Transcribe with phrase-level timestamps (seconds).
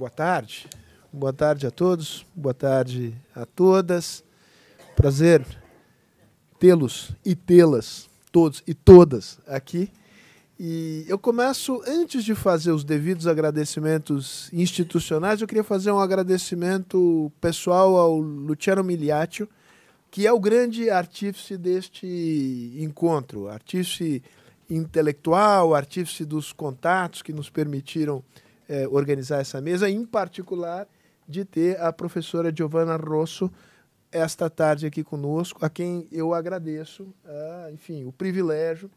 [0.00, 0.66] boa tarde.
[1.12, 4.24] Boa tarde a todos, boa tarde a todas.
[4.96, 5.44] Prazer
[6.58, 9.92] tê-los e tê-las, todos e todas aqui.
[10.58, 17.30] E eu começo, antes de fazer os devidos agradecimentos institucionais, eu queria fazer um agradecimento
[17.38, 19.46] pessoal ao Luciano Miliaccio,
[20.10, 24.22] que é o grande artífice deste encontro, artífice
[24.70, 28.24] intelectual, artífice dos contatos que nos permitiram
[28.72, 30.86] eh, organizar essa mesa, em particular
[31.26, 33.50] de ter a professora Giovanna Rosso
[34.12, 38.88] esta tarde aqui conosco, a quem eu agradeço, ah, enfim, o privilégio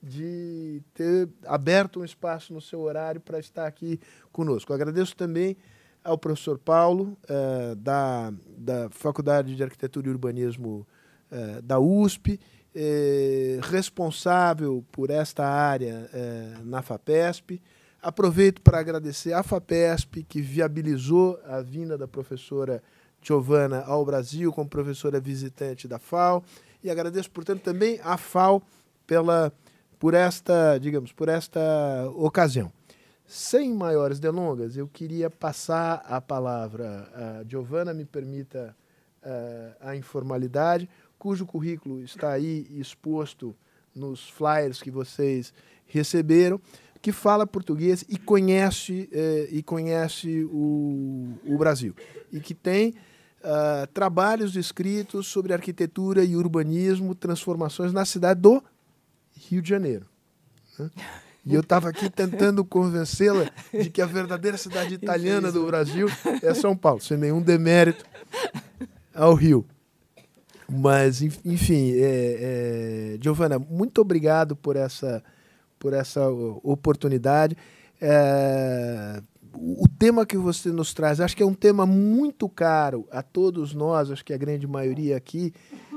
[0.00, 3.98] de ter aberto um espaço no seu horário para estar aqui
[4.30, 4.72] conosco.
[4.72, 5.56] Agradeço também
[6.04, 10.86] ao professor Paulo, uh, da, da Faculdade de Arquitetura e Urbanismo
[11.32, 12.38] uh, da USP,
[12.78, 16.10] eh, responsável por esta área
[16.62, 17.60] na FAPESP.
[18.06, 22.80] Aproveito para agradecer à FAPESP, que viabilizou a vinda da professora
[23.20, 26.44] Giovana ao Brasil como professora visitante da FAO.
[26.84, 28.62] E agradeço, portanto, também à FAO
[29.08, 29.52] pela
[29.98, 31.60] por esta, digamos, por esta
[32.14, 32.72] ocasião.
[33.26, 38.76] Sem maiores delongas, eu queria passar a palavra a Giovana, me permita
[39.20, 43.52] uh, a informalidade, cujo currículo está aí exposto
[43.92, 45.52] nos flyers que vocês
[45.86, 46.60] receberam,
[47.06, 51.94] que fala português e conhece, uh, e conhece o, o Brasil.
[52.32, 52.96] E que tem
[53.44, 58.60] uh, trabalhos escritos sobre arquitetura e urbanismo, transformações na cidade do
[59.36, 60.04] Rio de Janeiro.
[60.76, 60.90] Né?
[61.44, 66.08] E eu estava aqui tentando convencê-la de que a verdadeira cidade italiana do Brasil
[66.42, 68.04] é São Paulo, sem nenhum demérito
[69.14, 69.64] ao Rio.
[70.68, 75.22] Mas, enfim, é, é, Giovana, muito obrigado por essa,
[75.78, 76.28] por essa
[76.62, 77.56] oportunidade.
[78.00, 79.22] É,
[79.58, 83.72] o tema que você nos traz, acho que é um tema muito caro a todos
[83.72, 85.52] nós, acho que a grande maioria aqui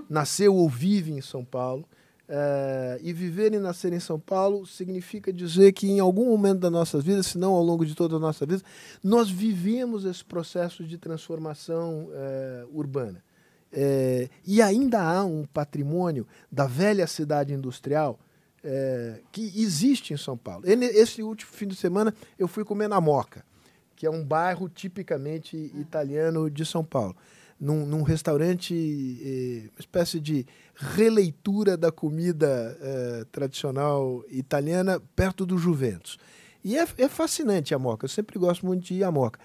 [0.10, 1.86] nasceu ou vive em São Paulo.
[2.30, 6.70] Uh, e viver e nascer em São Paulo significa dizer que em algum momento da
[6.70, 8.62] nossa vida, se não ao longo de toda a nossa vida,
[9.04, 13.24] nós vivemos esse processo de transformação uh, urbana.
[13.74, 18.20] Uh, e ainda há um patrimônio da velha cidade industrial
[19.32, 20.64] que existe em São Paulo.
[20.66, 23.44] Esse último fim de semana eu fui comer na Moca,
[23.96, 27.16] que é um bairro tipicamente italiano de São Paulo
[27.60, 35.58] num, num restaurante, eh, uma espécie de releitura da comida eh, tradicional italiana perto do
[35.58, 36.18] Juventus.
[36.64, 39.40] E é, é, fascinante a Moca, eu sempre gosto muito de ir à Moca.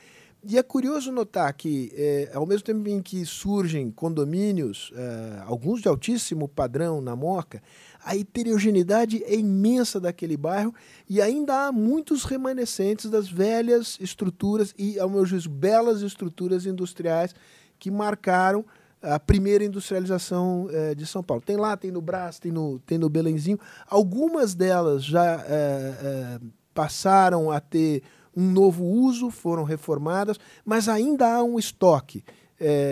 [0.47, 5.80] E é curioso notar que, eh, ao mesmo tempo em que surgem condomínios, eh, alguns
[5.80, 7.62] de altíssimo padrão na Moca,
[8.04, 10.75] a heterogeneidade é imensa daquele bairro
[11.09, 17.34] e ainda há muitos remanescentes das velhas estruturas e, ao meu juízo, belas estruturas industriais
[17.78, 18.65] que marcaram
[19.03, 21.42] a primeira industrialização eh, de São Paulo.
[21.44, 23.59] Tem lá, tem no Brás, tem no, tem no Belenzinho.
[23.87, 26.41] Algumas delas já eh, eh,
[26.72, 28.03] passaram a ter
[28.36, 32.25] um novo uso, foram reformadas, mas ainda há um estoque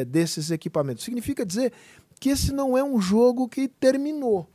[0.07, 1.03] desses equipamentos.
[1.03, 1.73] Significa dizer
[2.21, 4.47] que esse não é um jogo que terminou.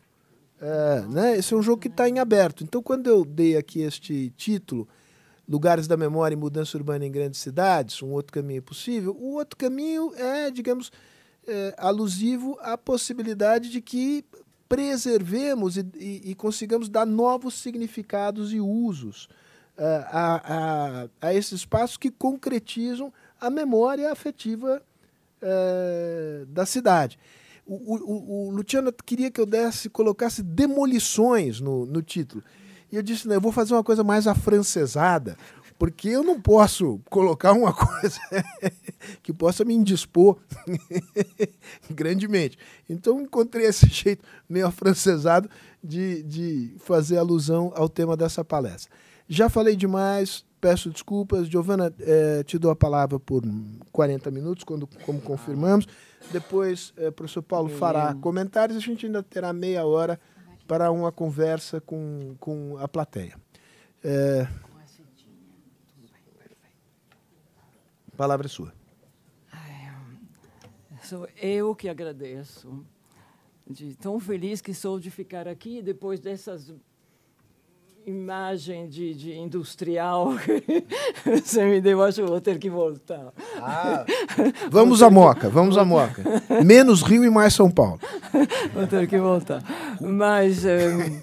[1.09, 1.37] Né?
[1.37, 2.63] Esse é um jogo que está em aberto.
[2.63, 4.87] Então, quando eu dei aqui este título,
[5.47, 9.15] lugares da memória e mudança urbana em grandes cidades, um outro caminho possível.
[9.19, 10.91] O outro caminho é, digamos,
[11.47, 14.25] é, alusivo à possibilidade de que
[14.67, 19.29] preservemos e, e, e consigamos dar novos significados e usos
[19.77, 24.81] uh, a, a, a esses espaços que concretizam a memória afetiva
[25.41, 27.17] uh, da cidade.
[27.67, 32.41] O, o, o, Luciano queria que eu desse, colocasse demolições no, no título.
[32.89, 35.37] E eu disse, não, eu vou fazer uma coisa mais afrancesada,
[35.77, 38.19] porque eu não posso colocar uma coisa
[39.21, 40.37] que possa me indispor
[41.91, 42.57] grandemente.
[42.89, 45.49] Então encontrei esse jeito meio afrancesado
[45.83, 48.91] de, de fazer alusão ao tema dessa palestra.
[49.27, 51.47] Já falei demais, peço desculpas.
[51.47, 53.43] Giovana, eh, te dou a palavra por
[53.91, 55.87] 40 minutos, quando, como confirmamos.
[56.31, 58.77] Depois, eh, o professor Paulo fará comentários.
[58.77, 60.19] A gente ainda terá meia hora
[60.67, 63.35] para uma conversa com, com a plateia.
[64.03, 64.47] É...
[68.11, 68.73] A palavra é sua.
[71.03, 72.85] Sou eu que agradeço.
[73.65, 76.73] De tão feliz que sou de ficar aqui depois dessas
[78.07, 80.33] imagem de, de industrial.
[81.25, 83.33] Você me deu, acho que vou ter que voltar.
[83.57, 84.05] Ah,
[84.71, 86.23] vamos à Moca, vamos à Moca.
[86.63, 87.99] Menos Rio e mais São Paulo.
[88.73, 89.61] Vou ter que voltar.
[89.99, 91.21] Mas um,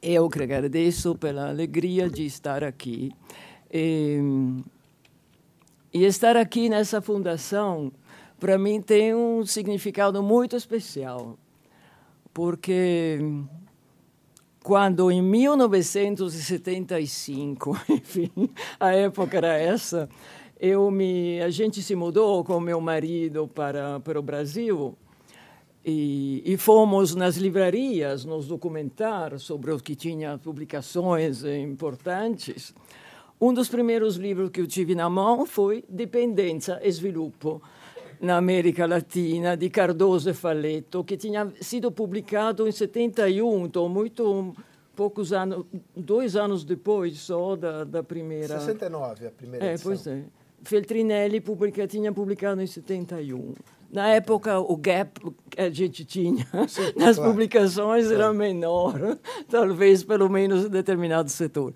[0.00, 3.10] eu que agradeço pela alegria de estar aqui.
[3.72, 4.18] E,
[5.92, 7.92] E estar aqui nessa fundação,
[8.38, 11.36] para mim, tem um significado muito especial,
[12.32, 13.18] porque
[14.62, 18.30] quando em 1975, enfim,
[18.78, 20.06] a época era essa,
[20.58, 24.94] eu me, a gente se mudou com meu marido para, para o Brasil
[25.84, 32.74] e, e, fomos nas livrarias nos documentar sobre o que tinha publicações importantes.
[33.40, 37.62] Um dos primeiros livros que eu tive na mão foi Dependência e Sviluppo
[38.20, 44.54] na América Latina, de Cardoso e Falletto, que tinha sido publicado em 71, então muito
[44.94, 45.64] poucos anos,
[45.96, 48.60] dois anos depois só da, da primeira...
[48.60, 49.92] 69, a primeira é, edição.
[49.92, 50.22] Pois é.
[50.62, 53.54] Feltrinelli publica, tinha publicado em 71.
[53.90, 55.18] Na época, o gap
[55.50, 57.32] que a gente tinha Sim, nas claro.
[57.32, 59.18] publicações era menor,
[59.48, 61.72] talvez pelo menos em determinado setor.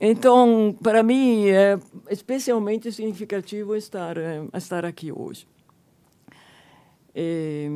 [0.00, 1.78] Então, para mim, é
[2.10, 5.46] especialmente significativo estar, é, estar aqui hoje.
[7.20, 7.68] E,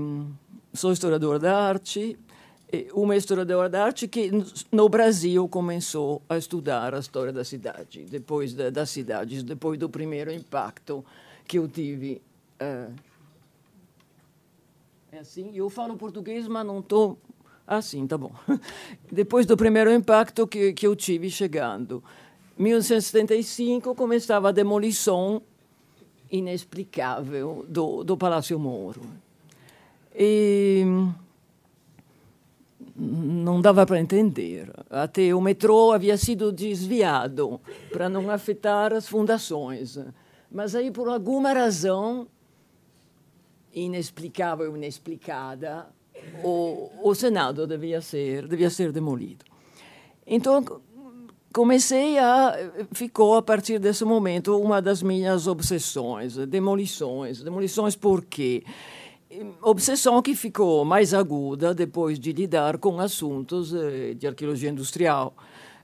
[0.73, 2.17] sou historiador da arte,
[2.95, 4.31] uma historiadora da arte que
[4.71, 9.89] no Brasil começou a estudar a história da cidade, depois da, das cidades, depois do
[9.89, 11.05] primeiro impacto
[11.45, 12.23] que eu tive.
[12.57, 12.87] É,
[15.11, 17.19] é assim, eu falo português, mas não estou
[17.67, 18.31] assim, tá bom.
[19.11, 22.03] Depois do primeiro impacto que, que eu tive chegando.
[22.57, 25.43] 1975 começava a demolição
[26.31, 29.03] inexplicável do, do Palácio Moro.
[30.15, 30.85] E
[32.95, 34.71] não dava para entender.
[34.91, 37.61] Até o metrô havia sido desviado
[37.91, 39.99] para não afetar as fundações.
[40.51, 42.29] Mas aí, por alguma razão
[43.73, 45.87] inexplicável, inexplicada,
[46.45, 49.45] o, o Senado devia ser, devia ser demolido.
[50.27, 50.65] Então,
[51.53, 52.55] comecei a
[52.93, 57.43] ficou a partir desse momento uma das minhas obsessões, demolições.
[57.43, 58.63] Demolições por quê?
[59.63, 65.35] Obsessão que ficou mais aguda depois de lidar com assuntos eh, de arqueologia industrial,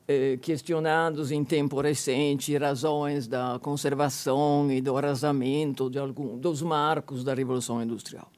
[0.07, 7.25] eh, questionando em tempo recente razões da conservação e do arrasamento de algum, dos marcos
[7.25, 8.31] da Revolução Industrial.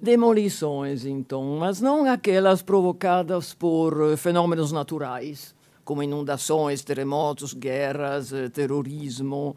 [0.00, 5.54] Demolições, então, mas não aquelas provocadas por fenômenos naturais,
[5.84, 9.56] como inundações, terremotos, guerras, eh, terrorismo,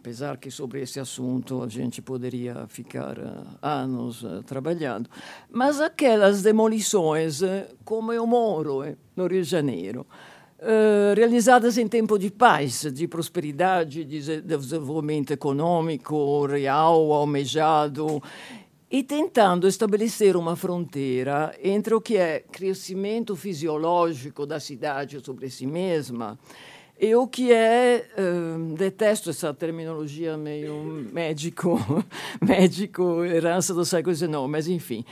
[0.00, 5.10] apesar que sobre esse assunto a gente poderia ficar uh, anos uh, trabalhando,
[5.50, 10.06] mas aquelas demolições, uh, como eu moro no Rio de Janeiro,
[11.16, 18.22] realizadas em tempo de paz, de prosperidade, de desenvolvimento econômico real, almejado,
[18.90, 25.66] e tentando estabelecer uma fronteira entre o que é crescimento fisiológico da cidade sobre si
[25.66, 26.38] mesma
[27.00, 31.80] e o que é, uh, detesto essa terminologia meio médico,
[32.46, 35.02] médico, herança do século XIX, mas enfim,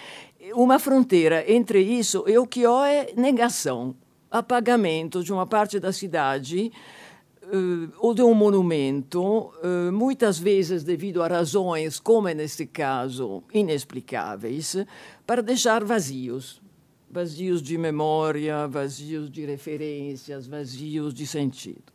[0.52, 3.96] uma fronteira entre isso e o que é negação,
[4.30, 6.70] apagamento de uma parte da cidade
[7.44, 13.42] uh, ou de um monumento, uh, muitas vezes devido a razões, como é neste caso,
[13.50, 14.76] inexplicáveis,
[15.26, 16.60] para deixar vazios
[17.10, 21.92] vazios de memória, vazios de referências, vazios de sentido.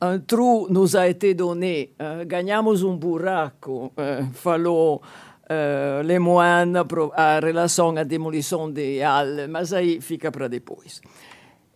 [0.00, 6.78] Un trou nous a été donné, uh, ganhamos um buraco, uh, falou uh, Lemoine
[7.14, 11.00] a relação à demolição de Halle, mas aí fica para depois.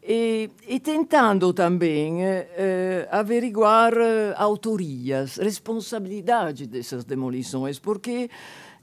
[0.02, 3.92] E, e, tentando também eh, averiguar
[4.36, 8.30] autorias, responsabilidade dessas demolições, porque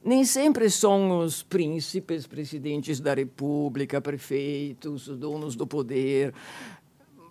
[0.04, 6.34] nem sempre são os príncipes, presidentes da república, prefeitos, donos do poder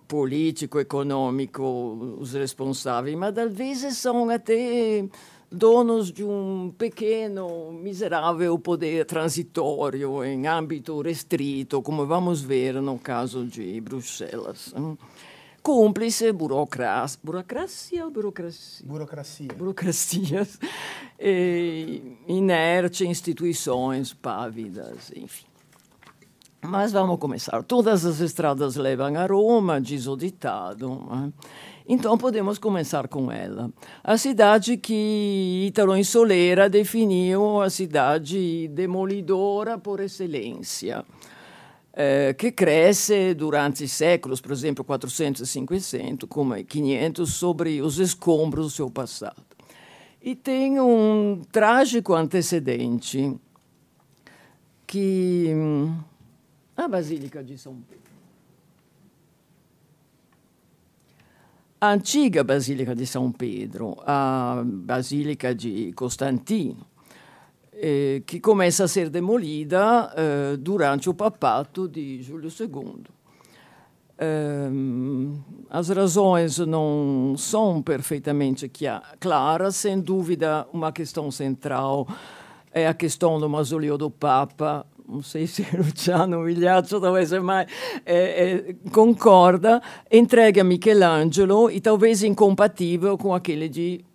[0.07, 5.05] político, econômico, os responsáveis, mas às vezes são até
[5.51, 13.45] donos de um pequeno, miserável poder transitório em âmbito restrito, como vamos ver no caso
[13.45, 14.73] de Bruxelas
[15.63, 18.85] cúmplice, burocracia, burocracia ou burocracia?
[18.85, 19.47] Burocracia.
[19.57, 20.59] Burocracias,
[21.17, 25.45] e, inerte, instituições pávidas, enfim.
[26.61, 27.63] Mas vamos começar.
[27.63, 31.01] Todas as estradas levam a Roma, diz o ditado.
[31.09, 31.33] Né?
[31.87, 33.69] Então podemos começar com ela.
[34.03, 41.05] A cidade que Italo Insolera definiu a cidade demolidora por excelência
[41.93, 48.65] eh, que cresce durante séculos, por exemplo, 400 e 500, como 500, sobre os escombros
[48.65, 49.43] do seu passado.
[50.21, 53.35] E tem um trágico antecedente
[54.87, 55.51] que
[56.75, 58.03] a Basílica de São Pedro.
[61.83, 66.77] a antiga Basílica de São Pedro, a Basílica de Costantino,
[67.85, 73.03] eh, que começa a ser demolida eh, durante o papato de Júlio II.
[74.71, 75.37] Um,
[75.69, 78.71] as razões não são perfeitamente
[79.19, 82.07] claras, sem dúvida, uma questão central
[82.71, 84.85] é a questão do mausoleu do Papa.
[85.05, 87.67] Não sei se Luciano Migliaccio talvez mais
[88.05, 94.05] é, é, concorda, entregue a Michelangelo e talvez incompatível com aquele de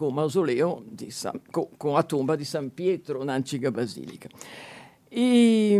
[0.00, 4.30] com o de San, com, com a tumba de San Pietro na antiga basílica.
[5.12, 5.78] E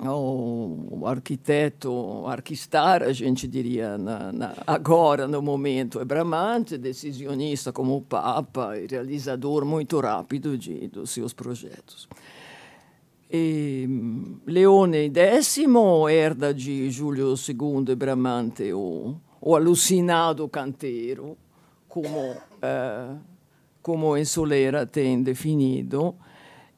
[0.00, 6.76] o, o arquiteto, o arquistar, a gente diria na, na, agora, no momento, é bramante,
[6.76, 12.08] decisionista como o Papa e realizador muito rápido de, dos seus projetos.
[13.30, 13.88] E
[14.44, 15.58] Leone X
[16.10, 21.36] herda de Giulio II Bramante o, o alucinado canteiro,
[21.96, 23.14] como, eh,
[23.80, 26.14] como Ensolera tem definido,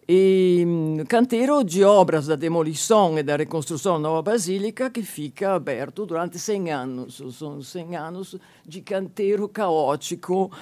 [0.08, 5.54] e mm, canteiro de obras da demolição e da reconstrução da nova basílica que fica
[5.54, 7.22] aberto durante 100 anos.
[7.36, 10.52] São 100 anos de canteiro caótico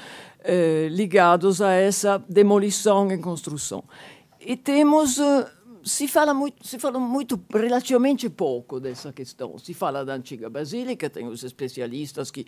[0.43, 3.85] eh, ligados a essa demolição e construção.
[4.41, 5.51] E temos eh,
[5.87, 9.57] si fala muito, si fala muito, relativamente pouco dessa questão.
[9.57, 12.45] Se fala da antiga basílica, tem os especialistas que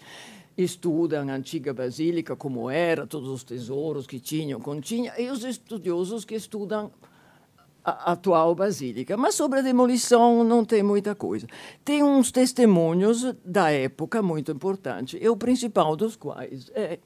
[0.57, 6.25] estudam a antiga basílica, como era, todos os tesouros que tinham, continha, e os estudiosos
[6.25, 6.91] que estudam
[7.85, 9.17] a atual basílica.
[9.17, 11.47] Mas sobre a demolição não tem muita coisa.
[11.85, 16.99] Tem uns testemunhos da época muito importantes, e o principal dos quais é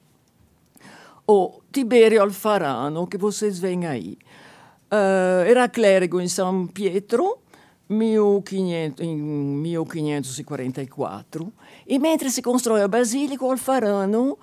[1.26, 4.18] o Tiberio Alfarano, que vocês veem aí.
[4.92, 7.38] Uh, era clérigo em São Pietro
[7.88, 11.50] 1500, em 1544
[11.86, 14.38] e mentre se constrói a basílica, o Alfarano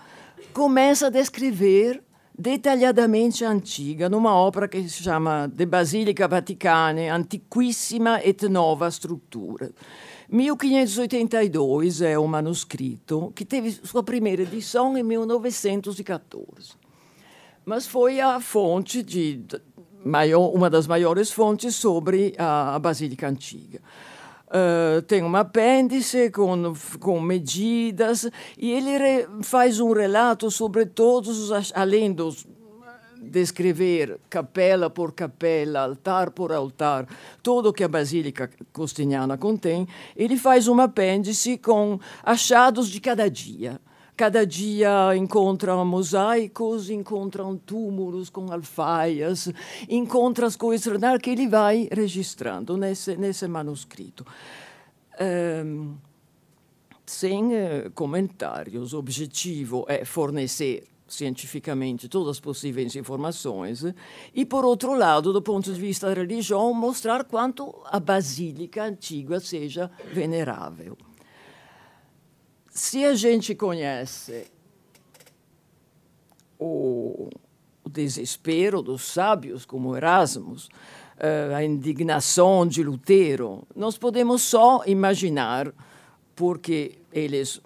[0.52, 2.02] começa a descrever
[2.36, 9.70] detalhadamente a antiga numa opera che si chiama De Basilica Vaticane, Antiquissima et Nova Struttura.
[10.30, 16.76] 1582 è un manoscritto che teve sua primeira edição em 1914.
[17.66, 19.44] Mas foi a fonte de
[20.04, 23.80] maior, uma das maiores fontes sobre a, a Basílica Antiga.
[24.48, 28.28] Uh, tem um apêndice com, com medidas
[28.58, 32.48] e ele re, faz um relato sobre todos os, além dos
[33.22, 37.08] descrever capela por capela, altar por altar,
[37.44, 43.80] tudo que a Basílica Costiniana contém, ele faz um apêndice com achados de cada dia.
[44.20, 49.50] Cada dia encontram mosaicos, encontram túmulos com alfaias,
[49.88, 54.26] encontra as coisas extraordinárias que ele vai registrando nesse, nesse manuscrito.
[55.66, 55.96] Um,
[57.06, 58.92] sem uh, comentários.
[58.92, 63.86] O objetivo é fornecer cientificamente todas as possíveis informações
[64.36, 69.40] e, por outro lado, do ponto de vista da religião, mostrar quanto a basílica antiga
[69.40, 70.98] seja venerável
[72.80, 74.48] se a gente conhece
[76.58, 77.30] o,
[77.84, 80.68] o desespero dos sábios, como Erasmus,
[81.18, 85.74] uh, a indignação de Lutero, nós podemos só imaginar,
[86.34, 87.62] porque eles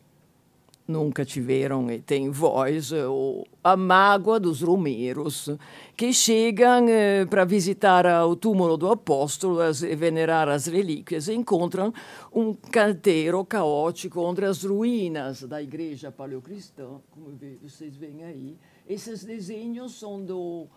[0.88, 5.50] nunca tiveram e têm voz, ou a mágoa dos romeiros,
[5.96, 11.94] que chegam eh, para visitar o túmulo do apóstolo e venerar as relíquias e encontram
[12.34, 18.58] um canteiro caótico entre as ruínas da igreja paleocristã, como vocês veem aí.
[18.88, 20.68] Esses desenhos são do,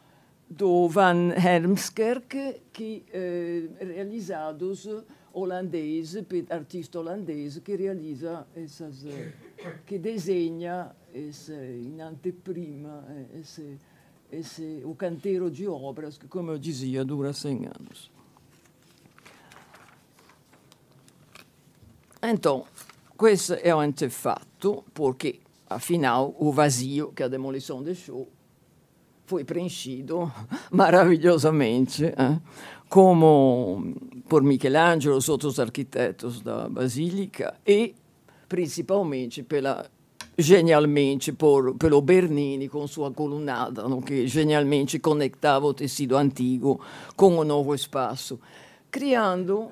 [0.49, 4.89] do Van Hermskerk, que, eh, realizados
[5.33, 6.15] holandês,
[6.49, 9.05] artista holandês, que realiza essas...
[9.05, 9.33] Eh,
[9.99, 13.05] desenha esse, em anteprima
[14.31, 18.11] esse, o canteiro de obras que, como eu dizia, dura 100 anos.
[22.23, 22.65] Então,
[23.17, 28.29] questo è un antefatto perché, afinal, o vazio que a demolição deixou
[29.27, 30.33] foi preenchido
[30.71, 32.41] maravilhosamente, eh?
[32.89, 33.95] como
[34.29, 37.95] por Michelangelo, os outros arquitetos da Basílica, e
[38.49, 39.89] principalmente pela
[40.39, 46.81] genialmente por, pelo Bernini com sua colunada, no, che genialmente conectava o tecido antigo
[47.17, 48.39] com o novo espaço,
[48.91, 49.71] criando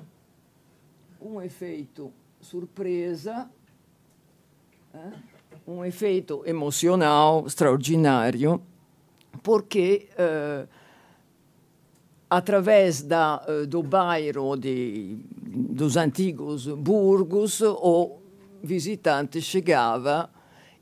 [1.21, 3.49] um efeito surpresa,
[4.93, 5.11] eh?
[5.67, 8.61] um efeito emocional extraordinário,
[9.43, 10.67] porque eh,
[12.29, 18.24] através da, eh, do bairro dos antigos burgos, o
[18.65, 20.29] visitante chegava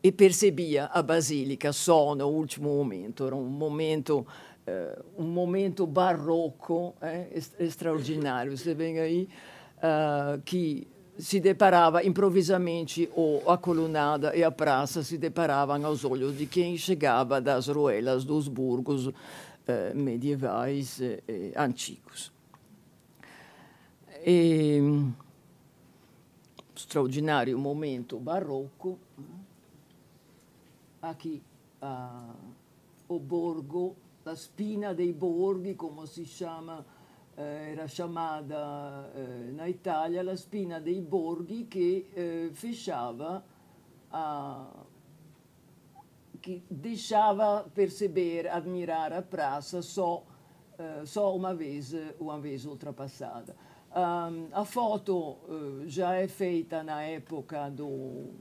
[0.01, 3.25] e percebia a Basílica só no último momento.
[3.25, 4.25] Era um momento,
[4.67, 7.27] uh, um momento barroco eh,
[7.59, 8.57] extraordinário.
[8.57, 9.29] Você vem aí
[9.77, 10.87] uh, que
[11.17, 16.75] se deparava improvisamente ou a colunada e a praça se deparavam aos olhos de quem
[16.75, 19.11] chegava das ruelas dos burgos
[19.67, 22.33] eh, medievais e antigos.
[24.25, 24.81] E,
[26.83, 28.99] straordinario momento barroco,
[30.99, 31.41] aqui
[31.79, 32.53] uh,
[33.07, 36.83] o borgo, la spina dei borghi, come si chiama,
[37.35, 43.43] eh, era chamada eh, na Itália la spina dei borghi che eh, fechava
[44.09, 44.85] a
[46.41, 50.25] que deixava perceber, admirar a praça só,
[50.77, 53.55] uh, só uma vez, uma vez ultrapassada.
[53.95, 58.31] Um, a foto uh, já é feita na época do,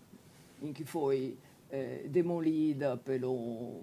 [0.63, 1.37] em que foi
[1.75, 3.81] eh, demolida pelo,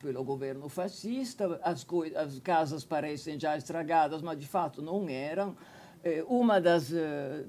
[0.00, 1.86] pelo governo fascista, as,
[2.16, 5.56] as, casas parecem já estragadas, mas de fato não eram.
[6.02, 7.46] Eh, uma das uh,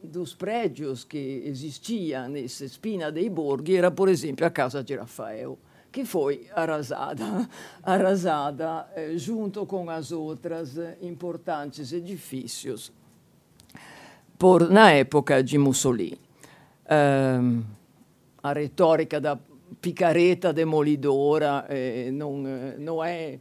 [0.00, 5.58] dos prédios que existia nessa espina dei borghi era, por exemplo, a casa de Rafael,
[5.94, 7.48] que foi arrasada,
[7.80, 12.92] arrasada eh, junto com as outras eh, importantes edifícios
[14.36, 16.18] por, na época de Mussolini.
[16.90, 17.62] Um,
[18.42, 19.38] a retórica da
[19.80, 23.38] picareta demolidora eh, não, eh, não é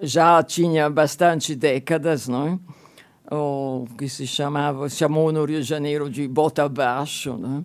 [0.00, 3.34] já tinha bastante décadas, não é?
[3.34, 7.36] o que se chamava, chamou no Rio de Janeiro de bota abaixo.
[7.36, 7.64] Né?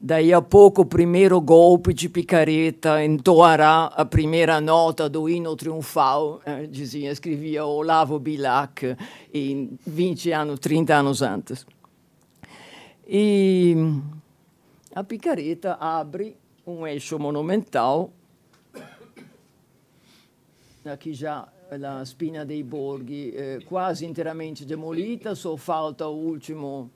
[0.00, 6.40] Daí a pouco, o primeiro golpe de picareta entoará a primeira nota do hino triunfal,
[6.46, 8.96] eh, dizia, escrevia Olavo Bilac,
[9.34, 11.66] em 20 anos, 30 anos antes.
[13.08, 13.74] E
[14.94, 18.12] a picareta abre um eixo monumental,
[20.84, 26.88] aqui já la spina dei borghi eh, quasi interamente demolita, só falta o último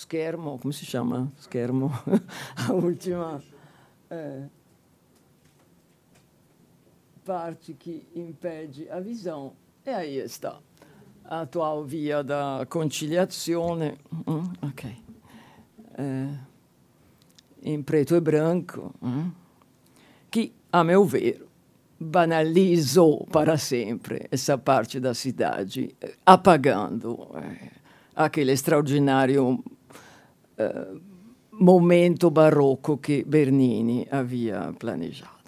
[0.00, 1.30] schermo, come si chiama?
[1.38, 1.90] Schermo,
[2.66, 3.42] a última
[4.08, 4.48] eh,
[7.22, 9.52] parte que impede a visão.
[9.84, 10.58] E aí está
[11.24, 14.96] a atual via da conciliazione, mm, ok,
[15.98, 16.38] eh,
[17.62, 19.30] in preto e branco, mm,
[20.30, 21.46] que, a meu ver,
[21.98, 27.70] banalizou para sempre essa parte da cidade, apagando eh,
[28.16, 29.62] aquele extraordinário
[30.60, 30.86] eh,
[31.52, 35.40] momento barroco que Bernini havia planejado.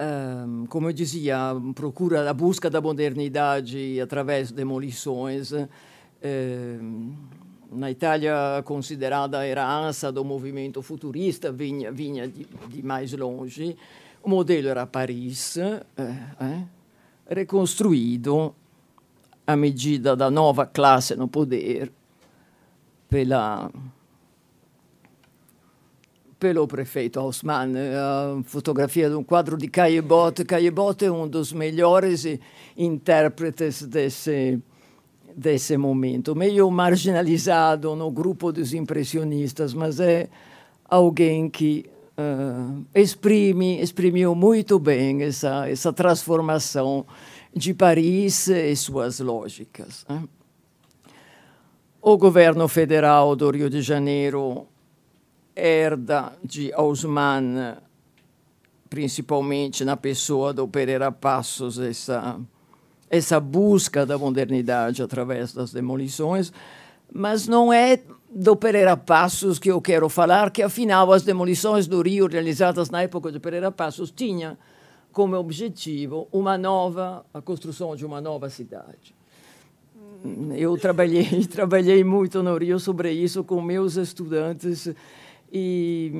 [0.00, 5.52] Um, como eu dizia, procura a busca da modernidade através de demolições.
[5.52, 7.12] Um,
[7.70, 13.76] na Itália, considerada herança do movimento futurista, vinha, vinha de, de mais longe.
[14.22, 16.62] O modelo era Paris, eh, eh,
[17.28, 18.54] reconstruído
[19.46, 21.90] à medida da nova classe no poder
[23.12, 23.70] pela
[26.40, 30.44] pelo prefeito Haussmann, a fotografia de um quadro de Caillebotte.
[30.44, 32.26] Caillebotte é um dos melhores
[32.76, 34.58] intérpretes desse,
[35.36, 40.28] desse momento, meio marginalizado no grupo dos impressionistas, mas é
[40.84, 41.84] alguém que
[42.18, 47.06] uh, exprime, exprimiu muito bem essa, essa transformação
[47.54, 50.04] de Paris e suas lógicas.
[50.08, 50.24] Né?
[52.04, 54.66] O governo federal do Rio de Janeiro
[55.54, 57.76] herda de Osman,
[58.90, 62.40] principalmente na pessoa do Pereira Passos, essa,
[63.08, 66.52] essa busca da modernidade através das demolições,
[67.12, 72.02] mas não é do Pereira Passos que eu quero falar, que afinal as demolições do
[72.02, 74.58] Rio realizadas na época de Pereira Passos tinham
[75.12, 79.14] como objetivo uma nova, a construção de uma nova cidade.
[80.56, 84.88] Eu trabalhei, trabalhei muito no Rio sobre isso com meus estudantes
[85.52, 86.12] e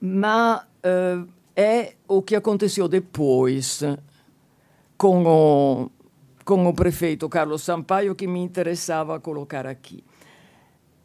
[0.00, 1.26] mas uh,
[1.56, 3.82] é o que aconteceu depois
[4.96, 5.90] com o
[6.44, 10.04] com o prefeito Carlos Sampaio que me interessava colocar aqui.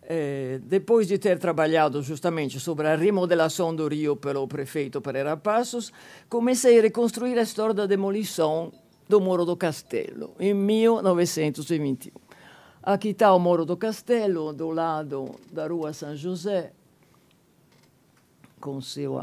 [0.03, 5.91] É, depois de ter trabalhado justamente sobre a remodelação do Rio pelo prefeito Pereira Passos,
[6.29, 8.71] comecei a reconstruir a história da demolição
[9.11, 12.13] do Moro do Castelo, em 1921.
[12.81, 16.71] Aqui está o Moro do Castelo, do lado da Rua São José,
[18.61, 19.19] com seu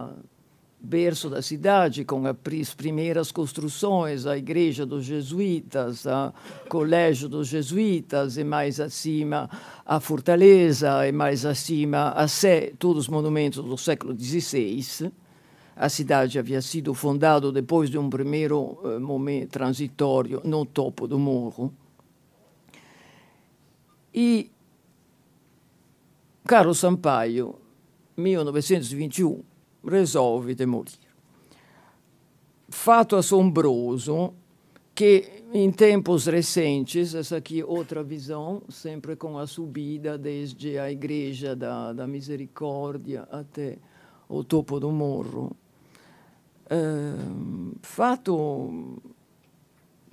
[0.78, 8.36] berço da cidade, com as primeiras construções, a igreja dos jesuítas, o colégio dos jesuítas,
[8.36, 9.48] e mais acima
[9.86, 15.10] a fortaleza, e mais acima a Sé, todos os monumentos do século XVI.
[15.80, 21.20] A cidade havia sido fundada depois de um primeiro uh, momento transitório no topo do
[21.20, 21.72] morro.
[24.12, 24.50] E
[26.44, 27.54] Carlos Sampaio,
[28.16, 29.40] 1921,
[29.86, 30.98] resolve demolir.
[32.68, 34.34] Fato assombroso
[34.96, 41.54] que em tempos recentes, essa aqui outra visão, sempre com a subida desde a Igreja
[41.54, 43.78] da, da Misericórdia até
[44.28, 45.56] o topo do morro.
[47.82, 49.00] Fato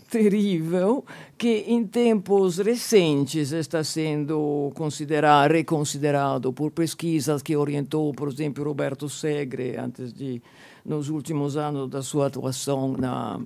[0.10, 1.04] terrível
[1.38, 9.10] que em tempos recentes está sendo considerado, reconsiderado por pesquisas que orientou, por exemplo, Roberto
[9.10, 10.42] Segre, antes de,
[10.86, 13.42] nos últimos anos da sua atuação na,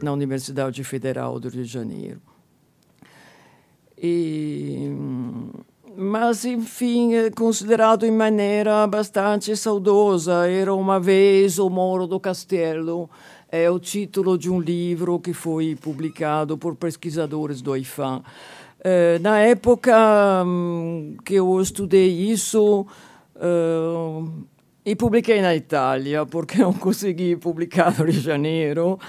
[0.00, 2.20] na Universidade Federal do Rio de Janeiro.
[4.00, 4.90] E,
[6.00, 10.48] mas, enfim, é considerado em maneira bastante saudosa.
[10.48, 13.10] Era uma vez o Moro do Castelo,
[13.50, 18.22] é o título de um livro que foi publicado por pesquisadores do IFAM.
[18.78, 22.86] É, na época hum, que eu estudei isso,
[23.34, 24.32] uh,
[24.86, 29.00] e publiquei na Itália, porque não consegui publicar no Rio de Janeiro,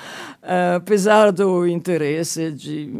[0.42, 2.92] uh, apesar do interesse de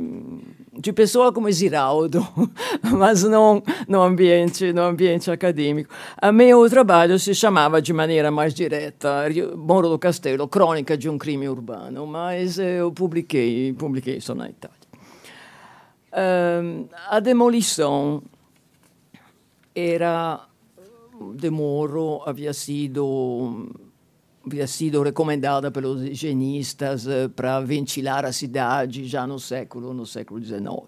[0.80, 2.26] de pessoa como Giraldo,
[2.98, 5.94] mas não no ambiente, no ambiente acadêmico.
[6.18, 9.26] A meu trabalho se chamava de maneira mais direta
[9.58, 14.78] Moro do Castelo, Crônica de um crime urbano, mas eu publiquei, publiquei isso na Itália.
[16.12, 18.24] Uh, a demolição
[19.76, 20.48] era
[21.36, 23.70] de Moro havia sido
[24.46, 30.44] havia sido recomendada pelos higienistas uh, para ventilar a cidade já no século no século
[30.44, 30.88] XIX.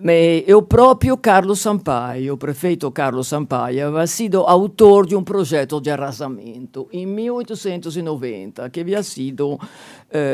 [0.00, 5.80] Mas o próprio Carlos Sampaio, o prefeito Carlos Sampaio, havia sido autor de um projeto
[5.80, 9.60] de arrasamento em 1890 que havia sido uh,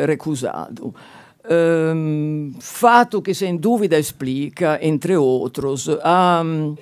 [0.07, 0.93] recusado.
[1.45, 6.77] Um, fato que sem dúvida explica, entre outros, a um,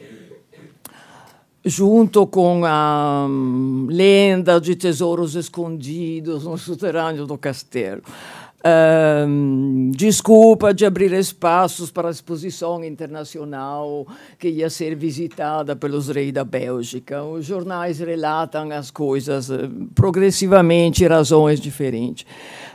[1.64, 8.02] junto com a um, lenda de tesouros escondidos no soterrâneo do castelo.
[8.62, 14.06] Um, desculpa de abrir espaços para a exposição internacional
[14.38, 17.22] que ia ser visitada pelos reis da Bélgica.
[17.22, 22.26] Os jornais relatam as coisas uh, progressivamente, razões diferentes.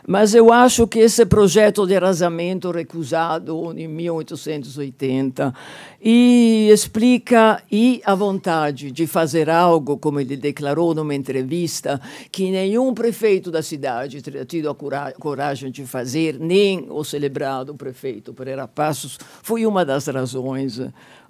[0.08, 5.52] Mas eu acho que esse projeto de arrasamento recusado em 1880
[6.00, 12.00] e explica e a vontade de fazer algo, como ele declarou numa entrevista,
[12.32, 14.76] que nenhum prefeito da cidade teria tido a
[15.14, 20.80] coragem de fazer, nem o celebrado prefeito Pereira Passos, foi uma das razões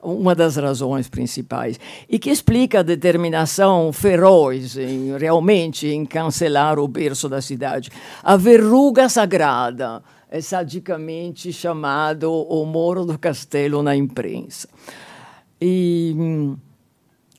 [0.06, 6.88] uma das razões principais, e que explica a determinação feroz em, realmente em cancelar o
[6.88, 7.90] berço da cidade.
[8.24, 14.68] A verruga sagrada é sadicamente chamado o Moro do Castelo na imprensa.
[15.60, 16.16] E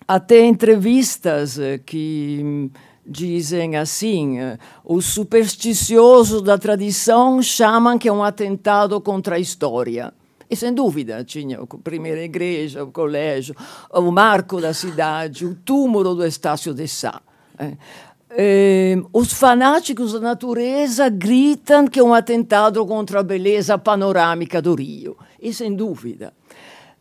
[0.08, 2.70] até entrevistas que
[3.06, 4.38] dizem assim:
[4.84, 10.12] os supersticiosos da tradição chamam que é um atentado contra a história.
[10.48, 13.54] E sem dúvida tinha a primeira igreja, o colégio,
[13.90, 17.20] o marco da cidade, o túmulo do Estácio de Sá.
[18.30, 24.74] Eh, os fanáticos da natureza gritam que é um atentado contra a beleza panorâmica do
[24.74, 25.16] Rio.
[25.40, 26.32] E sem dúvida.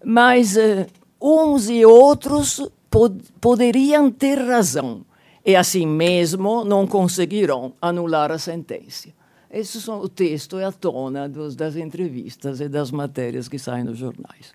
[0.04, 0.88] Mas eh,
[1.22, 5.06] uns e outros pod poderiam ter razão.
[5.46, 9.10] E assim mesmo não conseguirão anular a sentença.
[9.56, 13.86] Esses são o texto e a tona dos, das entrevistas e das matérias que saem
[13.86, 14.54] nos jornais.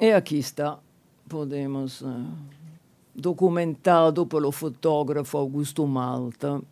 [0.00, 0.78] E aqui está,
[1.28, 2.24] podemos, uh,
[3.14, 6.62] documentado pelo fotógrafo Augusto Malta,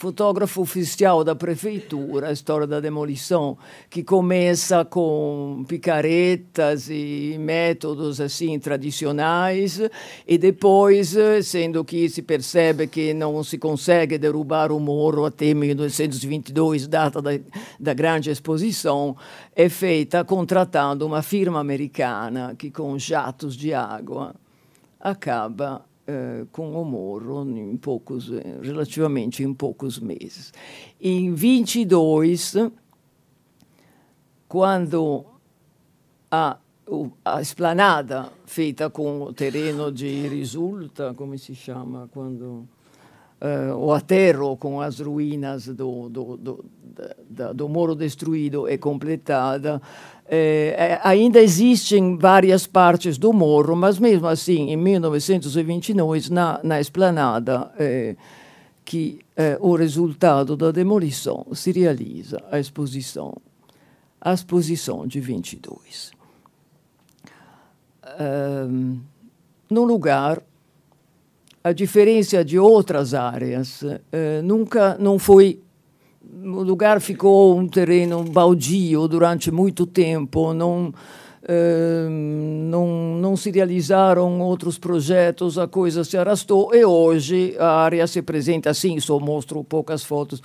[0.00, 3.58] fotógrafo oficial da prefeitura, a história da demolição,
[3.90, 9.78] que começa com picaretas e métodos assim tradicionais,
[10.26, 16.88] e depois, sendo que se percebe que não se consegue derrubar o morro até 1922,
[16.88, 17.32] data da,
[17.78, 19.14] da grande exposição,
[19.54, 24.34] é feita contratando uma firma americana que, com jatos de água,
[24.98, 30.52] acaba eh, com o Moro em poucos, eh, relativamente em poucos meses.
[31.00, 32.56] Em 22,
[34.48, 35.24] quando
[36.28, 36.58] a,
[37.24, 42.44] a esplanada feita com o terreno de risulta, come si chiama quando
[43.40, 46.64] uh, o aterro com as ruínas do, do, do,
[47.28, 49.80] do, do muro destruído é completada.
[50.32, 57.72] Eh, ainda existem várias partes do morro, mas mesmo assim, em 1929, na, na esplanada,
[57.76, 58.14] eh,
[58.84, 63.36] que eh, o resultado da demolição se realiza a exposição,
[64.20, 66.12] a exposição de 22.
[68.20, 69.00] Um,
[69.68, 70.40] num lugar
[71.62, 75.60] a diferença de outras áreas, eh, nunca não foi
[76.32, 80.92] o lugar ficou um terreno baldio durante muito tempo, não,
[81.42, 82.86] eh, não,
[83.20, 86.74] não se realizaram outros projetos, a coisa se arrastou.
[86.74, 90.42] E hoje a área se apresenta assim, só mostro poucas fotos,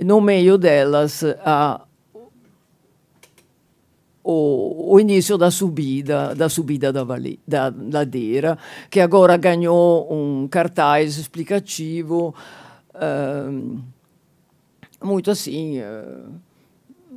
[0.00, 1.80] no meio delas há
[4.24, 8.58] o, o, início da subida, da subida da, vale, da ladeira,
[8.90, 12.34] que agora ganhou um cartaz explicativo
[12.92, 13.78] uh,
[15.02, 16.32] muito assim uh,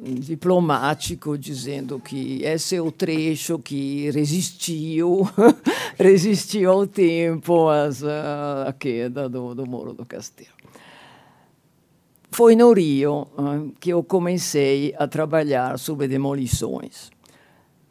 [0.01, 5.27] diplomático, dizendo que esse é o trecho que resistiu,
[5.97, 10.59] resistiu ao tempo, às, à queda do, do Muro do Castelo.
[12.31, 17.09] Foi no Rio eh, que eu comecei a trabalhar sobre demolições.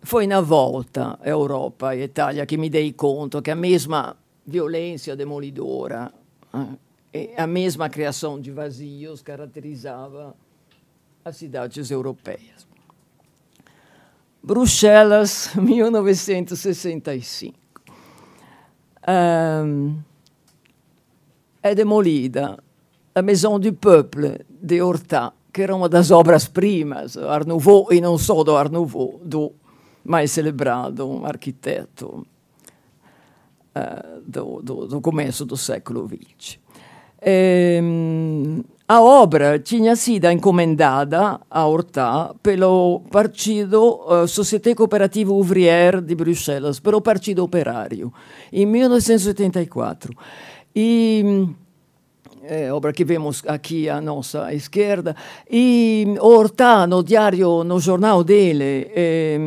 [0.00, 6.12] Foi na volta Europa e Itália que me dei conta que a mesma violência demolidora
[6.54, 6.87] eh, e
[7.36, 10.34] a mesma criação de vazios caracterizava
[11.24, 12.66] as cidades europeias.
[14.42, 17.56] Bruxelas, 1965.
[19.08, 19.98] Um,
[21.62, 22.62] é demolida
[23.14, 28.16] a Maison du Peuple de Horta, que era uma das obras-primas, Art Nouveau, e não
[28.16, 29.52] só do Art Nouveau, do
[30.04, 32.26] mais celebrado arquiteto
[33.74, 36.58] uh, do, do, do, começo do século XX.
[37.20, 46.14] Ehm, a obra tinha sido encomendada a Horta pelo Partido uh, Société Cooperative Ouvrière de
[46.14, 48.10] Bruxelas, pelo Partido Operário,
[48.50, 50.14] em 1984.
[50.74, 51.48] E
[52.44, 55.14] é, obra que vemos aqui à nossa esquerda,
[55.50, 59.38] e Horta, no diário, no jornal dele, é,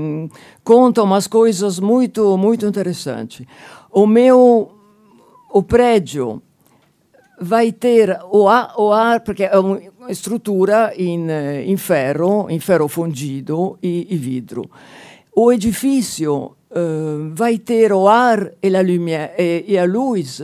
[0.64, 3.48] conta umas coisas muito, muito interessantes.
[3.90, 4.72] O meu,
[5.52, 6.44] o prédio
[7.42, 11.28] vai ter o ar, o ar porque é uma estrutura em,
[11.66, 14.70] em ferro, em ferro fundido e, e vidro.
[15.36, 20.42] O edifício uh, vai ter o ar e a, lumière, e, e a luz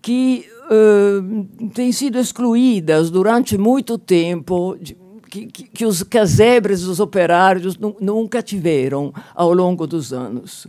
[0.00, 4.76] que uh, têm sido excluídas durante muito tempo,
[5.28, 10.66] que, que, que os casebres dos operários nunca tiveram ao longo dos anos.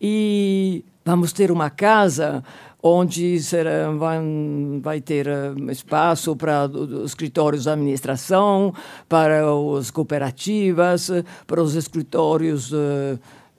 [0.00, 2.42] E vamos ter uma casa
[2.82, 4.18] onde será, vai,
[4.80, 5.28] vai ter
[5.70, 8.74] espaço para os escritórios da administração,
[9.08, 9.42] para
[9.78, 11.10] as cooperativas,
[11.46, 12.76] para os escritórios uh,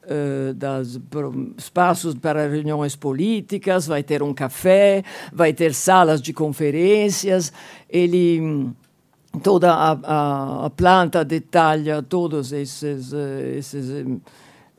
[0.04, 1.00] uh, das
[1.58, 7.54] espaços para reuniões políticas, vai ter um café, vai ter salas de conferências.
[7.90, 8.74] Ele
[9.42, 13.14] toda a, a, a planta detalha todos esses,
[13.58, 14.06] esses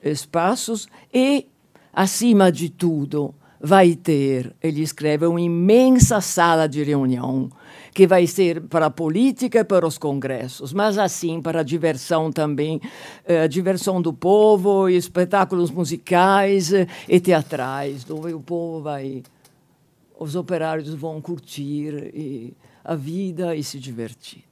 [0.03, 1.49] espaços e,
[1.93, 7.49] acima de tudo, vai ter, ele escreve, uma imensa sala de reunião
[7.95, 12.31] que vai ser para a política e para os congressos, mas assim para a diversão
[12.31, 12.79] também,
[13.25, 19.23] eh, a diversão do povo, espetáculos musicais eh, e teatrais, onde o povo vai,
[20.19, 22.53] os operários vão curtir e,
[22.85, 24.45] a vida e se divertir.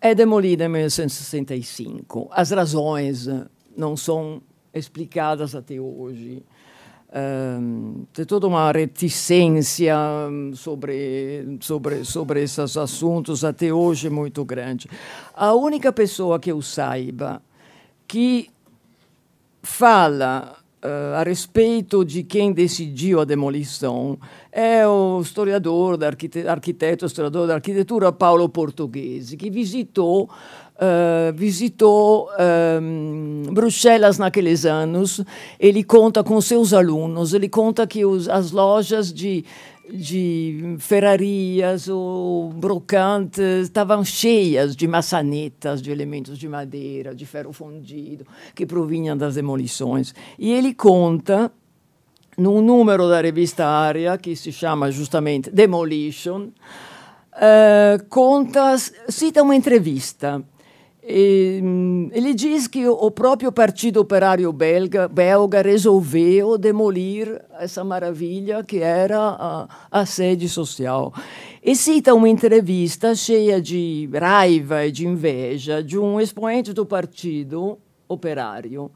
[0.00, 2.28] É demolida em 1965.
[2.30, 6.42] As razões eh, não são explicadas até hoje.
[7.16, 9.94] Um, tem toda uma reticência
[10.54, 14.88] sobre, sobre, sobre esses assuntos até hoje muito grande.
[15.32, 17.40] A única pessoa que eu saiba
[18.08, 18.50] que
[19.62, 24.18] fala uh, a respeito de quem decidiu a demolição
[24.52, 25.98] é o historiador,
[26.48, 30.28] arquiteto historiador da arquitetura Paulo Portuguese, que visitou
[30.74, 35.20] Uh, visitou uh, Bruxelas naqueles anos.
[35.58, 39.44] Ele conta com seus alunos, ele conta que os, as lojas de,
[39.88, 48.26] de ferrarias ou brocantes estavam cheias de maçanetas, de elementos de madeira, de ferro fundido,
[48.52, 50.12] que provinham das demolições.
[50.36, 51.52] E ele conta,
[52.36, 56.48] num número da revista Área, que se chama justamente Demolition,
[57.32, 58.76] uh, conta,
[59.08, 60.42] cita uma entrevista
[61.06, 69.18] ele diz que o próprio Partido Operário belga, belga resolveu demolir essa maravilha que era
[69.18, 71.12] a, a sede social.
[71.62, 77.78] E cita uma entrevista cheia de raiva e de inveja de um expoente do Partido
[78.08, 78.90] Operário,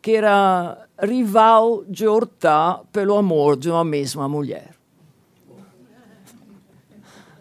[0.00, 4.70] que era rival de Hortá pelo amor de uma mesma mulher.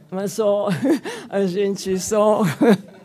[0.09, 0.69] Mas só
[1.29, 2.41] a gente só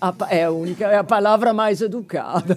[0.00, 2.56] a, é a única, é a palavra mais educada.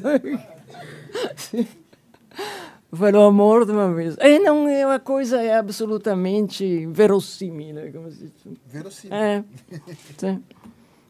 [2.97, 4.15] Pelo amor de uma vez.
[4.19, 7.73] E não é uma coisa é absolutamente verossímil.
[7.73, 8.33] Né, como se diz.
[8.65, 9.17] Verossímil.
[9.17, 9.43] É.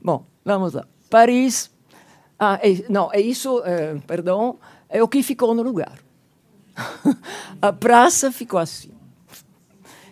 [0.02, 0.88] Bom, vamos lá.
[1.10, 1.70] Paris.
[2.40, 5.98] Ah, é, não, é isso, é, perdão, é o que ficou no lugar.
[7.62, 8.92] a praça ficou assim.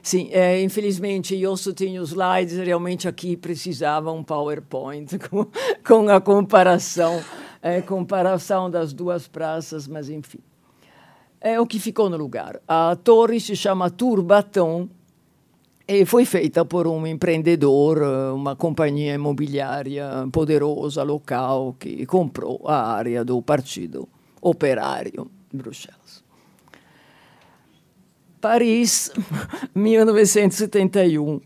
[0.05, 5.47] Sim, é, infelizmente eu só tenho slides, realmente aqui precisava um PowerPoint com,
[5.83, 7.23] com a comparação,
[7.59, 10.37] é, comparação das duas praças, mas enfim.
[11.41, 12.61] É o que ficou no lugar.
[12.67, 14.87] A torre se chama Turbaton
[15.87, 23.25] e foi feita por um empreendedor, uma companhia imobiliária poderosa local que comprou a área
[23.25, 24.07] do Partido
[24.39, 26.24] Operário de Bruxelas.
[28.45, 29.11] Paris,
[29.73, 31.41] 1971.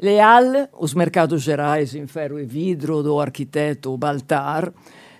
[0.00, 4.72] Leal, os mercados gerais em ferro e vidro do arquiteto Baltar,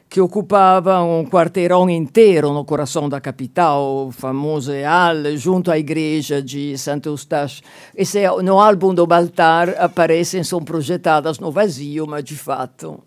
[0.09, 6.41] que ocupava um quarteirão inteiro no coração da capital, o famoso Leal, junto à igreja
[6.41, 7.61] de Santo Eustache.
[7.93, 13.03] Esse, no álbum do Baltar aparecem, são projetadas no vazio, mas de fato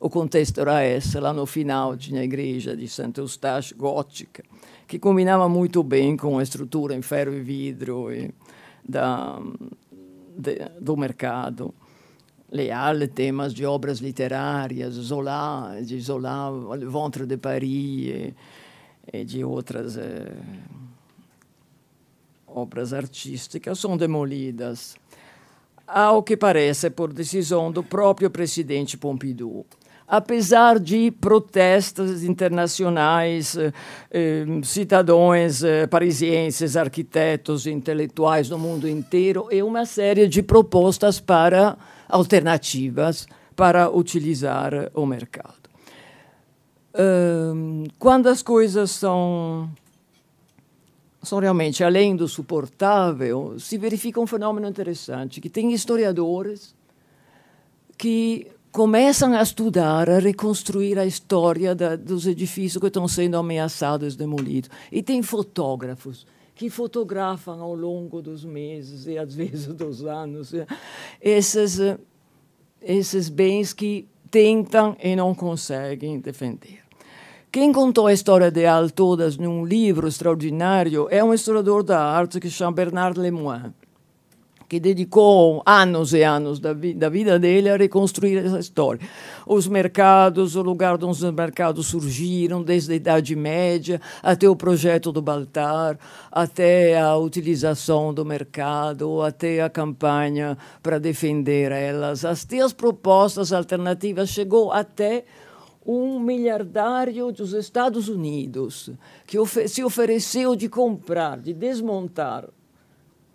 [0.00, 1.16] o contexto era esse.
[1.20, 4.42] Lá no final tinha a igreja de Santo Eustache, gótica
[4.92, 8.30] que combinava muito bem com a estrutura em ferro e vidro e
[8.86, 9.40] da,
[10.36, 11.74] de, do mercado.
[12.50, 18.34] Leal, temas de obras literárias, Zola, de Zola, Le Ventre de Paris e,
[19.10, 20.30] e de outras eh,
[22.46, 24.94] obras artísticas são demolidas,
[25.86, 29.64] ao que parece por decisão do próprio presidente Pompidou
[30.12, 33.72] apesar de protestos internacionais, eh,
[34.10, 41.78] eh, cidadãos eh, parisienses, arquitetos, intelectuais no mundo inteiro, e uma série de propostas para
[42.10, 45.62] alternativas para utilizar o mercado.
[47.98, 49.70] quando as coisas são
[51.22, 56.74] são realmente além do suportável, se verifica um fenômeno interessante, que tem historiadores
[57.96, 64.16] que começam a estudar, a reconstruir a história da, dos edifícios que estão sendo ameaçados,
[64.16, 64.70] demolidos.
[64.90, 70.52] E tem fotógrafos que fotografam ao longo dos meses e às vezes dos anos
[71.20, 71.78] esses,
[72.80, 76.80] esses bens que tentam e não conseguem defender.
[77.50, 82.40] Quem contou a história de Al todas num livro extraordinário é um historiador da arte
[82.40, 83.74] que chama Bernard Lemoine
[84.72, 89.06] que dedicou anos e anos da, vi da, vida dele a reconstruir essa história.
[89.46, 95.12] Os mercados, o lugar onde os mercados surgiram, desde a Idade Média até o projeto
[95.12, 95.98] do Baltar,
[96.30, 104.30] até a utilização do mercado, até a campanha para defender elas, até as propostas alternativas,
[104.30, 105.26] chegou até
[105.84, 108.88] um miliardário dos Estados Unidos
[109.26, 109.36] que
[109.68, 112.48] se ofereceu de comprar, de desmontar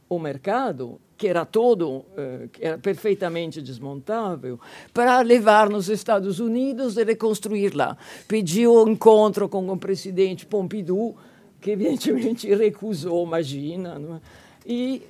[0.10, 4.60] o mercado que era todo, eh, que era perfeitamente desmontável,
[4.94, 7.98] para levar nos Estados Unidos e reconstruir lá.
[8.28, 11.18] Pediu um encontro com o presidente Pompidou,
[11.60, 13.98] que evidentemente recusou, imagina.
[13.98, 14.22] Não é?
[14.66, 15.02] E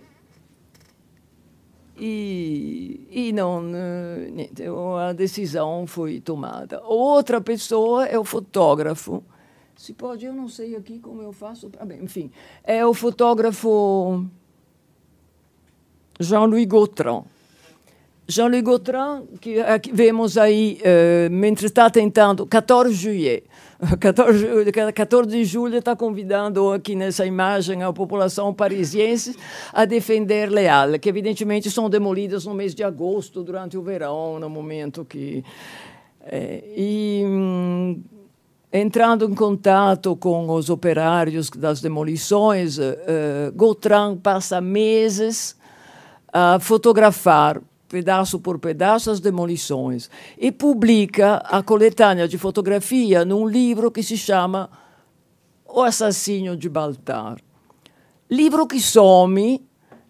[2.00, 4.64] e, e não niente,
[5.00, 6.80] a decisão foi tomada.
[6.84, 9.24] Outra pessoa é o fotógrafo.
[9.76, 11.72] Se pode, eu não sei aqui como eu faço.
[11.80, 12.32] Ah, bem, enfim,
[12.64, 14.28] é o fotógrafo
[16.20, 17.24] Jean-Louis Gautran.
[18.28, 19.56] Jean-Louis Gautran, que,
[19.94, 23.42] vemos aí, uh, mentre está tentando, 14 de julho,
[24.00, 29.38] 14, 14 de julho está convidando aqui nessa imagem a população parisiense
[29.72, 34.50] a defender Leal, que evidentemente são demolidas no mês de agosto, durante o verão, no
[34.50, 35.44] momento que...
[36.30, 38.04] É, e hum,
[38.74, 42.84] entrando em contato com os operários das demolições, uh,
[43.56, 45.56] Gautran passa meses
[46.40, 47.60] a fotografar
[47.90, 50.08] pedaço por pedaço as demolições
[50.38, 54.70] e publica a coletânea de fotografia num livro que se chama
[55.66, 57.38] O Assassino de Baltar.
[58.30, 59.67] Livro que some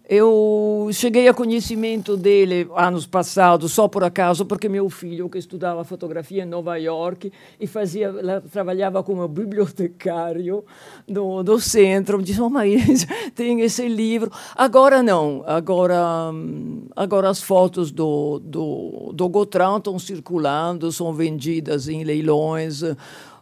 [0.08, 5.84] Eu cheguei a conhecimento dele anos passados, só por acaso, porque meu filho, que estudava
[5.84, 7.30] fotografia em Nova York
[7.60, 8.10] e fazia,
[8.50, 10.64] trabalhava como bibliotecário
[11.06, 13.06] do, do centro, disse: Oh, mas
[13.36, 14.32] tem esse livro.
[14.56, 16.32] Agora não, agora,
[16.96, 22.82] agora as fotos do, do, do Gotran estão circulando, são vendidas em leilões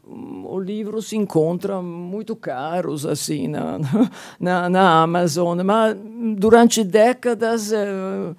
[0.08, 3.78] o livro se encontra muito caros assim na,
[4.38, 5.96] na, na Amazon, mas
[6.36, 8.34] durante décadas eh,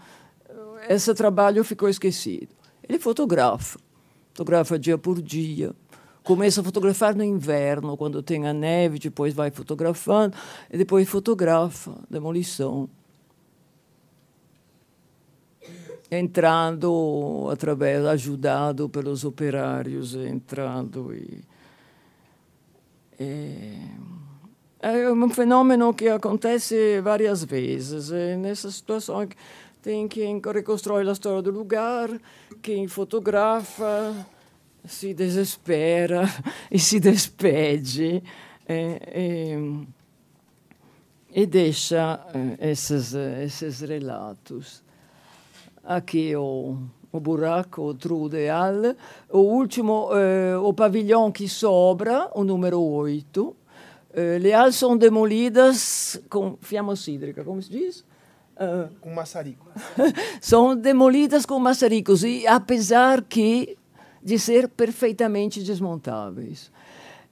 [0.88, 2.48] esse trabalho ficou esquecido.
[2.88, 3.78] Ele fotografa,
[4.30, 5.74] fotografa dia por dia.
[6.24, 10.36] Começa a fotografar no inverno, quando tem a neve, depois vai fotografando,
[10.72, 12.90] e depois fotografa demolição.
[16.10, 21.44] Entrando através, ajudado pelos operários, entrando e
[23.20, 23.80] é,
[24.80, 28.10] é um fenômeno que acontece várias vezes.
[28.10, 29.28] E nessa situação
[29.82, 32.10] tem quem reconstrói a história do lugar,
[32.62, 34.14] quem fotografa,
[34.86, 36.24] se desespera
[36.72, 38.24] e se despede
[38.68, 39.60] é, é,
[41.34, 42.20] e deixa
[42.60, 44.84] é, esses, esses relatos.
[45.84, 46.78] Aqui o
[47.12, 48.96] o buraco, o Halle.
[49.30, 53.56] O último, eh, o pavilhão que sobra, o número 8.
[54.14, 58.00] Eh, le halles são demolidas com fiamma cídrica, como se diz?
[58.60, 59.68] Uh, com maçarico.
[60.42, 63.78] são demolidas com maçaricos, e apesar que
[64.24, 66.72] de ser perfeitamente desmontáveis.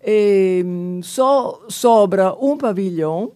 [0.05, 0.63] E,
[1.01, 3.31] só sobra um pavilhão,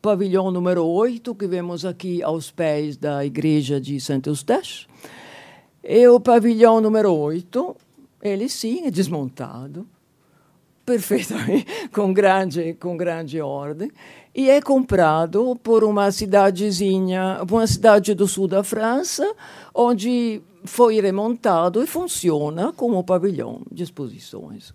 [0.00, 4.86] pavilhão número 8, que vemos aqui aos pés da igreja de Santo Eustache,
[5.90, 7.74] e o pavilhão número 8,
[8.22, 9.86] ele sim é desmontado,
[10.84, 13.90] perfeitamente, com grande, com grande ordem,
[14.34, 19.34] e é comprado por uma cidadezinha, uma cidade do sul da França,
[19.74, 24.74] onde foi remontado e funciona como pavilhão de exposições.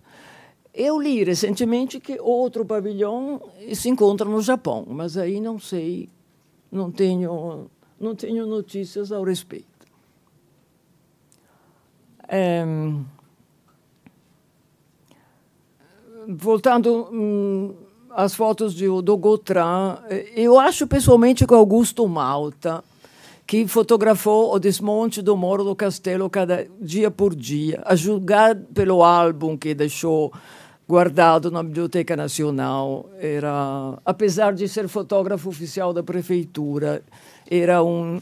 [0.74, 3.40] Eu li recentemente que outro pavilhão
[3.72, 6.08] se encontra no Japão, mas aí não sei,
[6.72, 9.73] não tenho, não tenho notícias ao respeito.
[12.28, 12.64] É,
[16.28, 17.74] voltando hum,
[18.10, 19.98] às fotos de, do Gautran,
[20.34, 22.82] eu acho pessoalmente que Augusto Malta,
[23.46, 29.02] que fotografou o desmonte do Moro do Castelo cada dia por dia, a julgar pelo
[29.02, 30.32] álbum que deixou
[30.86, 37.02] guardado na Biblioteca Nacional, era, apesar de ser fotógrafo oficial da prefeitura,
[37.50, 38.20] era um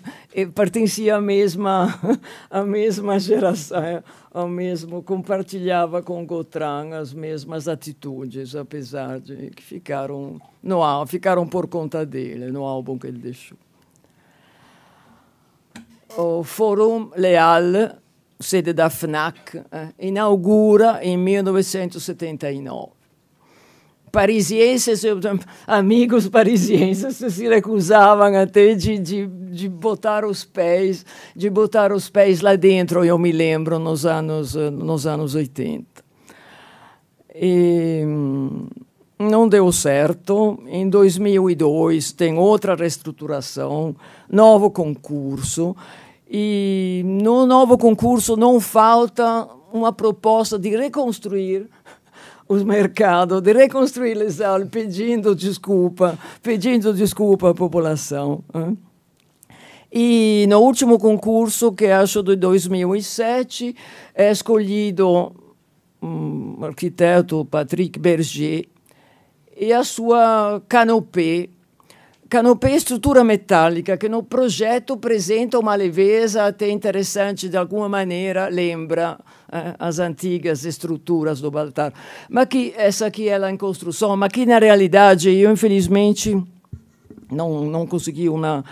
[0.54, 1.94] pertencia à mesma
[2.50, 4.02] à mesma geração
[4.32, 11.68] ao mesmo compartilhava com Gotran as mesmas atitudes apesar de que ficaram no ficaram por
[11.68, 13.56] conta dele no álbum que ele deixou.
[16.16, 18.01] O Fórum Leal
[18.42, 23.02] sede da FNAC eh, inaugura em 1979
[24.12, 25.02] parisienses,
[25.66, 32.42] amigos parisienses se recusavam até de, de, de botar os pés, de botar os pés
[32.42, 36.04] lá dentro, eu me lembro, nos anos, nos anos 80.
[37.34, 38.66] E hum,
[39.18, 40.62] não deu certo.
[40.66, 43.96] Em 2002 tem outra reestruturação,
[44.30, 45.74] novo concurso.
[46.34, 51.68] E no novo concurso não falta uma proposta de reconstruir
[52.48, 58.42] o mercado, de reconstruir les aulas, pedindo desculpa, pedindo desculpa à população.
[58.54, 58.78] Hein?
[59.92, 63.76] E no último concurso, que acho de 2007,
[64.14, 65.34] é escolhido
[66.00, 68.66] um arquiteto Patrick Berger
[69.54, 71.50] e a sua canopée
[72.32, 78.48] Canopée é estrutura metálica que no projeto apresenta uma leveza até interessante, de alguma maneira
[78.48, 79.18] lembra
[79.52, 81.92] eh, as antigas estruturas do Baltar.
[82.30, 86.42] Mas que essa aqui é em construção, mas que na realidade eu infelizmente
[87.30, 88.64] não, não consegui uma,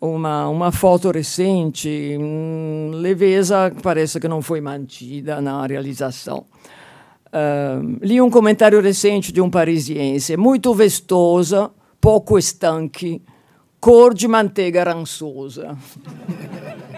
[0.00, 2.16] uma, uma foto recente.
[2.16, 6.46] Hum, leveza parece que não foi mantida na realização.
[7.26, 11.72] Uh, li um comentário recente de um parisiense, muito vestosa,
[12.04, 13.22] pouco estanque,
[13.80, 15.74] cor de manteiga rançosa.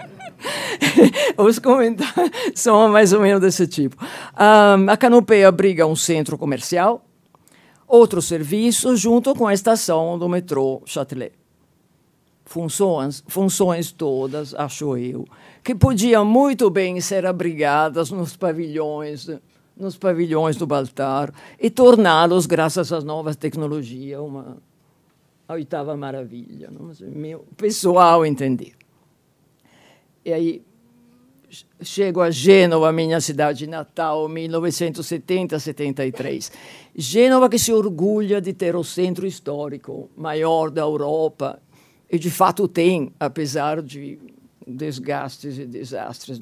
[1.37, 3.95] Os comentários são mais ou menos desse tipo.
[4.03, 7.05] Um, a Canopeia abriga um centro comercial,
[7.87, 11.31] outro serviço, junto com a estação do metrô Châtelet.
[12.43, 15.25] Funções, funções todas, acho eu,
[15.63, 19.25] que podiam muito bem ser abrigadas nos pavilhões
[19.77, 21.31] nos pavilhões do Baltar
[21.61, 24.57] e torná-los, graças às novas tecnologias, uma
[25.47, 26.91] a oitava maravilha, não?
[27.09, 28.73] meu pessoal entender.
[30.25, 30.61] E aí
[31.81, 36.51] chego a Gênova, minha cidade natal, 1970-73.
[36.93, 41.61] Gênova que se orgulha de ter o centro histórico maior da Europa,
[42.11, 44.19] e de fato tem, apesar de
[44.67, 46.41] desgastes e desastres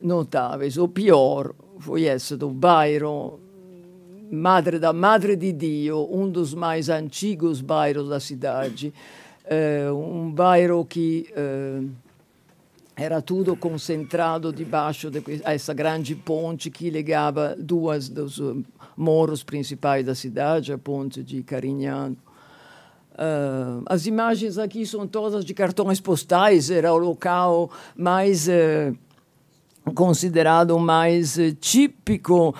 [0.00, 0.76] notáveis.
[0.76, 3.40] O pior foi esse do bairro
[4.30, 8.92] Madre da Madre de Dio, um dos mais antigos bairros da cidade,
[9.44, 11.82] eh, um bairro que eh,
[12.94, 18.56] era tudo concentrado debaixo dessa de grande ponte que ligava duas dos eh,
[18.96, 22.16] morros principais da cidade, a ponte de Carignano.
[23.14, 28.96] Uh, as imagens aqui são todas de cartões postais, era o local mais uh,
[29.94, 32.54] considerado mais uh, típico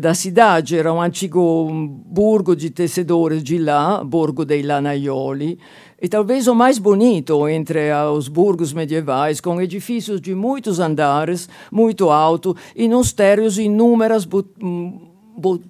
[0.00, 1.68] da cidade, era um antigo
[2.06, 5.58] burgo de tecedores de lá, Borgo dei Lanaioli,
[6.00, 12.10] e talvez o mais bonito entre os burgos medievais, com edifícios de muitos andares, muito
[12.10, 14.26] alto, e nos térreos inúmeras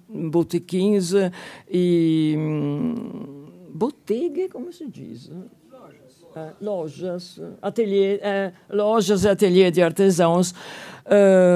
[0.09, 1.12] botequins
[1.70, 3.44] e hum,
[3.74, 5.30] botteghe, como se diz?
[6.35, 10.55] Uh, lojas, ateliê, uh, lojas e ateliê de artesãos,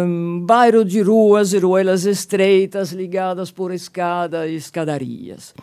[0.07, 5.55] um, bairro de ruas e ruelas estreitas ligadas por escada e escadarias.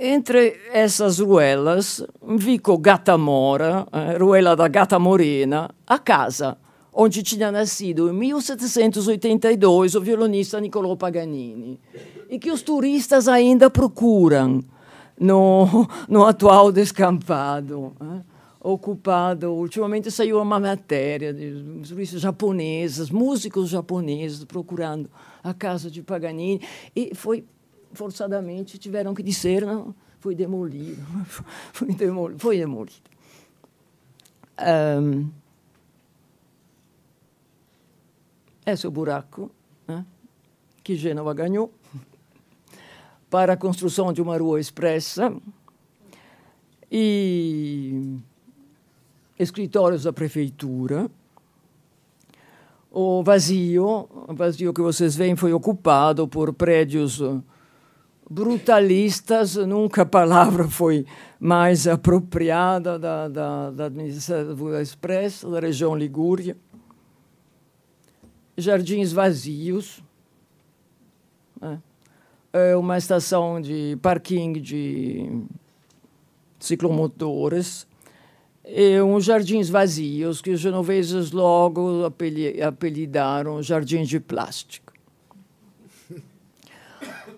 [0.00, 2.02] Entre essas ruelas,
[2.38, 6.56] fico Gata Mora, eh, ruela da Gata Morena, a casa
[6.92, 11.80] onde tinha nascido em 1782 o violonista Niccolò Paganini
[12.28, 14.62] e que os turistas ainda procuram
[15.18, 17.92] no, no atual descampado.
[18.00, 18.32] Eh?
[18.62, 19.52] ocupado.
[19.52, 25.10] Ultimamente saiu uma matéria de turistas japoneses, músicos japoneses procurando
[25.42, 26.60] a casa de Paganini
[26.94, 27.44] e foi
[27.92, 31.02] forçadamente tiveram que dizer não, foi demolido,
[31.74, 32.38] foi demolido.
[32.38, 33.10] Foi demolido.
[34.60, 35.28] Um,
[38.64, 39.50] esse é o buraco
[39.88, 40.06] né,
[40.84, 41.72] que Gênova ganhou
[43.32, 45.34] para a construção de uma rua expressa
[46.90, 48.18] e
[49.38, 51.10] escritórios da prefeitura.
[52.90, 57.22] O vazio, o vazio que vocês veem foi ocupado por prédios
[58.30, 61.06] brutalistas, nunca a palavra foi
[61.40, 66.54] mais apropriada da, da, da administração expressa da região Ligúria.
[68.58, 70.01] Jardins vazios.
[72.52, 75.42] É uma estação de parking de
[76.58, 77.86] ciclomotores
[78.64, 84.92] e uns jardins vazios que os genoveses logo apelidaram jardins de plástico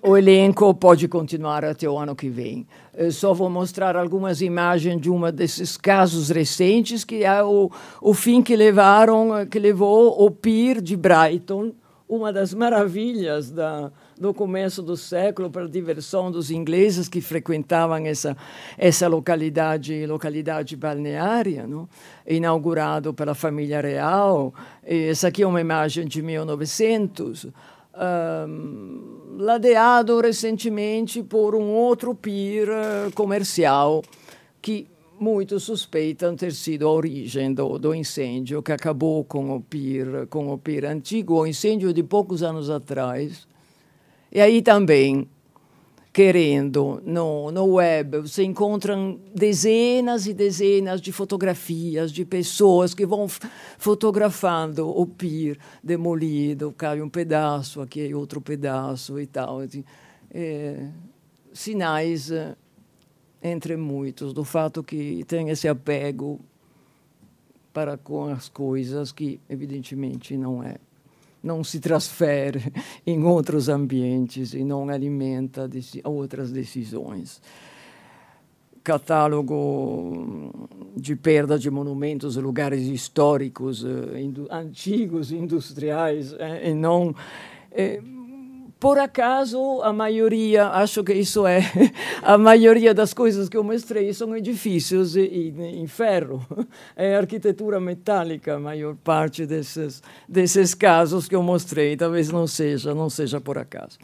[0.07, 2.67] o elenco pode continuar até o ano que vem.
[2.95, 7.71] Eu só vou mostrar algumas imagens de um desses casos recentes, que é o,
[8.03, 11.73] o fim que levaram, que levou o Pier de Brighton,
[12.07, 18.37] uma das maravilhas da, do começo do século para diversão dos ingleses que frequentavam essa
[18.79, 21.89] essa localidade localidade balneária, não?
[22.27, 24.55] inaugurado pela família real.
[24.87, 27.49] E essa aqui é uma imagem de 1900
[27.97, 34.03] um, ladeado recentemente por um outro pier uh, comercial
[34.61, 34.89] que
[35.19, 40.53] muitos suspeitam ter sido a origem do, do incêndio que acabou com o pier, com
[40.53, 43.47] o pier antigo, o incêndio de poucos anos atrás.
[44.35, 45.29] E aí também
[46.15, 48.97] querendo no, no web, você encontra
[49.35, 53.27] dezenas e dezenas de fotografias de pessoas que vão
[53.77, 59.59] fotografando o pier demolido, cai um pedaço, aqui outro pedaço e tal.
[60.31, 60.89] É,
[61.53, 62.55] sinais, eh,
[63.43, 66.41] entre muitos, do fato que tem esse apego
[67.73, 70.77] para com as coisas que, evidentemente, não é
[71.45, 72.73] não se transfere
[73.07, 75.71] em outros ambientes e não alimenta
[76.03, 77.41] outras decisões.
[78.83, 80.51] Catálogo
[80.97, 87.15] de perda de monumentos, lugares históricos, eh, antigos, industriais, eh, e não
[87.71, 88.01] eh,
[88.85, 91.61] por acaso, a maioria, acho que isso é,
[92.23, 96.47] a maioria das coisas que eu mostrei são edifícios em ferro.
[96.95, 101.97] É arquitetura metálica, a maior parte desses, desses casos que eu mostrei.
[101.97, 103.99] Talvez não seja, não seja por acaso.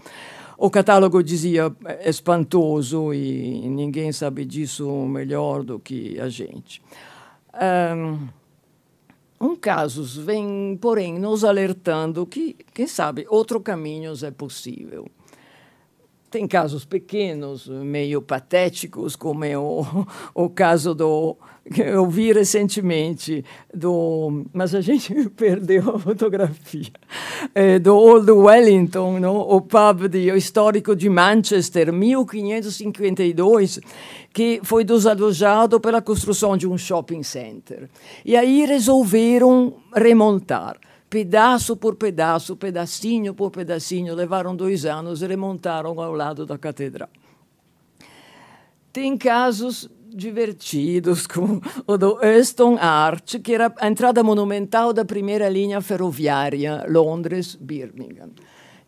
[0.57, 1.71] O catálogo dizia
[2.03, 6.81] espantoso e ninguém sabe disso melhor do que a gente.
[7.55, 8.29] Um,
[9.41, 15.07] um casos vem, porém, nos alertando que, quem sabe, outros caminhos é possível.
[16.31, 19.85] Tem casos pequenos, meio patéticos, como é o,
[20.33, 21.37] o caso do
[21.73, 26.91] que eu vi recentemente do, mas a gente perdeu a fotografia
[27.55, 29.41] é, do Old Wellington, no?
[29.41, 33.81] o pub de, o histórico de Manchester, 1552,
[34.33, 37.89] que foi desalojado pela construção de um shopping center.
[38.25, 40.77] E aí resolveram remontar
[41.11, 47.11] pedaço por pedaço, pedacinho por pedacinho, levaram dois anos e remontaram ao lado da catedral.
[48.93, 55.49] Tem casos divertidos, como o do Euston Arch, que era a entrada monumental da primeira
[55.49, 58.31] linha ferroviária Londres-Birmingham.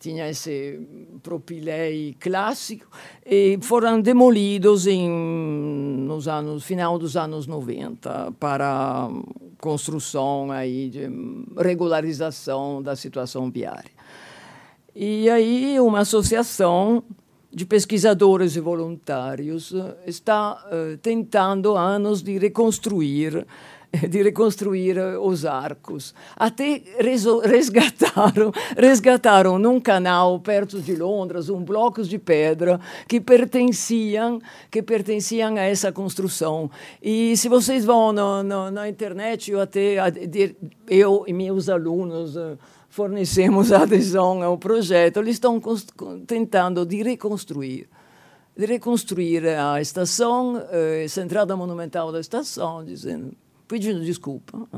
[0.03, 0.80] Tinha esse
[1.22, 2.88] propilei clássico
[3.24, 9.09] e foram demolidos em, nos anos final dos anos 90 para
[9.61, 11.09] construção aí de
[11.57, 13.92] regularização da situação viária.
[14.92, 17.05] E aí uma associação
[17.48, 19.72] de pesquisadores e voluntários
[20.05, 23.46] está uh, tentando anos de reconstruir
[24.09, 26.14] de reconstruir os arcos.
[26.36, 26.82] Até
[27.45, 34.40] resgataram, resgataram num canal perto de Londres um bloco de pedra que pertenciam
[34.70, 36.70] que pertenciam a essa construção.
[37.03, 39.97] E se vocês vão no, no, na internet, eu até
[40.88, 45.61] eu e meus alunos uh, fornecemos adesão ao projeto, eles estão
[46.26, 47.88] tentando de reconstruir
[48.55, 53.34] de reconstruir a estação, eh, essa entrada monumental da estação, dizendo
[53.73, 54.68] pedindo desculpa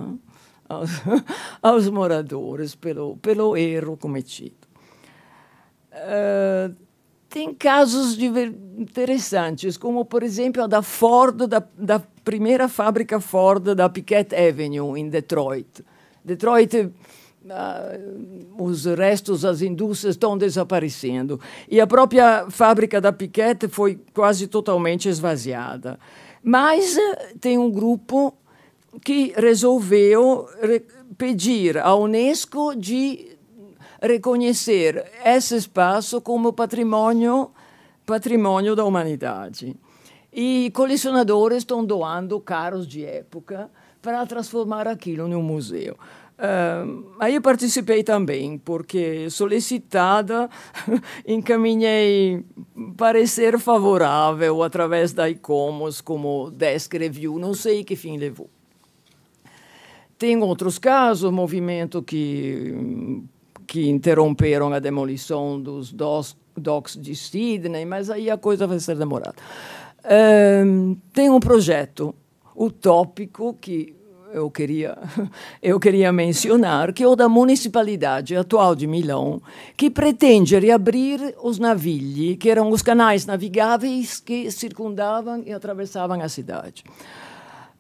[0.69, 0.91] aos,
[1.61, 4.55] aos, moradores pelo, pelo erro cometido.
[5.93, 6.73] Uh,
[7.29, 8.17] tem casos
[8.79, 14.97] interessantes, como, por exemplo, a da Ford, da, da primeira fábrica Ford da Piquet Avenue,
[14.97, 15.85] em Detroit.
[16.25, 16.93] Detroit
[17.45, 21.39] Uh, os restos das indústrias estão desaparecendo.
[21.69, 25.99] E a própria fábrica da Piquet foi quase totalmente esvaziada.
[26.43, 28.35] Mas uh, tem um grupo
[29.03, 30.47] que resolveu
[31.17, 33.37] pedir à Unesco de
[34.01, 37.51] reconhecer esse espaço como patrimônio,
[38.05, 39.75] patrimônio da humanidade.
[40.33, 43.71] E colecionadores estão doando carros de época
[44.03, 45.97] para transformar aquilo em um museu.
[46.35, 50.51] Uh, aí eu participei também, porque solicitada,
[51.25, 52.45] encaminhei
[52.97, 58.51] parecer favorável através da ICOMOS como desk review, não sei que fim levou.
[60.25, 63.23] Tem outros casos, movimento que,
[63.67, 65.93] que interromperam a demolição dos
[66.57, 69.35] docks de Sydney, mas aí a coisa vai ser demorada.
[70.67, 72.15] Um, tem um projeto
[72.57, 73.95] utópico que
[74.33, 74.97] eu queria,
[75.63, 79.43] eu queria mencionar, que é o da municipalidade atual de Milão,
[79.77, 86.31] que pretende reabrir os navios, que eram os canais navigáveis que circundavam e atravessavam a
[86.31, 86.83] cidade.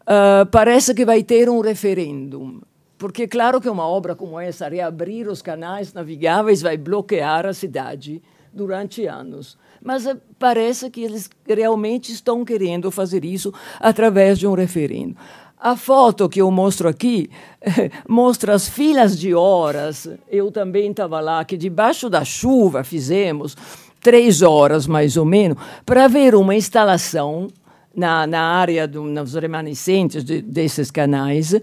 [0.04, 2.60] Uh, parece que vai ter um referêndum.
[2.98, 7.54] Porque é claro que uma obra como essa, reabrir os canais navigáveis, vai bloquear a
[7.54, 9.56] cidade durante anos.
[9.82, 15.16] Mas uh, parece que eles realmente estão querendo fazer isso através de um referendo.
[15.58, 17.30] A foto que eu mostro aqui
[18.06, 20.06] mostra as filas de horas.
[20.28, 23.56] Eu também estava lá, que debaixo da chuva fizemos
[24.02, 27.48] três horas mais ou menos para ver uma instalação
[27.96, 31.54] na, na área dos nos remanescentes de, desses canais,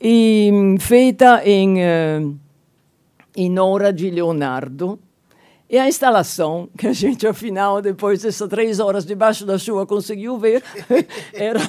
[0.00, 2.38] e feita em, uh,
[3.36, 4.98] em hora de Leonardo.
[5.68, 10.36] E a instalação, que a gente, afinal, depois dessas três horas debaixo da chuva, conseguiu
[10.36, 10.62] ver,
[11.32, 11.60] era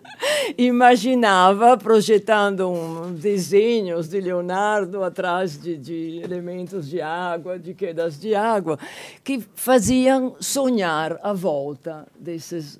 [0.56, 8.34] imaginava projetando um, desenhos de Leonardo atrás de, de elementos de água, de quedas de
[8.34, 8.78] água,
[9.24, 12.78] que faziam sonhar a volta desses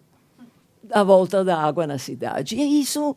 [0.91, 2.57] a volta da água na cidade.
[2.57, 3.17] E isso,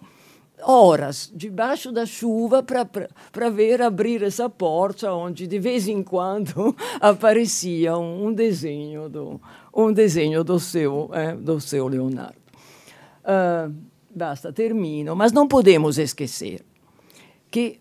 [0.62, 7.98] horas, debaixo da chuva, para ver abrir essa porta, onde de vez em quando aparecia
[7.98, 9.42] um, desenho do,
[9.74, 12.42] um desenho do seu, é, do seu Leonardo.
[13.24, 13.74] Uh,
[14.14, 15.16] basta, termino.
[15.16, 16.64] Mas não podemos esquecer
[17.50, 17.80] que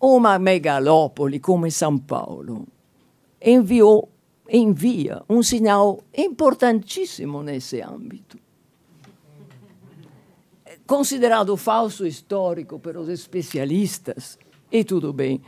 [0.00, 2.66] uma megalópole como São Paulo
[3.40, 4.08] enviou,
[4.48, 8.41] envia um sinal importantíssimo nesse âmbito
[10.86, 14.38] considerado falso histórico pelos especialistas,
[14.70, 15.40] e tudo bem.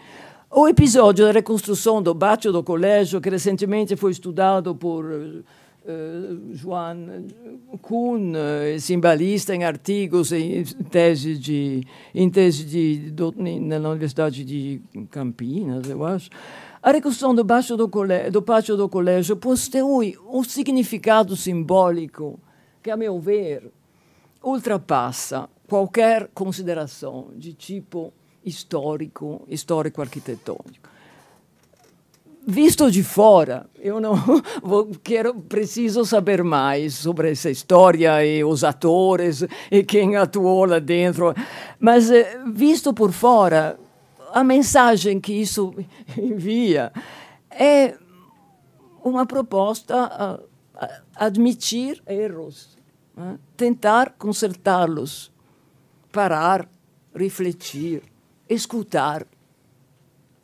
[0.50, 5.44] O episódio da reconstrução do Bátio do Colégio, que recentemente foi estudado por uh,
[7.82, 11.82] Kuhn, uh, simbalista em artigos em tese de
[12.14, 14.80] em tese de, do, na Universidade de
[15.10, 16.30] Campinas, eu acho,
[16.80, 22.38] a reconstrução do, baixo do, do do colégio possui um significado simbólico
[22.82, 23.72] que, a meu ver,
[24.44, 28.12] ultrapassa qualquer consideração de tipo
[28.44, 30.94] histórico, histórico-arquitetônico.
[32.46, 34.14] Visto de fora, eu não
[34.62, 40.78] vou, quero, preciso saber mais sobre essa história e os atores e quem atuou lá
[40.78, 41.34] dentro,
[41.80, 43.78] mas eh, visto por fora,
[44.30, 45.74] a mensagem que isso
[46.18, 46.92] envia
[47.50, 47.94] é
[49.02, 50.40] uma proposta a,
[50.74, 52.73] a admitir erros,
[53.16, 53.38] né?
[53.56, 55.32] tentar consertá-los,
[56.12, 56.68] parar,
[57.14, 58.02] refletir,
[58.48, 59.26] escutar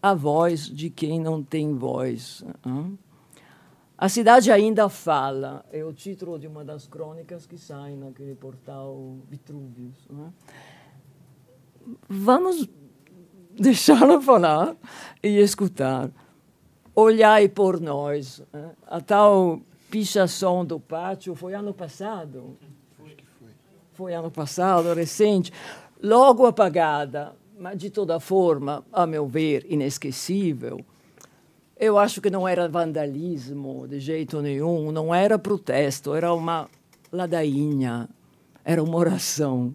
[0.02, 2.44] a voz de quem não tem voz.
[3.98, 9.18] A cidade ainda fala, é o título de uma das crônicas que sai naquele portal
[9.28, 10.08] Vitruvius.
[12.08, 12.66] Vamos
[13.50, 14.74] deixá-la falar
[15.22, 16.10] e escutar.
[16.94, 18.42] Olhai por nós.
[18.86, 19.60] A tal
[19.90, 22.56] pichação do pátio foi ano passado?
[22.96, 23.16] Foi.
[23.92, 25.52] Foi ano passado, recente.
[26.02, 30.80] Logo apagada, mas de toda forma, a meu ver, inesquecível.
[31.76, 36.68] Eu acho que não era vandalismo de jeito nenhum, não era protesto, era uma
[37.12, 38.08] ladainha,
[38.64, 39.74] era uma oração.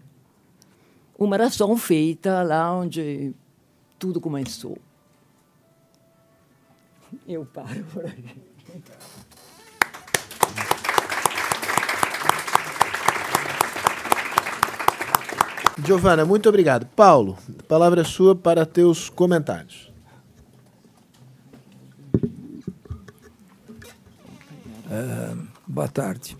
[1.18, 3.34] Uma oração feita lá onde
[3.98, 4.78] tudo começou.
[7.26, 8.46] Eu paro por aí.
[15.84, 16.86] Giovana, muito obrigado.
[16.86, 19.92] Paulo, a palavra é sua para teus comentários.
[24.86, 26.34] Uh, boa tarde.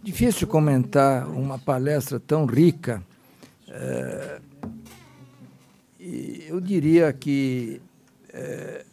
[0.00, 3.02] Difícil comentar uma palestra tão rica.
[3.66, 4.40] Uh,
[5.98, 7.82] eu diria que
[8.32, 8.86] uh,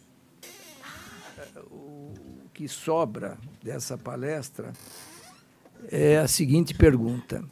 [1.70, 2.12] o
[2.52, 4.72] que sobra dessa palestra
[5.88, 7.44] é a seguinte pergunta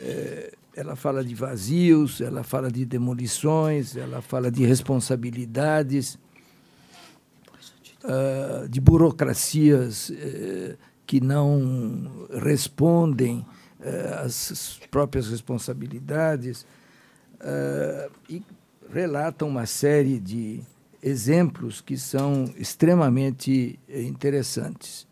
[0.00, 6.18] é, ela fala de vazios, ela fala de demolições, ela fala de responsabilidades,
[8.04, 13.44] uh, de burocracias uh, que não respondem
[13.80, 16.66] uh, às próprias responsabilidades,
[18.28, 18.42] e
[18.92, 20.60] relata uma série de
[21.02, 25.06] exemplos que são extremamente interessantes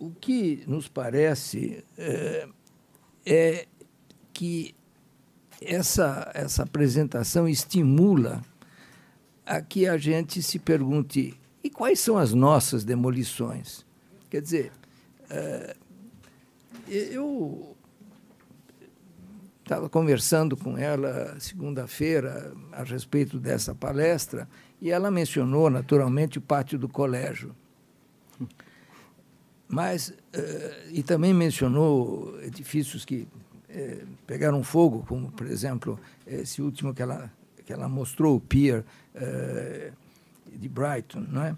[0.00, 2.48] o que nos parece é,
[3.24, 3.66] é
[4.32, 4.74] que
[5.60, 8.40] essa, essa apresentação estimula
[9.44, 13.84] a que a gente se pergunte e quais são as nossas demolições?
[14.30, 14.72] Quer dizer,
[15.28, 15.76] é,
[16.88, 17.76] eu
[19.62, 24.48] estava conversando com ela segunda-feira a respeito dessa palestra
[24.80, 27.54] e ela mencionou naturalmente o pátio do colégio.
[29.70, 30.14] Mas, uh,
[30.90, 33.28] e também mencionou edifícios que
[33.70, 37.32] uh, pegaram fogo, como, por exemplo, esse último que ela,
[37.64, 39.92] que ela mostrou, o Pier uh,
[40.58, 41.24] de Brighton.
[41.28, 41.56] Não é?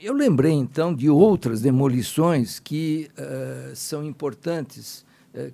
[0.00, 3.10] eu lembrei, então, de outras demolições que
[3.74, 5.04] são importantes,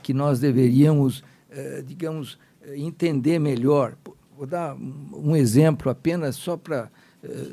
[0.03, 1.25] que nós deveríamos,
[1.87, 2.39] digamos,
[2.75, 3.97] entender melhor.
[4.37, 6.91] Vou dar um exemplo apenas só para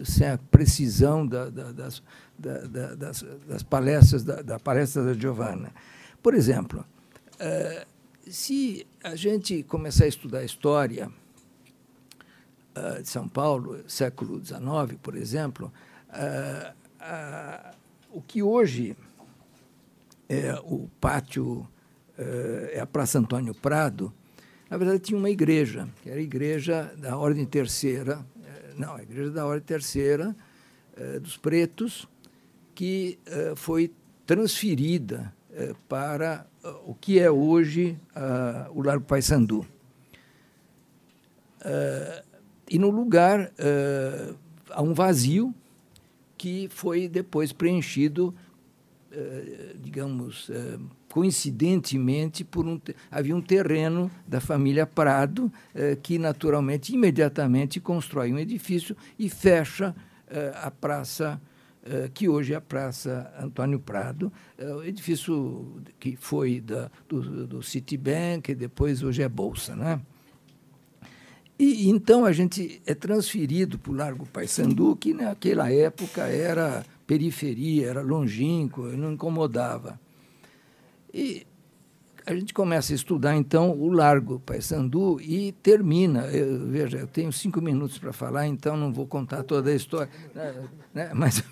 [0.04, 2.04] sem a precisão da, da, das,
[2.40, 5.74] da, da, das, das, palestras, da, da, palestra da Giovanna.
[6.24, 6.86] Por exemplo,
[7.36, 7.86] uh,
[8.30, 11.12] se a gente começar a estudar a história
[12.78, 15.72] uh, de São Paulo, século XIX, por exemplo,
[16.10, 16.74] uh,
[18.12, 18.96] o que hoje
[20.28, 21.68] é o pátio,
[22.74, 24.14] é a Praça Antônio Prado,
[24.70, 28.26] na verdade tinha uma igreja, que era a igreja da Ordem Terceira,
[28.76, 30.36] não, a igreja da Ordem Terceira,
[31.22, 32.08] dos pretos,
[32.80, 33.92] que uh, foi
[34.26, 38.00] transferida uh, para uh, o que é hoje
[38.74, 39.66] o Largo Paissandu.
[42.70, 43.52] e no lugar
[44.70, 45.54] há um vazio
[46.38, 48.34] que foi depois preenchido,
[49.82, 50.50] digamos,
[51.10, 52.80] coincidentemente por um
[53.12, 55.52] havia um terreno da família Prado
[56.02, 59.94] que naturalmente imediatamente constrói um edifício e fecha
[60.62, 61.42] a praça
[61.92, 67.48] eh, que hoje é a Praça Antônio Prado, é o edifício que foi da, do,
[67.48, 69.76] do Citibank e depois hoje é Bolsa.
[69.76, 70.00] Né?
[71.58, 77.88] E então a gente é transferido para o Largo Paissandu, que naquela época era periferia,
[77.88, 80.00] era longínquo, não incomodava.
[81.12, 81.48] E
[82.26, 86.28] a gente começa a estudar, então, o Largo Paissandu e termina.
[86.28, 90.12] Eu, veja, eu tenho cinco minutos para falar, então não vou contar toda a história.
[90.94, 91.12] Né?
[91.14, 91.44] mas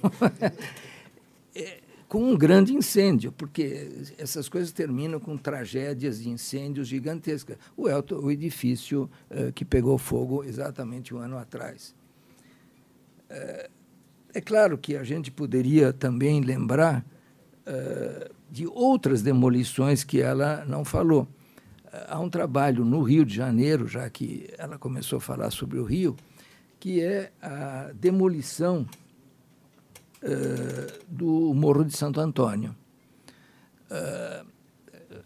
[1.55, 7.57] é, com um grande incêndio, porque essas coisas terminam com tragédias de incêndios gigantescas.
[7.75, 11.93] O, Elton, o edifício uh, que pegou fogo exatamente um ano atrás.
[13.29, 13.69] Uh,
[14.33, 17.05] é claro que a gente poderia também lembrar
[17.65, 21.27] uh, de outras demolições que ela não falou.
[22.07, 25.83] Há um trabalho no Rio de Janeiro, já que ela começou a falar sobre o
[25.83, 26.15] Rio,
[26.79, 28.85] que é a demolição
[30.23, 32.75] uh, do Morro de Santo Antônio.
[33.89, 34.45] Uh,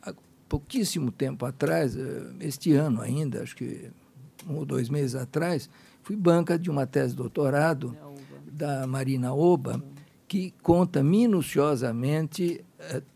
[0.02, 0.14] há
[0.48, 2.00] pouquíssimo tempo atrás, uh,
[2.40, 3.92] este ano ainda, acho que
[4.48, 5.70] um ou dois meses atrás,
[6.04, 7.96] fui banca de uma tese de doutorado
[8.52, 9.84] da Marina Oba,
[10.28, 12.64] que conta minuciosamente eh,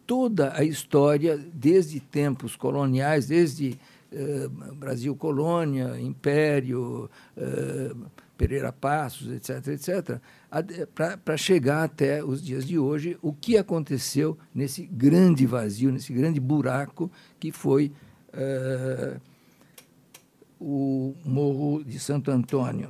[0.05, 3.79] toda a história, desde tempos coloniais, desde
[4.11, 7.93] eh, Brasil Colônia, Império, eh,
[8.37, 10.19] Pereira Passos, etc., etc.,
[11.23, 16.39] para chegar até os dias de hoje, o que aconteceu nesse grande vazio, nesse grande
[16.39, 17.91] buraco que foi
[20.59, 22.89] o Morro de Santo Antônio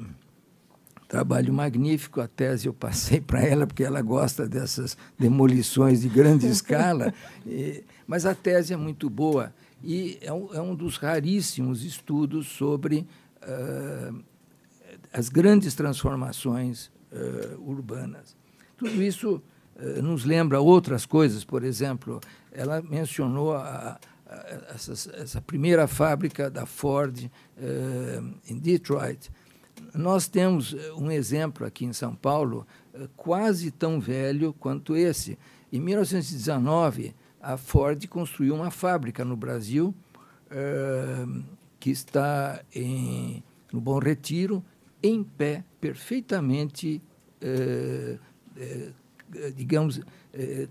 [1.07, 2.21] trabalho magnífico.
[2.21, 7.13] A tese eu passei para ela, porque ela gosta dessas demolições de grande escala.
[7.45, 9.53] E, mas a tese é muito boa
[9.83, 13.07] e é um, é um dos raríssimos estudos sobre
[13.43, 14.23] uh,
[15.13, 18.35] as grandes transformações uh, urbanas.
[18.77, 19.41] Tudo isso
[19.75, 22.19] uh, nos lembra outras coisas, por exemplo,
[22.51, 24.39] ela mencionou a, a,
[24.73, 27.29] essa, essa, primeira fábrica da Ford
[28.47, 29.29] em Detroit
[29.97, 35.37] nós temos eh, um exemplo aqui em São Paulo eh, quase tão velho quanto esse.
[35.71, 39.93] Em 1919, a Ford construiu uma fábrica no Brasil
[40.47, 41.43] uh,
[41.79, 44.63] que está em, no Bom Retiro,
[45.03, 46.99] em pé, perfeitamente,
[49.55, 50.01] digamos,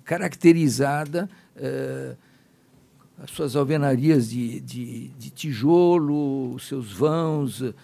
[0.05, 1.29] caracterizada
[3.19, 7.75] as suas alvenarias de, de, de tijolo, os seus vãos, uh,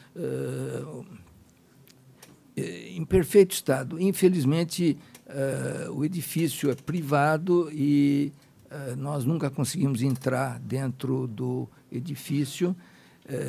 [2.56, 4.00] em perfeito estado.
[4.00, 4.96] Infelizmente,
[5.26, 8.32] uh, o edifício é privado e
[8.66, 12.76] uh, nós nunca conseguimos entrar dentro do edifício,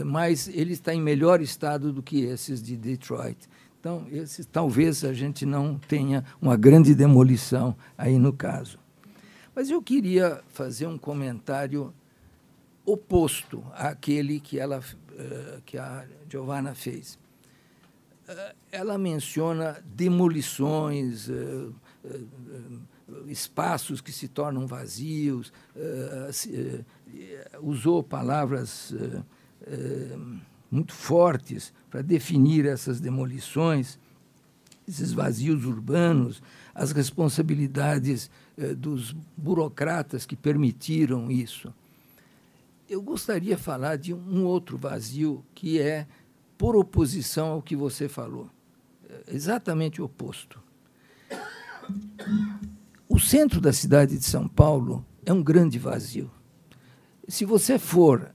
[0.05, 3.49] mas ele está em melhor estado do que esses de Detroit.
[3.79, 8.77] Então, esses, talvez a gente não tenha uma grande demolição aí no caso.
[9.55, 11.91] Mas eu queria fazer um comentário
[12.85, 17.17] oposto àquele que, ela, uh, que a Giovanna fez.
[18.31, 21.75] Uh, ela menciona demolições, uh,
[23.27, 25.51] espaços que se tornam vazios,
[27.61, 28.93] usou palavras
[30.71, 33.99] muito fortes para definir essas demolições,
[34.87, 36.41] esses vazios urbanos,
[36.73, 41.73] as responsabilidades eh, dos burocratas que permitiram isso.
[42.89, 46.07] Eu gostaria de falar de um outro vazio que é
[46.61, 48.47] por oposição ao que você falou.
[49.09, 50.61] É exatamente o oposto.
[53.09, 56.29] O centro da cidade de São Paulo é um grande vazio.
[57.27, 58.31] Se você for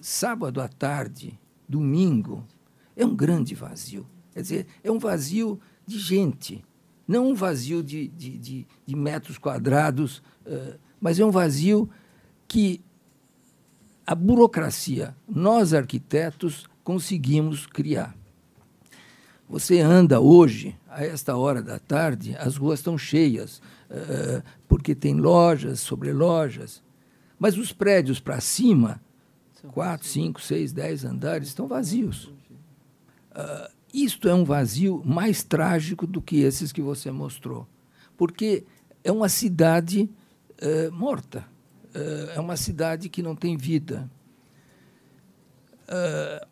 [0.00, 1.36] sábado à tarde,
[1.68, 2.44] domingo,
[2.94, 4.06] é um grande vazio.
[4.32, 6.64] Quer dizer, é um vazio de gente
[7.08, 11.90] não um vazio de, de, de, de metros quadrados, uh, mas é um vazio
[12.46, 12.80] que
[14.06, 18.14] a burocracia, nós arquitetos, conseguimos criar.
[19.48, 23.60] Você anda hoje, a esta hora da tarde, as ruas estão cheias,
[23.90, 26.82] uh, porque tem lojas sobre lojas,
[27.38, 29.00] mas os prédios para cima,
[29.72, 32.26] quatro, cinco, seis, dez andares, estão vazios.
[33.32, 37.66] Uh, isto é um vazio mais trágico do que esses que você mostrou,
[38.16, 38.64] porque
[39.02, 40.08] é uma cidade
[40.62, 41.46] uh, morta,
[42.34, 44.10] é uma cidade que não tem vida.
[45.88, 46.44] Uh,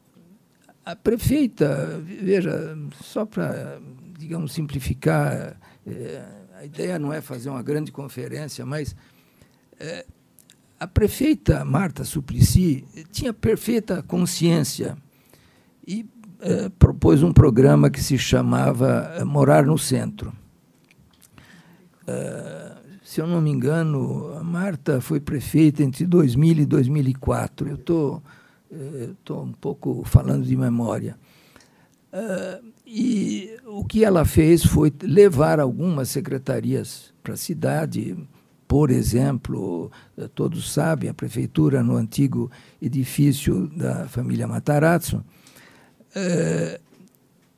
[0.85, 3.81] a prefeita, veja, só para,
[4.19, 5.57] digamos, simplificar,
[6.59, 8.95] a ideia não é fazer uma grande conferência, mas
[10.79, 14.97] a prefeita Marta Suplicy tinha perfeita consciência
[15.87, 16.05] e
[16.41, 20.33] eh, propôs um programa que se chamava Morar no Centro.
[23.05, 27.69] Se eu não me engano, a Marta foi prefeita entre 2000 e 2004.
[27.69, 28.23] Eu estou
[29.25, 31.17] tô, um pouco falando de memória.
[32.13, 38.17] Uh, e o que ela fez foi levar algumas secretarias para a cidade,
[38.69, 39.91] por exemplo,
[40.35, 42.51] todos sabem, a prefeitura no antigo
[42.81, 45.25] edifício da família Matarazzo,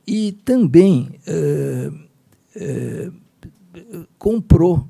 [0.07, 1.19] e também
[4.17, 4.87] comprou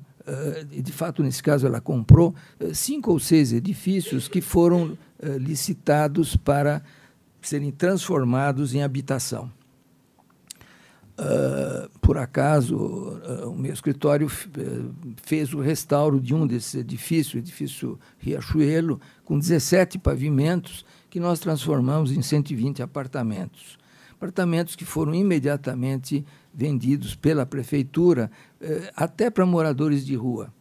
[0.72, 2.34] de fato, nesse caso, ela comprou
[2.74, 4.98] cinco ou seis edifícios que foram
[5.40, 6.82] licitados para
[7.42, 9.52] serem transformados em habitação.
[11.18, 14.28] Uh, por acaso, uh, o meu escritório
[15.24, 21.40] fez o restauro de um desses edifícios, o edifício Riachuelo, com 17 pavimentos, que nós
[21.40, 23.78] transformamos em 120 apartamentos.
[24.12, 28.30] Apartamentos que foram imediatamente vendidos pela prefeitura,
[28.96, 30.54] até para moradores de rua.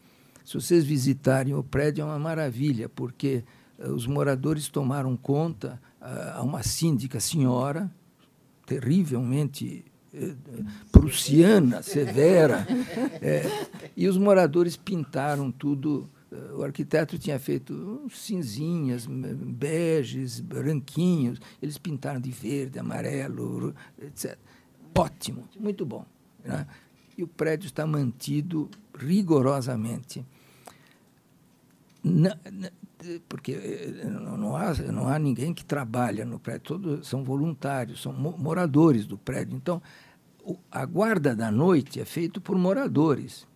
[0.45, 3.45] Se vocês visitarem o prédio, é uma maravilha, porque
[3.79, 7.91] os moradores tomaram conta, a uma síndica senhora,
[8.67, 9.85] terrivelmente
[10.93, 12.67] prussiana, severa.
[13.21, 13.45] É,
[13.97, 16.09] e os moradores pintaram tudo.
[16.57, 21.41] O arquiteto tinha feito cinzinhas, beges, branquinhos.
[21.63, 24.37] Eles pintaram de verde, amarelo, etc.
[24.97, 26.05] Ótimo, muito bom.
[26.45, 26.67] Né?
[27.17, 30.25] E o prédio está mantido rigorosamente.
[32.03, 32.71] Na, na,
[33.29, 38.13] porque eh, não há, não há ninguém que trabalha no prédio, todos são voluntários, são
[38.13, 39.57] moradores do prédio.
[39.57, 39.81] Então,
[40.71, 43.47] a guarda da noite é feita por moradores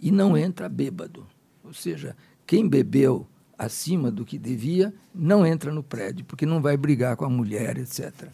[0.00, 1.26] e não entra bêbado.
[1.64, 3.26] Ou seja, quem bebeu
[3.58, 7.76] acima do que devia não entra no prédio, porque não vai brigar com a mulher,
[7.78, 8.28] etc.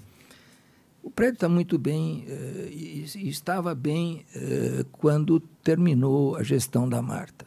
[1.05, 7.03] O prédio está muito bem eh, e, estava bem eh, quando terminou a gestão da
[7.03, 7.47] Marta.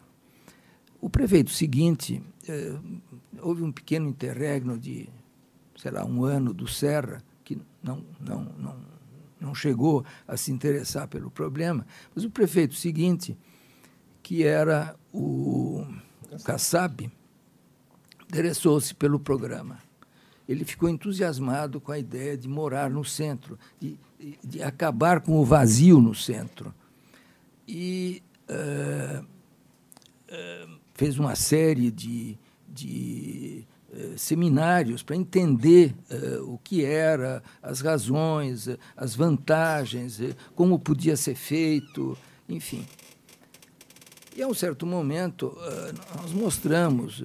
[1.01, 2.75] O prefeito seguinte, eh,
[3.41, 5.09] houve um pequeno interregno de,
[5.75, 8.75] sei lá, um ano do Serra, que não, não, não,
[9.41, 11.83] não chegou a se interessar pelo problema,
[12.13, 13.35] mas o prefeito seguinte,
[14.21, 15.83] que era o,
[16.31, 17.11] o Kassab,
[18.29, 19.86] interessou-se pelo programa.
[20.47, 23.97] Ele ficou entusiasmado com a ideia de morar no centro, de,
[24.43, 26.73] de acabar com o vazio no centro.
[27.67, 32.37] E uh, uh, fez uma série de,
[32.67, 33.67] de
[33.97, 40.19] eh, seminários para entender uh, o que era, as razões, uh, as vantagens,
[40.53, 42.17] como podia ser feito,
[42.49, 42.85] enfim.
[44.35, 45.57] E a um certo momento,
[46.15, 47.23] nós mostramos,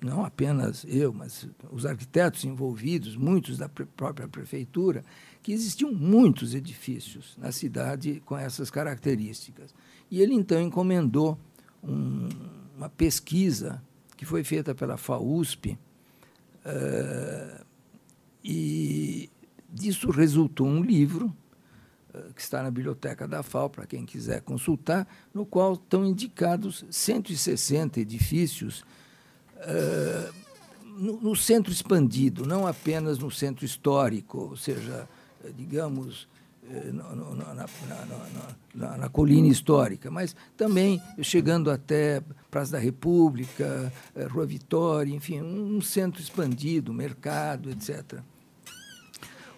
[0.00, 5.04] não apenas eu, mas os arquitetos envolvidos, muitos da própria prefeitura,
[5.42, 9.74] que existiam muitos edifícios na cidade com essas características.
[10.10, 11.38] E ele então encomendou
[11.82, 12.28] um,
[12.76, 13.82] uma pesquisa
[14.16, 15.78] que foi feita pela FAUSP,
[16.64, 17.64] uh,
[18.42, 19.30] e
[19.68, 21.26] disso resultou um livro
[22.14, 26.84] uh, que está na biblioteca da FAO, para quem quiser consultar, no qual estão indicados
[26.90, 28.84] 160 edifícios
[29.58, 30.34] uh,
[30.84, 35.08] no, no centro expandido, não apenas no centro histórico, ou seja,
[35.56, 36.26] digamos,
[36.92, 37.66] na,
[38.74, 45.40] na, na, colina histórica, mas também chegando até Praça da República, eh, Rua Vitória, enfim,
[45.40, 48.20] um centro expandido, mercado, etc.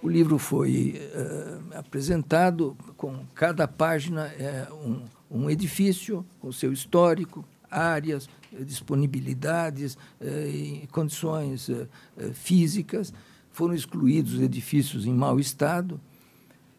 [0.02, 7.44] O livro foi uh, apresentado com cada página é um, um, edifício com seu histórico,
[7.70, 8.28] áreas,
[8.64, 11.88] disponibilidades, uh, condições uh,
[12.32, 13.12] físicas.
[13.52, 16.00] Foram excluídos edifícios em mau estado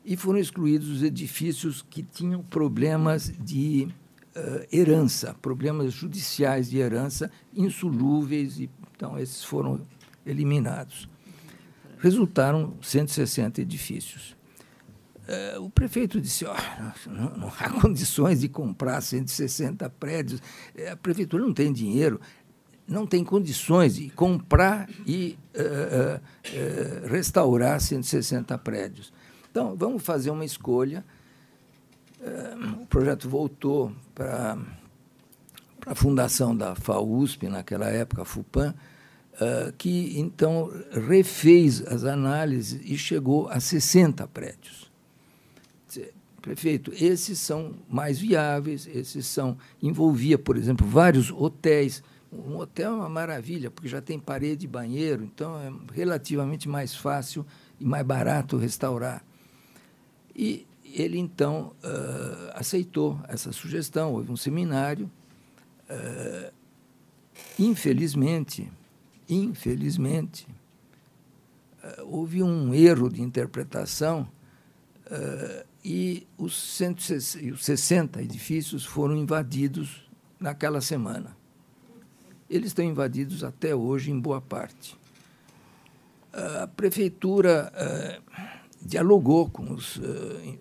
[0.04, 3.88] e foram excluídos os edifícios que tinham problemas de
[4.36, 9.82] uh, herança, problemas judiciais de herança insolúveis, e, então esses foram
[10.26, 11.08] eliminados.
[12.00, 14.36] Resultaram 160 edifícios.
[15.32, 20.42] Uh, o prefeito disse: oh, não, não, há condições de comprar 160 prédios,
[20.76, 22.20] eh, a prefeitura não tem dinheiro,
[22.86, 29.14] não tem condições de comprar e uh, uh, restaurar 160 prédios.
[29.50, 31.06] Então, vamos fazer uma escolha.
[32.20, 34.58] Uh, o projeto voltou para
[35.86, 38.76] a fundação da FAUSP, naquela época, a FUPAM,
[39.36, 40.70] uh, que então
[41.08, 44.91] refez as análises e chegou a 60 prédios.
[46.42, 49.58] Prefeito, esses são mais viáveis, esses são.
[49.82, 52.04] envolvia, por exemplo, vários hotéis.
[52.32, 56.96] Um hotel é uma maravilha, porque já tem parede e banheiro, então é relativamente mais
[56.96, 57.46] fácil
[57.80, 59.24] e mais barato restaurar.
[60.36, 65.12] E ele então uh, aceitou essa sugestão, houve um seminário.
[65.90, 66.52] Uh,
[67.60, 68.72] infelizmente,
[69.30, 70.48] infelizmente,
[71.84, 74.28] uh, houve um erro de interpretação
[75.84, 80.08] e os 160 edifícios foram invadidos
[80.40, 81.36] naquela semana.
[82.50, 84.98] Eles estão invadidos até hoje, em boa parte.
[86.34, 90.60] A prefeitura uh, dialogou com, os, uh,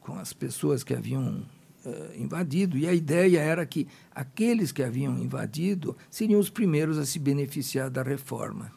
[0.00, 1.46] com as pessoas que haviam
[1.84, 7.06] uh, invadido, e a ideia era que aqueles que haviam invadido seriam os primeiros a
[7.06, 8.70] se beneficiar da reforma.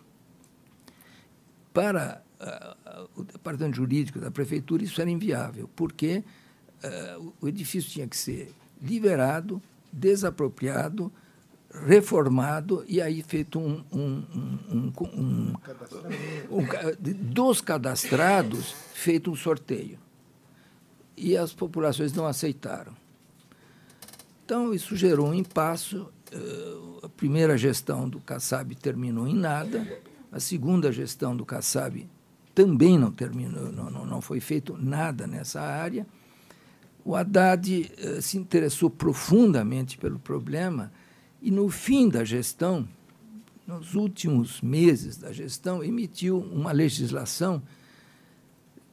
[1.74, 2.22] Para
[3.16, 6.24] o departamento jurídico da prefeitura, isso era inviável, porque
[7.39, 11.12] o edifício tinha que ser liberado, desapropriado,
[11.86, 14.24] reformado e aí feito um, um,
[14.72, 15.54] um, um,
[16.52, 16.94] um
[17.32, 19.98] dos cadastrados feito um sorteio.
[21.16, 22.94] E as populações não aceitaram.
[24.46, 30.39] Então isso gerou um impasse eh, a primeira gestão do Kassab terminou em nada a
[30.39, 32.08] segunda gestão do Kassab
[32.54, 36.06] também não terminou não, não, não foi feito nada nessa área.
[37.06, 40.91] O Haddad eh, se interessou profundamente pelo problema
[41.41, 42.88] e, no fim da gestão,
[43.68, 47.62] nos últimos meses da gestão, emitiu uma legislação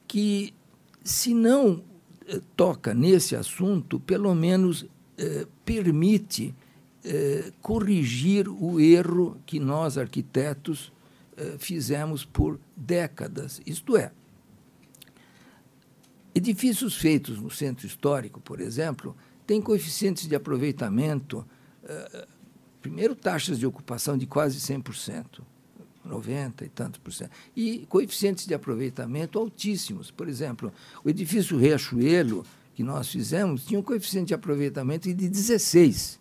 [0.07, 0.53] que,
[1.03, 1.81] se não
[2.27, 4.85] eh, toca nesse assunto, pelo menos
[5.17, 6.53] eh, permite
[7.63, 10.93] corrigir o erro que nós, arquitetos,
[11.57, 13.61] fizemos por décadas.
[13.65, 14.11] Isto é,
[16.33, 19.15] edifícios feitos no centro histórico, por exemplo,
[19.45, 21.45] têm coeficientes de aproveitamento
[21.83, 22.27] eh,
[22.81, 25.41] primeiro, taxas de ocupação de quase 100%,
[26.03, 30.09] 90 e tantos por cento, e coeficientes de aproveitamento altíssimos.
[30.09, 30.73] Por exemplo,
[31.03, 36.19] o edifício Riachuelo, que nós fizemos, tinha um coeficiente de aproveitamento de 16.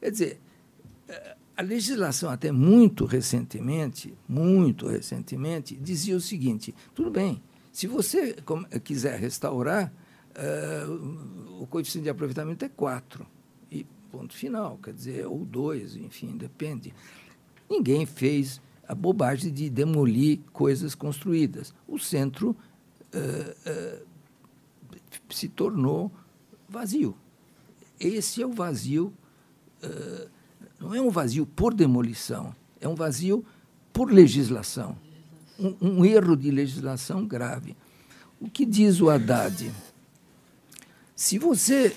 [0.00, 0.40] Quer dizer,
[1.56, 7.42] a legislação, até muito recentemente, muito recentemente, dizia o seguinte: tudo bem,
[7.72, 8.36] se você
[8.84, 9.92] quiser restaurar,
[10.36, 13.26] uh, o coeficiente de aproveitamento é 4
[14.16, 16.94] ponto final, quer dizer, ou dois, enfim, depende.
[17.68, 21.74] Ninguém fez a bobagem de demolir coisas construídas.
[21.86, 22.56] O centro
[23.14, 24.06] uh, uh,
[25.28, 26.10] se tornou
[26.68, 27.16] vazio.
[28.00, 29.12] Esse é o vazio,
[29.82, 30.30] uh,
[30.78, 33.44] não é um vazio por demolição, é um vazio
[33.92, 34.96] por legislação.
[35.58, 37.74] Um, um erro de legislação grave.
[38.38, 39.72] O que diz o Haddad?
[41.14, 41.96] Se você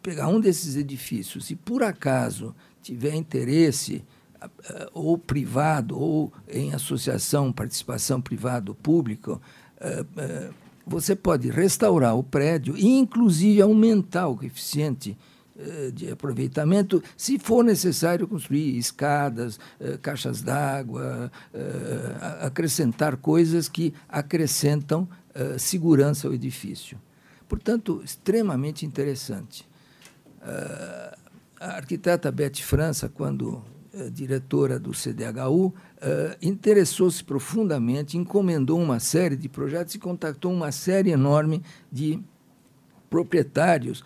[0.00, 4.04] pegar um desses edifícios e, por acaso, tiver interesse
[4.40, 4.48] uh,
[4.94, 9.42] ou privado ou em associação, participação privado-público,
[9.80, 10.54] uh, uh,
[10.86, 15.18] você pode restaurar o prédio e, inclusive, aumentar o coeficiente
[15.94, 19.58] de aproveitamento, se for necessário construir escadas,
[20.02, 21.30] caixas d'água,
[22.40, 25.08] acrescentar coisas que acrescentam
[25.58, 27.00] segurança ao edifício.
[27.48, 29.66] Portanto, extremamente interessante.
[31.58, 33.62] A arquiteta Beth França, quando
[34.12, 41.10] diretora do CDHU, eh, interessou-se profundamente, encomendou uma série de projetos e contactou uma série
[41.10, 42.20] enorme de
[43.08, 44.04] proprietários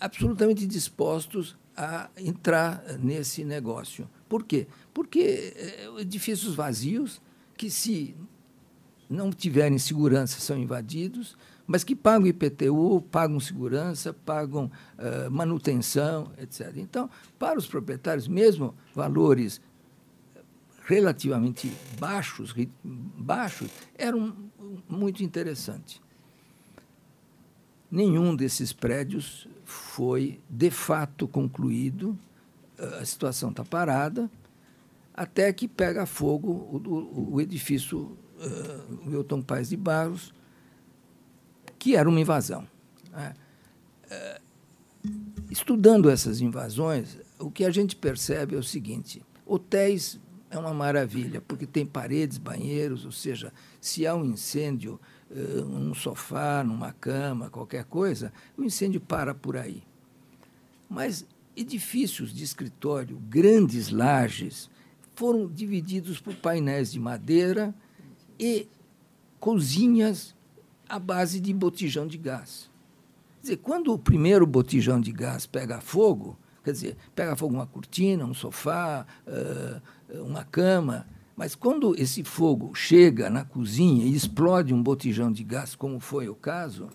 [0.00, 4.08] absolutamente dispostos a entrar nesse negócio.
[4.28, 4.66] Por quê?
[4.92, 5.54] Porque
[5.98, 7.20] edifícios vazios
[7.56, 8.14] que, se
[9.08, 11.36] não tiverem segurança, são invadidos,
[11.66, 16.72] mas que pagam IPTU, pagam segurança, pagam uh, manutenção, etc.
[16.76, 19.60] Então, para os proprietários, mesmo valores
[20.84, 24.34] relativamente baixos, baixos eram
[24.88, 26.00] muito interessantes.
[27.90, 32.18] Nenhum desses prédios foi de fato concluído,
[32.98, 34.30] a situação está parada,
[35.12, 40.32] até que pega fogo o, o, edifício uh, Milton Paz de Barros,
[41.78, 42.66] que era uma invasão.
[43.12, 43.34] Né?
[44.10, 44.40] É,
[45.50, 50.18] estudando essas invasões, o que a gente percebe é o seguinte: hotéis
[50.50, 53.52] é uma maravilha, porque tem paredes, banheiros, ou seja,
[53.82, 54.98] se há um incêndio,
[55.30, 59.82] uh, um sofá, numa cama, qualquer coisa, o incêndio para por aí.
[60.88, 61.26] Mas
[61.56, 64.70] edifícios de escritório, grandes lajes,
[65.14, 67.74] foram divididos por painéis de madeira
[68.38, 68.68] e
[69.40, 70.34] cozinhas
[70.88, 72.70] à base de botijão de gás.
[73.36, 77.66] Quer dizer, quando o primeiro botijão de gás pega fogo, quer dizer, pega fogo uma
[77.66, 81.06] cortina, um sofá, uh, uma cama,
[81.38, 86.28] mas quando esse fogo chega na cozinha e explode um botijão de gás, como foi
[86.28, 86.88] o caso,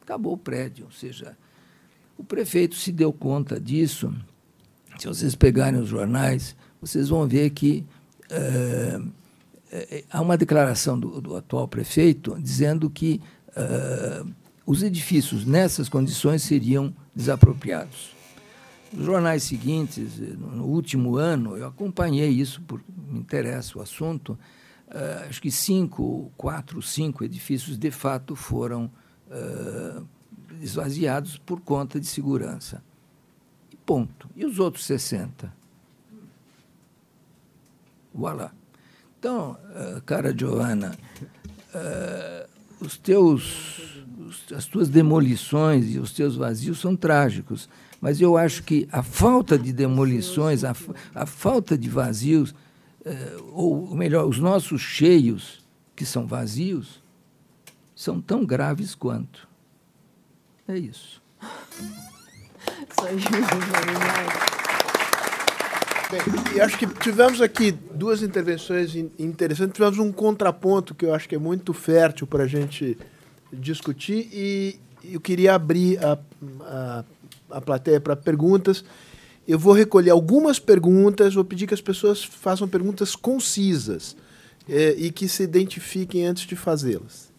[0.00, 0.84] acabou o prédio.
[0.84, 1.36] Ou seja,
[2.16, 4.14] o prefeito se deu conta disso.
[4.96, 7.84] Se vocês pegarem os jornais, vocês vão ver que
[8.30, 9.02] é,
[9.72, 14.32] é, há uma declaração do, do, atual prefeito dizendo que uh,
[14.64, 18.14] os edifícios nessas condições seriam desapropriados.
[18.92, 24.38] Nos jornais seguintes, no último ano, eu acompanhei isso, porque me interessa o assunto.
[24.86, 28.90] Uh, acho que cinco, quatro, cinco edifícios de fato foram
[29.28, 30.06] uh,
[30.60, 32.82] esvaziados por conta de segurança.
[33.70, 34.28] E ponto.
[34.36, 35.50] E os outros 60?
[38.12, 38.52] Voilà.
[39.18, 39.56] Então,
[39.96, 40.94] uh, cara Giovanna,
[42.78, 44.04] os teus,
[44.54, 47.66] as tuas demolições e os teus vazios são trágicos
[48.02, 50.74] mas eu acho que a falta de demolições, a,
[51.14, 52.52] a falta de vazios,
[53.04, 55.64] eh, ou melhor, os nossos cheios,
[55.94, 57.00] que são vazios,
[57.94, 59.48] são tão graves quanto.
[60.66, 61.22] É isso.
[66.10, 69.74] Bem, e acho que tivemos aqui duas intervenções interessantes.
[69.74, 72.98] Tivemos um contraponto que eu acho que é muito fértil para a gente
[73.52, 76.18] discutir e eu queria abrir a,
[76.62, 77.04] a
[77.52, 78.84] a plateia para perguntas.
[79.46, 84.16] Eu vou recolher algumas perguntas, vou pedir que as pessoas façam perguntas concisas
[84.68, 87.32] é, e que se identifiquem antes de fazê-las.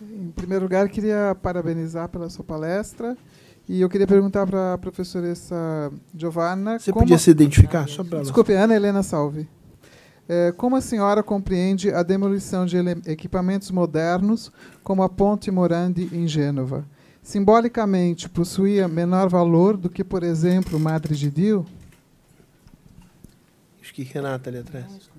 [0.00, 3.16] Em primeiro lugar, queria parabenizar pela sua palestra
[3.68, 5.32] e eu queria perguntar para a professora
[6.14, 6.78] Giovanna.
[6.78, 7.04] Você como...
[7.04, 7.88] podia se identificar?
[7.88, 9.46] Só para Desculpe, Ana Helena Salve.
[10.28, 12.76] É, como a senhora compreende a demolição de
[13.06, 16.84] equipamentos modernos como a Ponte Morandi em Gênova?
[17.28, 21.66] Simbolicamente possuía menor valor do que, por exemplo, Madre de Dio?
[23.82, 25.10] Acho que Renata ali atrás.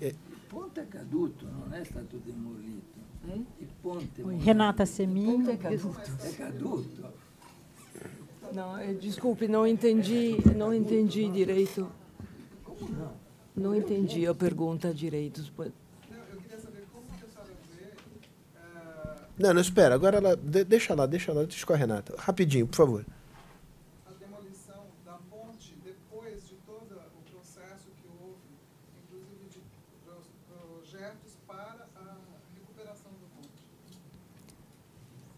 [0.00, 0.14] É.
[0.48, 2.98] Ponte é caduto, não é stato demolito.
[3.28, 3.46] Hein?
[3.60, 5.44] E ponte Oi, Renata Semin.
[5.44, 6.00] Ponte é caduto.
[6.24, 7.06] É caduto.
[8.54, 11.86] Não, eh, desculpe, não entendi, não entendi direito.
[12.64, 13.12] Como não?
[13.54, 15.42] Não entendi a pergunta direito.
[19.38, 19.94] Não, não, espera.
[19.94, 20.36] Agora ela.
[20.36, 21.44] De, deixa lá, deixa lá.
[21.44, 22.14] Deixa com a Renata.
[22.18, 23.06] Rapidinho, por favor.
[24.04, 28.36] A demolição da ponte, depois de todo o processo que houve,
[29.04, 29.60] inclusive de
[30.48, 32.16] projetos para a
[32.54, 33.62] recuperação da ponte.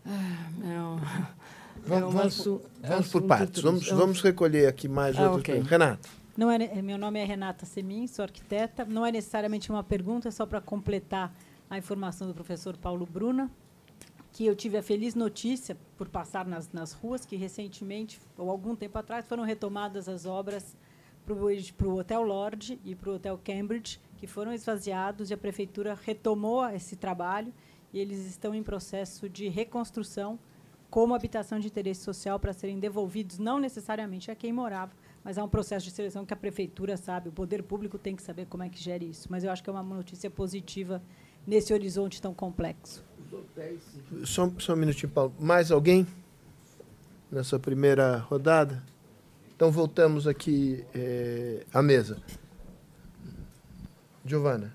[0.06, 1.01] Ah, não.
[1.82, 3.62] Vamos, vamos, por, vamos por partes.
[3.62, 5.60] Vamos, vamos recolher aqui mais ah, outras okay.
[5.60, 6.09] Renata.
[6.36, 8.85] Não é, meu nome é Renata Semin, sou arquiteta.
[8.85, 11.35] Não é necessariamente uma pergunta, é só para completar
[11.68, 13.51] a informação do professor Paulo Bruna
[14.32, 18.77] que eu tive a feliz notícia, por passar nas, nas ruas, que recentemente, ou algum
[18.77, 20.77] tempo atrás, foram retomadas as obras
[21.77, 25.94] para o Hotel Lodge e para o Hotel Cambridge, que foram esvaziados e a prefeitura
[25.94, 27.52] retomou esse trabalho
[27.93, 30.39] e eles estão em processo de reconstrução
[30.89, 34.93] como habitação de interesse social para serem devolvidos não necessariamente a quem morava,
[35.23, 38.23] mas há um processo de seleção que a prefeitura sabe, o poder público tem que
[38.23, 39.28] saber como é que gere isso.
[39.31, 41.01] Mas eu acho que é uma notícia positiva
[41.47, 43.05] nesse horizonte tão complexo.
[44.24, 45.32] Só, só um minutinho, Paulo.
[45.39, 46.07] Mais alguém
[47.31, 48.82] nessa primeira rodada?
[49.55, 52.20] Então voltamos aqui é, à mesa.
[54.24, 54.74] Giovana.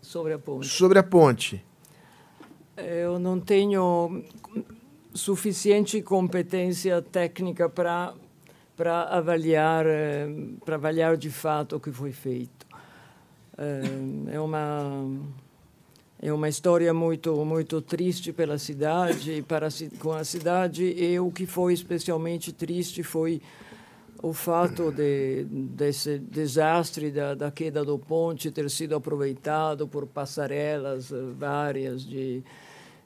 [0.00, 0.66] Sobre a ponte.
[0.66, 1.64] Sobre a ponte.
[2.76, 4.24] Eu não tenho
[5.14, 8.14] suficiente competência técnica para
[8.76, 10.26] para avaliar eh,
[10.64, 12.66] para avaliar de fato o que foi feito.
[14.32, 15.06] É uma
[16.26, 19.68] é uma história muito muito triste pela cidade para
[19.98, 20.82] com a cidade.
[20.82, 23.42] E o que foi especialmente triste foi
[24.22, 31.12] o fato de desse desastre da, da queda do ponte ter sido aproveitado por passarelas
[31.12, 32.42] eh, várias de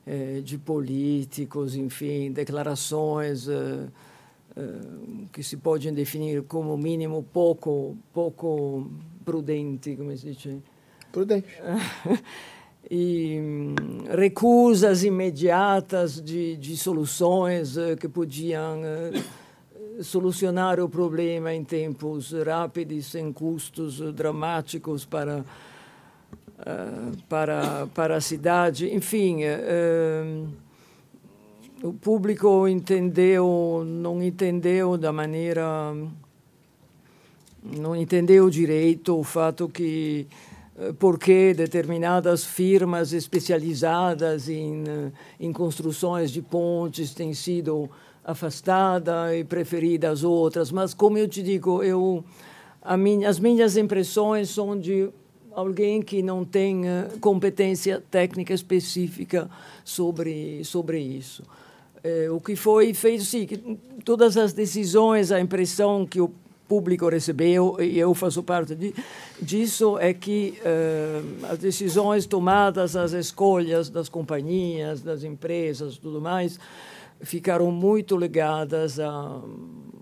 [0.06, 3.88] eh, de políticos enfim declarações eh,
[5.32, 8.88] que se podem definir como mínimo pouco pouco
[9.24, 10.62] prudente como se diz
[11.10, 11.48] prudente
[12.90, 13.38] e
[14.10, 23.06] recusas imediatas de, de soluções uh, que podiam uh, solucionar o problema em tempos rápidos,
[23.06, 25.44] sem custos dramáticos para,
[27.28, 28.94] para, para a cidade.
[28.94, 29.40] Enfim,
[31.82, 35.94] o público entendeu, não entendeu da maneira.
[37.62, 40.47] não entendeu direito o fato que eh,
[40.98, 47.90] porque determinadas firmas especializadas em, eh, em construções de pontes têm sido
[48.24, 50.70] afastadas e preferidas outras.
[50.70, 52.24] Mas, como eu te digo, eu,
[52.96, 55.08] minha, as minhas impressões são de
[55.52, 59.50] alguém que não tem eh, competência técnica específica
[59.84, 61.42] sobre, sobre isso.
[62.32, 63.46] o que foi feito, sim,
[64.04, 66.30] todas as decisões, a impressão que o
[66.68, 68.94] público recebeu, e eu faço parte de,
[69.40, 76.60] disso, é que uh, as decisões tomadas, as escolhas das companhias, das empresas, tudo mais,
[77.22, 79.08] ficaram muito ligadas a,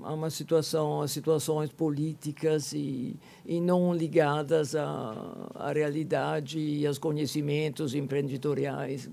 [0.03, 3.17] a uma situação, a situações políticas e,
[3.47, 9.09] e não ligadas à, realidade e aos conhecimentos empreendedoriais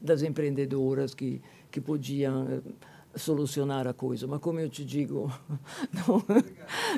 [0.00, 2.62] das empreendedoras que, que podiam
[3.14, 5.32] solucionar a coisa, mas como eu te digo,
[5.92, 6.24] não,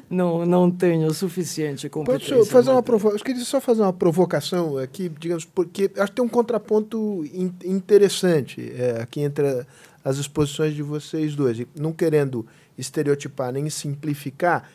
[0.09, 2.37] não, não tenho suficiente competência.
[2.37, 3.19] Posso fazer uma provocação?
[3.19, 7.53] Eu queria só fazer uma provocação aqui, digamos, porque acho que tem um contraponto in
[7.65, 9.67] interessante é, aqui entre
[10.05, 11.59] as exposições de vocês dois.
[11.59, 12.47] E não querendo
[12.77, 14.69] estereotipar nem simplificar,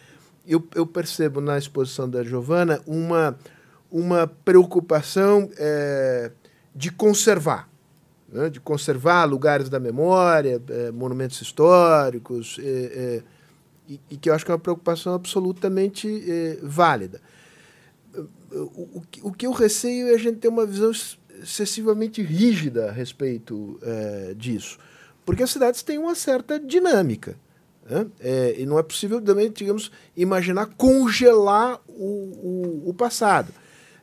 [0.48, 3.38] eu, eu percebo na exposição da Giovana uma,
[3.92, 6.32] uma preocupação é,
[6.76, 7.69] de conservar
[8.32, 13.24] né, de conservar lugares da memória, é, monumentos históricos, é, é,
[13.88, 16.08] e, e, que eu acho que é uma preocupação absolutamente
[16.62, 17.20] válida.
[18.52, 20.92] O, o, o, que eu receio é a gente ter uma visão
[21.42, 23.80] excessivamente rígida a respeito
[24.38, 24.78] disso,
[25.26, 27.36] porque as cidades têm uma certa dinâmica.
[27.90, 28.06] Né?
[28.20, 33.52] É, e não é possível também, digamos, imaginar congelar o, o passado.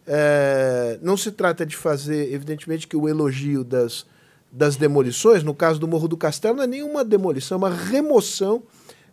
[0.07, 4.07] É, não se trata de fazer, evidentemente, que o elogio das,
[4.57, 8.62] das demolições, no caso do Morro do Castelo, não é nenhuma demolição, é uma remoção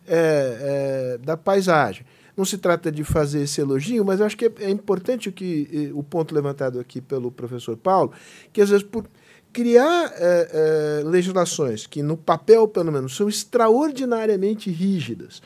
[0.08, 2.06] é, é, da paisagem.
[2.36, 5.92] Não se trata de fazer esse elogio, mas acho que é, é importante o, que,
[5.94, 8.14] o ponto levantado aqui pelo professor Paulo,
[8.54, 9.06] que às vezes por
[9.52, 15.42] criar é, é, legislações que, no papel pelo menos, são extraordinariamente rígidas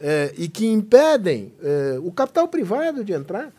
[0.00, 1.52] é, e que impedem
[2.02, 3.52] o capital privado de entrar,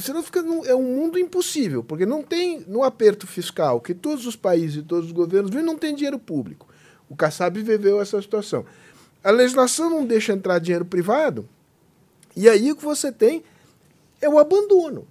[0.00, 4.26] senão fica num, é um mundo impossível, porque não tem no aperto fiscal que todos
[4.26, 6.68] os países e todos os governos vivem, não tem dinheiro público.
[7.08, 8.64] O Kassab viveu essa situação.
[9.22, 11.48] A legislação não deixa entrar dinheiro privado,
[12.36, 13.42] e aí o que você tem
[14.20, 15.06] é o abandono.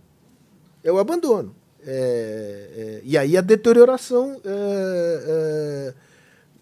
[0.83, 1.55] É o abandono.
[1.87, 5.93] É, é, e aí a deterioração é,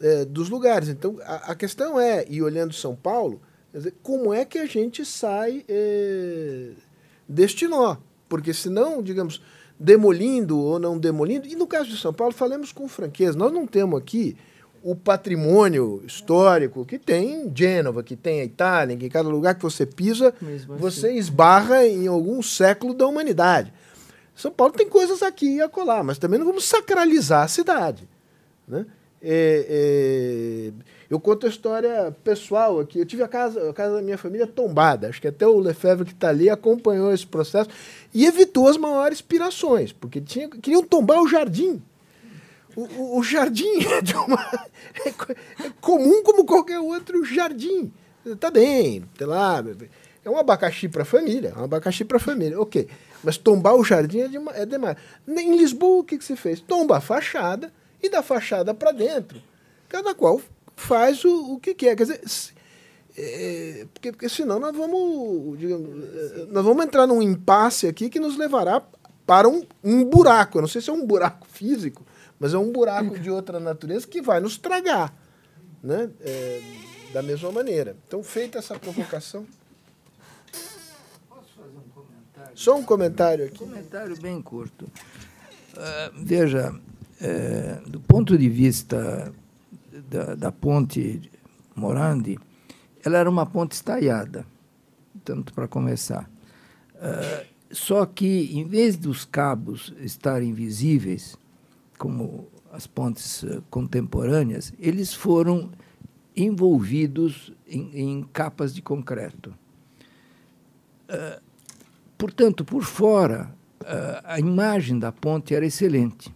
[0.02, 0.90] é, é dos lugares.
[0.90, 3.42] Então, a, a, questão é, e olhando São Paulo,
[4.02, 6.72] como é que a gente sai é,
[7.28, 7.98] deste nó.
[8.28, 9.42] Porque senão, digamos,
[9.80, 13.68] demolindo ou não demolindo, e no caso de São Paulo, falemos com franqueza, nós não
[13.68, 14.36] temos aqui
[14.84, 19.56] o patrimônio histórico que tem em Gênova, que tem a Itália, que em cada lugar
[19.56, 20.66] que você pisa, assim.
[20.68, 23.74] você esbarra em algum século da humanidade.
[24.36, 28.08] São Paulo tem coisas aqui e acolá, mas também não vamos sacralizar a cidade.
[28.68, 28.86] Né?
[29.22, 30.72] É, é,
[31.10, 33.00] eu conto a história pessoal aqui.
[33.00, 35.10] Eu tive a casa, a casa da minha família tombada.
[35.10, 37.70] Acho que até o Lefebvre que está ali acompanhou esse processo
[38.14, 41.82] e evitou as maiores pirações, porque tinha, queriam tombar o jardim.
[42.76, 44.42] O, o, o jardim é, uma,
[45.06, 47.92] é, é, comum como qualquer outro jardim.
[48.40, 49.64] Tá bem, sei lá,
[50.24, 52.88] é um abacaxi para a família, é um abacaxi para a família, ok.
[53.24, 54.30] Mas tombar o jardim é,
[54.62, 54.98] é demais.
[55.28, 56.62] Em Lisboa, o que, que se fez?
[56.62, 57.72] Tomba a fachada
[58.02, 59.42] e da fachada para dentro.
[59.90, 60.42] Cada qual
[60.76, 61.96] faz o, o que quer.
[61.96, 62.22] Quer dizer,
[63.18, 68.20] é, porque, porque senão nós vamos, digamos, é, nós vamos entrar num impasse aqui que
[68.20, 68.82] nos levará
[69.26, 70.58] para um, um buraco.
[70.58, 72.04] Eu não sei se é um buraco físico,
[72.40, 75.16] mas é um buraco de outra natureza que vai nos tragar.
[75.82, 76.10] Né?
[76.22, 76.62] É,
[77.14, 77.96] da mesma maneira.
[78.08, 79.46] Então, feita essa provocação.
[81.30, 82.52] Posso fazer um comentário?
[82.56, 83.64] Só um comentário aqui.
[83.64, 84.86] Um comentário bem curto.
[84.86, 86.74] Uh, veja,
[87.22, 89.32] é, do ponto de vista
[90.14, 91.32] da, da, ponte
[91.76, 92.38] Morandi,
[93.04, 94.46] ela era uma ponte estaiada,
[95.26, 96.30] tanto para começar.
[96.96, 101.36] É, só que, em vez dos cabos estarem visíveis,
[101.98, 105.72] como as pontes uh, contemporâneas, eles foram
[106.36, 109.54] envolvidos em, em capas de concreto.
[111.10, 111.42] Uh,
[112.18, 116.34] portanto, por fora, uh, a imagem da ponte era excelente.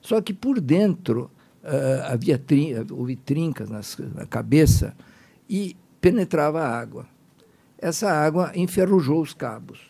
[0.00, 1.30] Só que por dentro
[1.62, 4.94] uh, havia trin houve trincas nas, na cabeça
[5.48, 7.06] e penetrava a água.
[7.78, 9.80] Essa água enferrujou os cabos.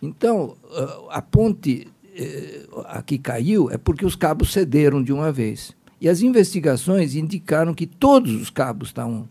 [0.00, 5.32] Então, uh, a ponte uh, a que caiu é porque os cabos cederam de uma
[5.32, 5.74] vez.
[6.00, 9.28] E as investigações indicaram que todos os cabos estavam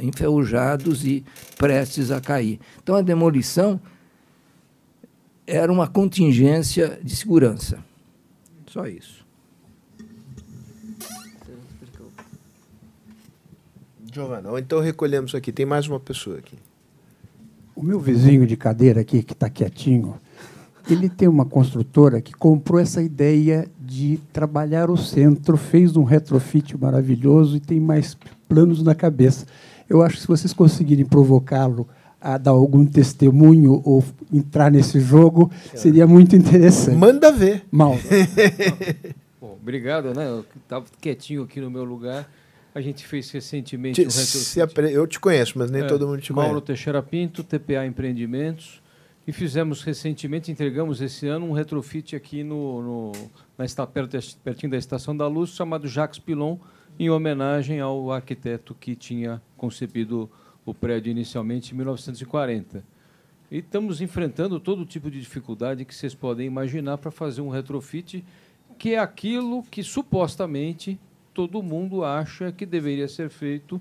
[0.00, 1.24] enferrujados e
[1.58, 2.60] prestes a cair.
[2.80, 3.80] Então, a demolição
[5.44, 7.84] era uma contingência de segurança.
[8.68, 9.23] Só isso.
[14.14, 15.50] Giovana, então recolhemos aqui.
[15.50, 16.56] Tem mais uma pessoa aqui.
[17.74, 20.14] O meu vizinho de cadeira aqui, que está quietinho,
[20.88, 26.78] ele tem uma construtora que comprou essa ideia de trabalhar o centro, fez um retrofit
[26.78, 28.16] maravilhoso e tem mais
[28.48, 29.46] planos na cabeça.
[29.90, 31.88] Eu acho que se vocês conseguirem provocá-lo
[32.20, 36.96] a dar algum testemunho ou entrar nesse jogo, seria muito interessante.
[36.96, 37.64] Manda ver.
[37.68, 37.98] Mal.
[39.40, 40.28] Bom, obrigado, né?
[40.28, 42.28] Eu estava quietinho aqui no meu lugar.
[42.74, 46.08] A gente fez recentemente Te- um se apre- Eu te conheço, mas nem É, todo
[46.08, 46.66] mundo te Mauro conhece.
[46.66, 48.82] Teixeira Pinto, TPA Empreendimentos.
[49.26, 53.12] E fizemos recentemente, entregamos esse ano um retrofit aqui no, no,
[53.56, 53.64] na
[54.42, 56.58] pertinho da Estação da Luz, chamado Jacques Pilon,
[56.98, 60.28] em homenagem ao arquiteto que tinha concebido
[60.66, 62.84] o prédio inicialmente em 1940.
[63.50, 68.22] E estamos enfrentando todo tipo de dificuldade que vocês podem imaginar para fazer um retrofit,
[68.78, 70.98] que é aquilo que supostamente
[71.34, 73.80] todo mundo acha que deveria ser feito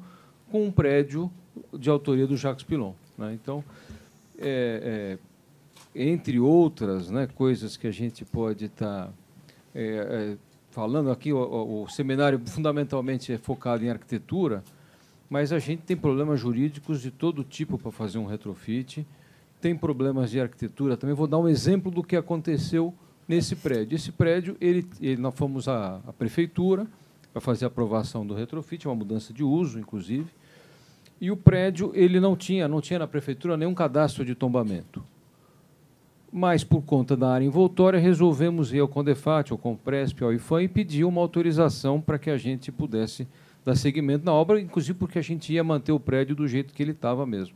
[0.51, 1.31] com um prédio
[1.77, 2.93] de autoria do Jacques Pilon.
[3.17, 3.31] né?
[3.33, 3.63] Então,
[4.39, 5.17] é,
[5.95, 9.11] é, entre outras né, coisas que a gente pode estar
[10.71, 14.63] falando aqui, o, o- o seminário fundamentalmente é focado em arquitetura,
[15.29, 19.05] mas a gente tem problemas jurídicos de todo tipo para fazer um retrofit,
[19.61, 21.15] tem problemas de arquitetura também.
[21.15, 22.93] Vou dar um exemplo do que aconteceu
[23.27, 23.95] nesse prédio.
[23.95, 26.85] Esse prédio, ele, ele- nós fomos à, à prefeitura
[27.33, 30.27] para fazer a aprovação do retrofit, uma mudança de uso, inclusive,
[31.19, 35.03] e o prédio ele não tinha, não tinha na prefeitura nenhum cadastro de tombamento.
[36.31, 40.67] Mas, por conta da área envoltória, resolvemos ir ao Condefat, ao Compresp, ao IFAM e
[40.67, 43.27] pedir uma autorização para que a gente pudesse
[43.63, 46.83] dar seguimento na obra, inclusive porque a gente ia manter o prédio do jeito que
[46.83, 47.55] ele estava mesmo.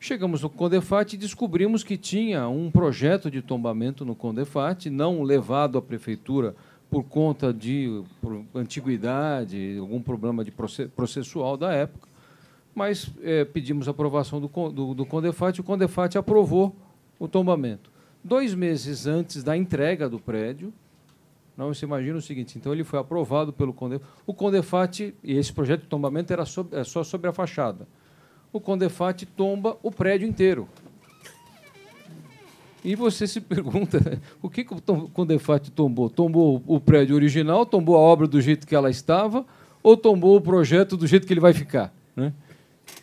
[0.00, 5.78] Chegamos no Condefat e descobrimos que tinha um projeto de tombamento no Condefat, não levado
[5.78, 6.56] à prefeitura
[6.92, 12.06] por conta de por antiguidade, algum problema de proce- processual da época,
[12.74, 16.76] mas eh, pedimos aprovação do, do, do Condefat e o Condefat aprovou
[17.18, 17.90] o tombamento.
[18.22, 20.70] Dois meses antes da entrega do prédio,
[21.56, 24.06] não, você imagina o seguinte, então ele foi aprovado pelo Condefat.
[24.26, 27.88] O Condefat, e esse projeto de tombamento era sob- é só sobre a fachada.
[28.52, 30.68] O Condefat tomba o prédio inteiro.
[32.84, 36.10] E você se pergunta, o que, que o Condefat tombou?
[36.10, 39.44] Tombou o prédio original, tombou a obra do jeito que ela estava,
[39.82, 41.94] ou tombou o projeto do jeito que ele vai ficar?
[42.16, 42.32] Né?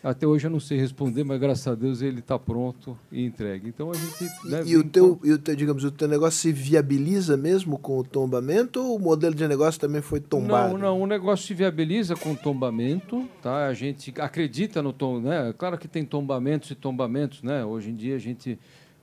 [0.02, 3.68] Até hoje eu não sei responder, mas graças a Deus ele está pronto e entregue.
[3.68, 4.24] Então a gente.
[4.44, 7.98] né, E o teu, e o teu, digamos, o teu negócio se viabiliza mesmo com
[7.98, 10.72] o tombamento ou o modelo de negócio também foi tombado?
[10.72, 13.66] Não, não, o negócio se viabiliza com tombamento, tá?
[13.66, 15.52] A gente acredita no tom, né?
[15.58, 17.64] Claro que tem tombamentos e tombamentos, né?
[17.64, 18.58] Hoje em dia a gente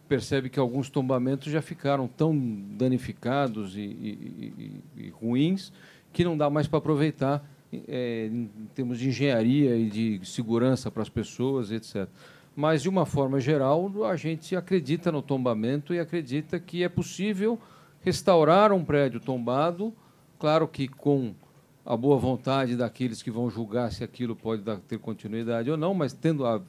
[0.08, 2.36] percebe que alguns tombamentos já ficaram tão
[2.78, 4.54] danificados e, e-
[4.98, 5.72] e- e ruins
[6.14, 7.48] que não dá mais para aproveitar
[7.88, 12.08] eh, em termos de engenharia e de segurança para as pessoas, etc.
[12.56, 17.60] Mas, de uma forma geral, a gente acredita no tombamento e acredita que é possível
[18.02, 19.94] restaurar um prédio tombado,
[20.40, 21.36] claro que com
[21.86, 25.94] a boa vontade daqueles que vão julgar se aquilo pode dar- ter continuidade ou não,
[25.94, 26.62] mas tendo a,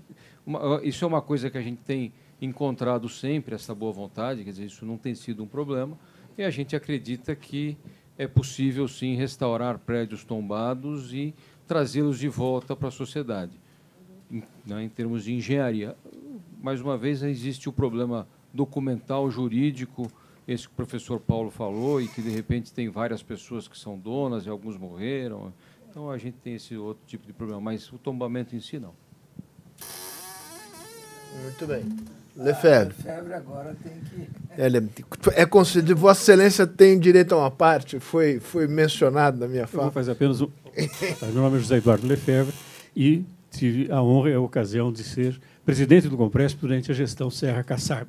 [0.44, 4.51] uma- isso é uma coisa que a gente tem encontrado sempre, essa boa vontade, quer
[4.51, 5.98] dizer, isso não tem sido um problema,
[6.36, 7.77] e a gente acredita que
[8.16, 11.35] é possível, sim, restaurar prédios tombados e
[11.66, 13.52] trazê-los de volta para a sociedade,
[14.31, 15.97] em, né, em termos de engenharia.
[16.60, 20.10] Mais uma vez, existe o problema documental, jurídico,
[20.47, 23.98] esse que o professor Paulo falou, e que, de repente, tem várias pessoas que são
[23.98, 25.52] donas e alguns morreram.
[25.90, 28.94] Então, a gente tem esse outro tipo de problema, mas o tombamento em si, não.
[31.43, 31.85] Muito bem.
[32.39, 32.94] Lefebvre.
[32.94, 34.28] Febre agora tem que.
[34.56, 34.89] Ele
[35.35, 39.66] é concedido, Vossa Excelência tem direito a uma parte, foi, foi mencionado na minha Eu
[39.66, 39.93] vou fala.
[39.93, 40.48] fazer apenas um.
[41.32, 42.55] Meu nome é José Eduardo Lefebvre
[42.94, 47.28] e tive a honra e a ocasião de ser presidente do Compresp durante a gestão
[47.28, 48.06] Serra Kassab.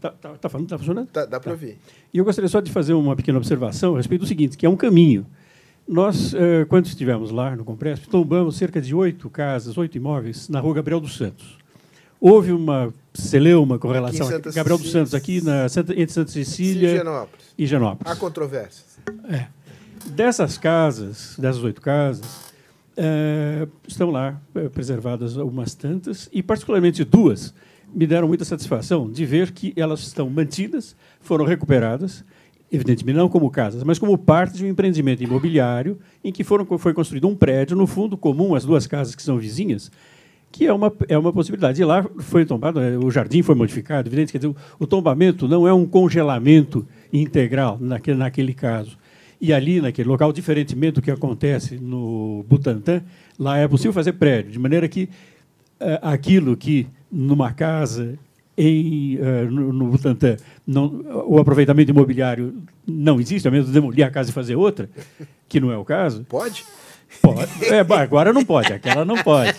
[0.00, 0.68] Tá, tá, tá falando?
[0.68, 1.06] Tá funcionando?
[1.08, 1.78] Tá, dá para ouvir.
[2.12, 4.68] E eu gostaria só de fazer uma pequena observação a respeito do seguinte, que é
[4.68, 5.24] um caminho.
[5.86, 10.58] Nós, eh, quando estivemos lá no Compresp, tombamos cerca de oito casas, oito imóveis, na
[10.58, 11.63] rua Gabriel dos Santos.
[12.26, 14.90] Houve uma celeuma com relação Santa a Gabriel dos.
[14.90, 17.44] Santos, aqui na, entre Santa Cecília Higienópolis.
[17.58, 18.10] e Genópolis.
[18.10, 18.98] Há controvérsias.
[19.28, 19.46] É.
[20.06, 22.24] Dessas casas, dessas oito casas,
[22.96, 27.52] eh, estão lá eh, preservadas algumas tantas, e particularmente duas
[27.94, 32.24] me deram muita satisfação de ver que elas estão mantidas, foram recuperadas,
[32.72, 36.94] evidentemente não como casas, mas como parte de um empreendimento imobiliário em que foram, foi
[36.94, 39.92] construído um prédio, no fundo comum, as duas casas que são vizinhas,
[40.54, 41.82] que é uma, é uma possibilidade.
[41.82, 45.66] E lá foi tombado, eh, o jardim foi modificado, evidente, quer dizer, o, tombamento não
[45.66, 48.96] é um congelamento integral naquele, naquele caso.
[49.40, 53.02] E ali, naquele local, diferentemente do que acontece no Butantã,
[53.36, 55.08] lá é possível fazer prédio, de maneira que
[55.80, 58.16] eh, aquilo que numa casa
[58.56, 64.06] em, eh, no, no Butantã não, o aproveitamento imobiliário não existe, a menos de demolir
[64.06, 64.88] a casa e fazer outra,
[65.48, 66.64] que não é o caso, Pode?
[67.20, 67.50] Pode.
[67.64, 69.54] É, agora não pode, aquela não pode.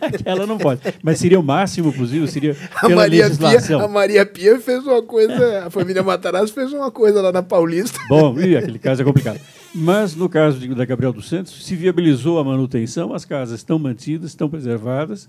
[0.00, 0.80] aquela não pode.
[1.02, 3.78] Mas seria o máximo possível, seria pela a Maria legislação.
[3.78, 7.42] Pia, a Maria Pia fez uma coisa, a família Matarazzo fez uma coisa lá na
[7.42, 7.98] Paulista.
[8.08, 9.40] Bom, e aquele caso é complicado.
[9.74, 13.78] Mas no caso de, da Gabriel dos Santos, se viabilizou a manutenção, as casas estão
[13.78, 15.28] mantidas, estão preservadas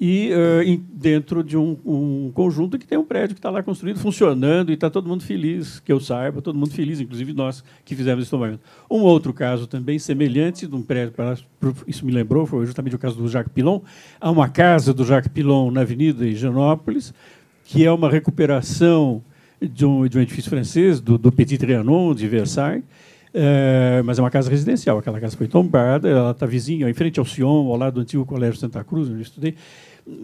[0.00, 3.62] e uh, em, dentro de um, um, conjunto que tem um prédio que está lá
[3.62, 7.62] construído, funcionando, e está todo mundo feliz, que eu saiba, todo mundo feliz, inclusive nós
[7.84, 8.60] que fizemos esse tombamento.
[8.90, 11.12] Um outro caso também semelhante, de um prédio,
[11.86, 13.82] isso me lembrou, foi justamente o caso do Jacques Pilon.
[14.18, 17.12] Há uma casa do Jacques Pilon na Avenida Higienópolis,
[17.66, 19.22] que é uma recuperação
[19.60, 22.84] de um, de um edifício francês, do, do Petit Trianon, de Versailles,
[23.34, 24.98] é, mas é uma casa residencial.
[24.98, 28.24] Aquela casa foi tombada, ela está vizinha, em frente ao Sion, ao lado do antigo
[28.24, 29.54] Colégio Santa Cruz, onde eu estudei.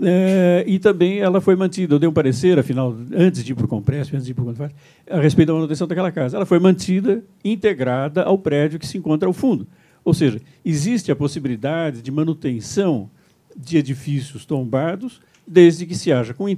[0.02, 1.94] É, e também ela foi mantida.
[1.94, 4.44] Eu dei um parecer, afinal, antes de ir para o Compresp, antes de ir para
[4.44, 4.70] o
[5.10, 6.36] a respeito da manutenção daquela casa.
[6.36, 9.66] Ela foi mantida integrada ao prédio que se encontra ao fundo.
[10.04, 13.10] Ou seja, existe a possibilidade de manutenção
[13.56, 16.48] de edifícios tombados desde que se haja com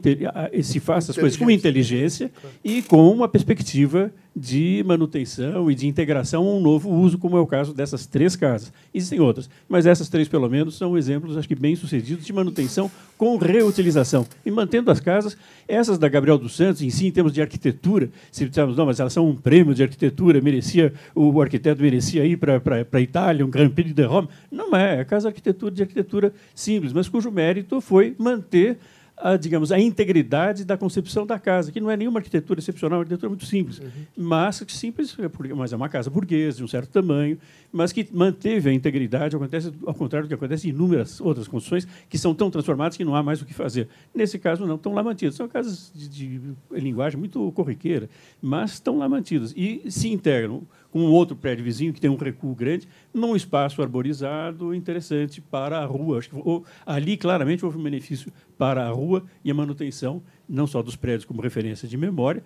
[0.62, 2.30] se faça as coisas com inteligência
[2.64, 7.40] e com uma perspectiva de manutenção e de integração a um novo uso, como é
[7.40, 8.72] o caso dessas três casas.
[8.94, 13.36] Existem outras, mas essas três, pelo menos, são exemplos, acho que bem-sucedidos, de manutenção com
[13.36, 14.26] reutilização.
[14.46, 15.36] E mantendo as casas,
[15.66, 19.00] essas da Gabriel dos Santos, em si, em termos de arquitetura, se dissermos, não, mas
[19.00, 22.62] elas são um prêmio de arquitetura, merecia, o arquiteto merecia ir para
[22.92, 24.28] a Itália, um Grand Prix de Roma.
[24.50, 28.78] Não é, é casa de arquitetura de arquitetura simples, mas cujo mérito foi manter
[29.20, 32.98] a, digamos, a integridade da concepção da casa, que não é nenhuma arquitetura excepcional, é
[32.98, 33.90] uma arquitetura muito simples, uhum.
[34.16, 37.38] mas simples, é mas é uma casa burguesa de um certo tamanho,
[37.72, 41.86] mas que manteve a integridade, acontece ao contrário do que acontece em inúmeras outras construções
[42.08, 43.88] que são tão transformadas que não há mais o que fazer.
[44.14, 45.34] Nesse caso, não, estão lá mantidas.
[45.34, 46.40] São casas de, de
[46.70, 48.08] linguagem muito corriqueira,
[48.40, 50.62] mas estão lá mantidas e se integram
[50.98, 55.84] um outro prédio vizinho que tem um recuo grande, num espaço arborizado interessante para a
[55.84, 56.18] rua.
[56.18, 60.66] Acho que ou, ali claramente houve um benefício para a rua e a manutenção não
[60.66, 62.42] só dos prédios como referência de memória,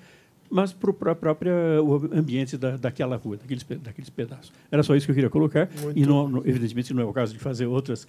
[0.51, 4.53] mas para o próprio ambiente da, daquela rua, daqueles, daqueles pedaços.
[4.71, 7.13] Era só isso que eu queria colocar, Muito e não, não, evidentemente não é o
[7.13, 8.07] caso de fazer outras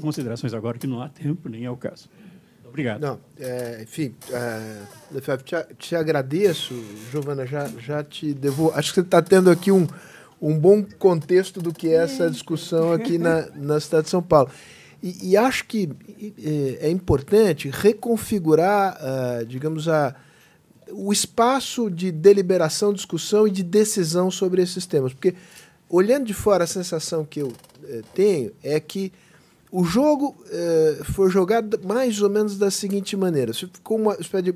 [0.00, 2.08] considerações agora, que não há tempo, nem é o caso.
[2.76, 3.00] Obrigado.
[3.00, 6.74] Não, é, enfim, é, te, te, agradeço,
[7.10, 8.76] Giovana, já, já te devolvo.
[8.76, 9.86] Acho que você está tendo aqui um,
[10.42, 14.50] um bom contexto do que é essa discussão aqui na, na cidade de São Paulo.
[15.02, 15.88] E, e acho que
[16.44, 20.14] é, é importante reconfigurar, uh, digamos, a,
[20.90, 25.14] o espaço de deliberação, discussão e de decisão sobre esses temas.
[25.14, 25.34] Porque,
[25.88, 27.54] olhando de fora, a sensação que eu
[27.84, 29.10] eh, tenho é que
[29.70, 34.54] o jogo eh, foi jogado mais ou menos da seguinte maneira: ficou uma espécie de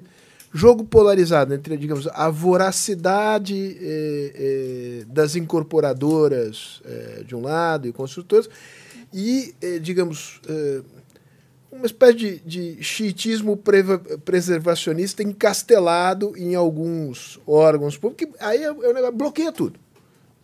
[0.52, 6.82] jogo polarizado entre, digamos, a voracidade eh, eh, das incorporadoras
[7.26, 8.48] de um lado e construtoras
[9.12, 10.40] e, digamos,
[11.70, 13.60] uma espécie de, de xiitismo
[14.24, 19.78] preservacionista encastelado em alguns órgãos públicos, que aí é, é, bloqueia tudo.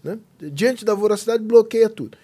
[0.03, 0.19] Né?
[0.39, 2.17] Diante da voracidade, bloqueia tudo.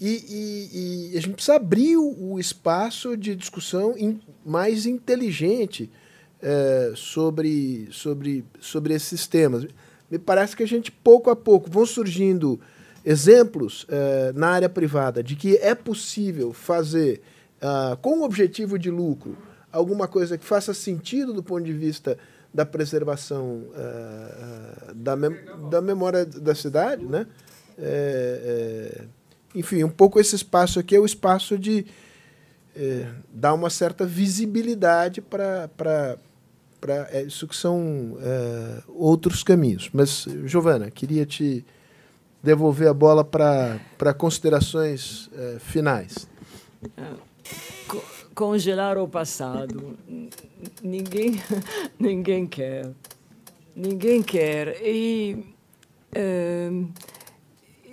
[0.00, 5.90] E, e, e, a gente precisa abrir o, espaço de discussão in, mais inteligente
[6.40, 9.66] é, sobre, sobre, sobre esses temas.
[10.10, 12.58] Me parece que a gente, pouco a pouco, vão surgindo
[13.04, 17.20] exemplos é, na área privada de que é possível fazer,
[17.62, 19.36] uh, com o objetivo de lucro,
[19.70, 22.18] alguma coisa que faça sentido do ponto de vista
[22.52, 25.36] da preservação uh, da, mem
[25.70, 27.26] da memória da cidade, né?
[27.78, 29.19] É, é,
[29.54, 31.86] enfim, um pouco esse espaço aqui é o espaço de
[32.74, 35.68] é, dar uma certa visibilidade para
[37.10, 39.90] é, isso que são é, outros caminhos.
[39.92, 41.64] Mas, Giovana, queria te
[42.42, 46.28] devolver a bola para considerações é, finais.
[48.34, 49.98] Congelar o passado.
[50.82, 51.42] Ninguém,
[51.98, 52.90] ninguém quer.
[53.74, 54.80] Ninguém quer.
[54.82, 55.44] E.
[56.12, 56.70] É,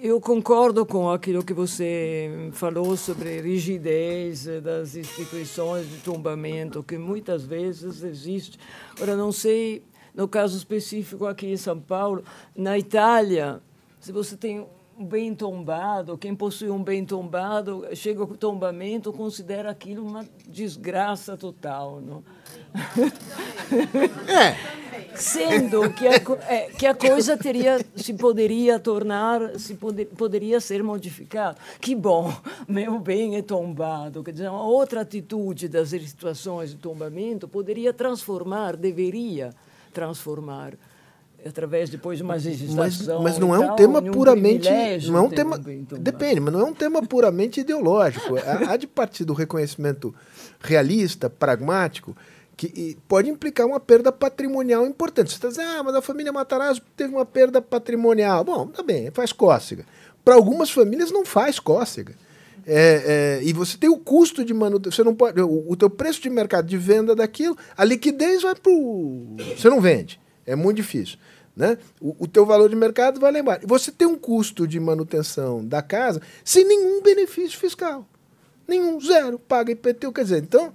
[0.02, 7.44] eu concordo com aquilo que você falou sobre rigidez das instituições de tombamento, que muitas
[7.44, 8.60] vezes existe.
[9.02, 9.84] Ora, não sei,
[10.14, 12.24] no caso específico aqui em São Paulo,
[12.56, 13.60] na Itália,
[14.00, 14.68] se você tem
[15.00, 22.02] bem tombado, quem possui um bem tombado, chega ao tombamento, considera aquilo uma desgraça total.
[22.02, 22.24] Não?
[24.28, 24.78] É.
[25.16, 26.14] Sendo que a,
[26.48, 31.58] é, que a coisa teria, se poderia tornar, se poder, poderia ser modificada.
[31.82, 32.34] Que bom,
[32.68, 34.24] meu bem é tombado.
[34.24, 39.54] Quer dizer, uma outra atitude das situações de tombamento poderia transformar, deveria
[39.92, 40.74] transformar
[41.48, 43.22] através depois de uma legislação.
[43.22, 44.70] Mas, mas não é um tal, tema puramente.
[45.08, 45.58] Não é um tem tema.
[46.00, 48.36] Depende, mas não é um tema puramente ideológico.
[48.38, 50.14] Há há de partir do reconhecimento
[50.60, 52.16] realista, pragmático,
[52.56, 55.30] que pode implicar uma perda patrimonial importante.
[55.30, 58.44] Você está dizendo, ah, mas a família Matarazzo teve uma perda patrimonial.
[58.44, 59.86] Bom, tá bem, faz cócega.
[60.26, 62.16] Para algumas famílias não faz cócega.
[62.66, 64.92] É, é, e você tem o custo de manutenção.
[64.92, 65.40] Você não pode.
[65.40, 69.38] O, o teu preço de mercado de venda daquilo, a liquidez vai para o.
[69.56, 70.20] Você não vende.
[70.46, 71.18] É muito difícil.
[71.58, 71.78] Né?
[72.00, 73.66] O, o teu valor de mercado vai lá embaixo.
[73.68, 78.08] Você tem um custo de manutenção da casa sem nenhum benefício fiscal.
[78.68, 79.40] Nenhum, zero.
[79.40, 80.14] Paga IPTU.
[80.14, 80.72] Quer dizer, então,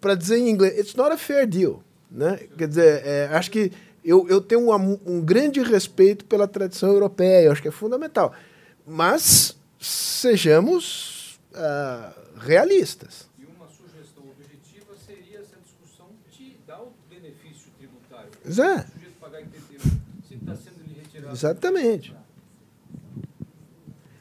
[0.00, 1.82] para dizer em inglês, it's not a fair deal.
[2.10, 2.38] Né?
[2.58, 3.72] Quer dizer, é, acho que
[4.04, 8.32] eu, eu tenho um, um grande respeito pela tradição europeia, eu acho que é fundamental.
[8.86, 13.28] Mas sejamos ah, realistas.
[13.38, 18.30] E uma sugestão objetiva seria essa discussão de dar o benefício tributário.
[18.48, 18.74] Zé.
[18.74, 19.88] O sujeito pagar IPTU,
[20.28, 21.15] se está sendo lhe retirado.
[21.30, 22.14] Exatamente.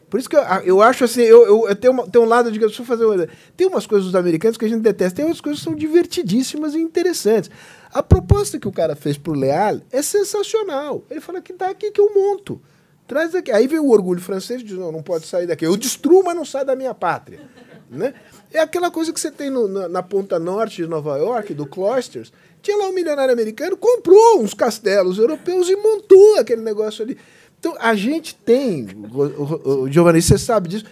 [0.09, 2.51] Por isso que eu, eu acho assim, eu, eu, eu tenho, uma, tenho um lado
[2.51, 2.57] de.
[2.59, 3.27] Deixa eu fazer uma,
[3.57, 6.73] Tem umas coisas dos americanos que a gente detesta, tem outras coisas que são divertidíssimas
[6.73, 7.49] e interessantes.
[7.91, 11.03] A proposta que o cara fez pro Leal é sensacional.
[11.09, 12.61] Ele fala que tá aqui que eu monto.
[13.07, 13.51] Traz aqui.
[13.51, 15.65] Aí vem o orgulho francês e diz: não, não pode sair daqui.
[15.65, 17.41] Eu destruo, mas não sai da minha pátria.
[17.89, 18.13] Né?
[18.53, 21.65] É aquela coisa que você tem no, na, na, ponta norte de Nova York, do
[21.65, 22.31] Cloisters.
[22.65, 27.15] Tinha lá um milionário americano, comprou uns castelos europeus e montou aquele negócio ali.
[27.59, 30.85] Então, a gente tem, o, o, o Giovanni, você sabe disso,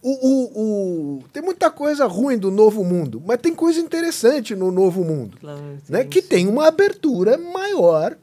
[0.00, 5.02] o, o, tem muita coisa ruim do novo mundo, mas tem coisa interessante no novo
[5.02, 6.04] mundo, Claro, né?
[6.04, 8.16] que tem uma abertura maior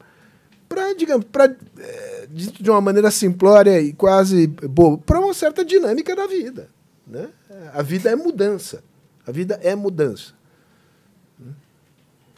[0.66, 6.16] para, digamos, pra, eh, de uma maneira simplória e quase boba, para uma certa dinâmica
[6.16, 6.70] da vida.
[7.06, 7.28] Né?
[7.74, 8.82] A vida é mudança.
[9.26, 10.32] A vida é mudança.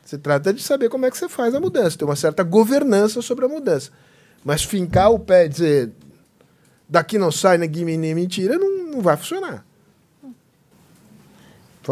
[0.09, 3.21] Se trata de saber como é que você faz a mudança, ter uma certa governança
[3.21, 3.91] sobre a mudança.
[4.43, 5.93] Mas fincar o pé e dizer
[6.89, 9.67] daqui não sai ninguém nem mentira, não, não vai funcionar.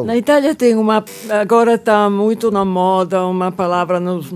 [0.02, 1.05] Na Itália tem uma.
[1.28, 4.32] Agora está muito na moda uma palavra nos,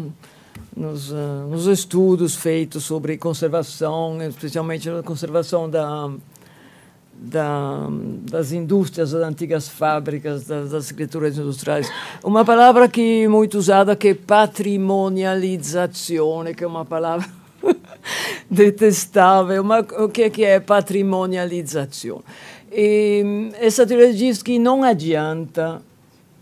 [0.77, 6.11] nos, ah, nos estudos feitos sobre conservação, especialmente a conservação da,
[7.23, 7.87] da,
[8.31, 11.93] das indústrias, das antigas fábricas, das, das escrituras industriais.
[12.25, 17.29] Uma palavra que muito usada que é patrimonializzazione, que é uma palavra
[18.51, 19.63] detestável.
[19.63, 22.23] Ma o que é que é patrimonializzazione?
[22.73, 25.83] E, essa teoria diz que não adianta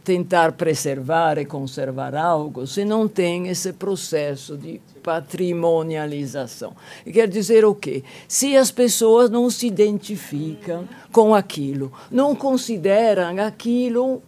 [0.09, 6.73] tentar preservar e conservar algo se não tem esse processo de patrimonialização.
[7.05, 8.03] E quer dizer o quê?
[8.27, 14.23] Se as pessoas não se identificam com aquilo, não consideram aquilo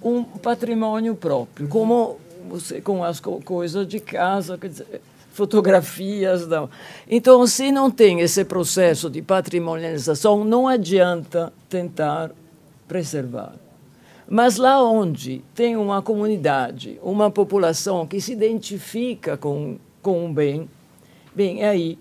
[0.00, 2.16] um patrimônio próprio, como
[2.48, 5.00] você, com as co coisas de casa, quer dizer,
[5.32, 6.46] fotografias.
[6.46, 6.70] Não.
[7.08, 12.30] Então, se não tem esse processo de patrimonialização, não adianta tentar
[12.86, 13.54] preservar.
[14.32, 20.68] Mas lá onde tem uma comunidade, uma população que se identifica com, com um bem,
[21.34, 21.98] bem, aí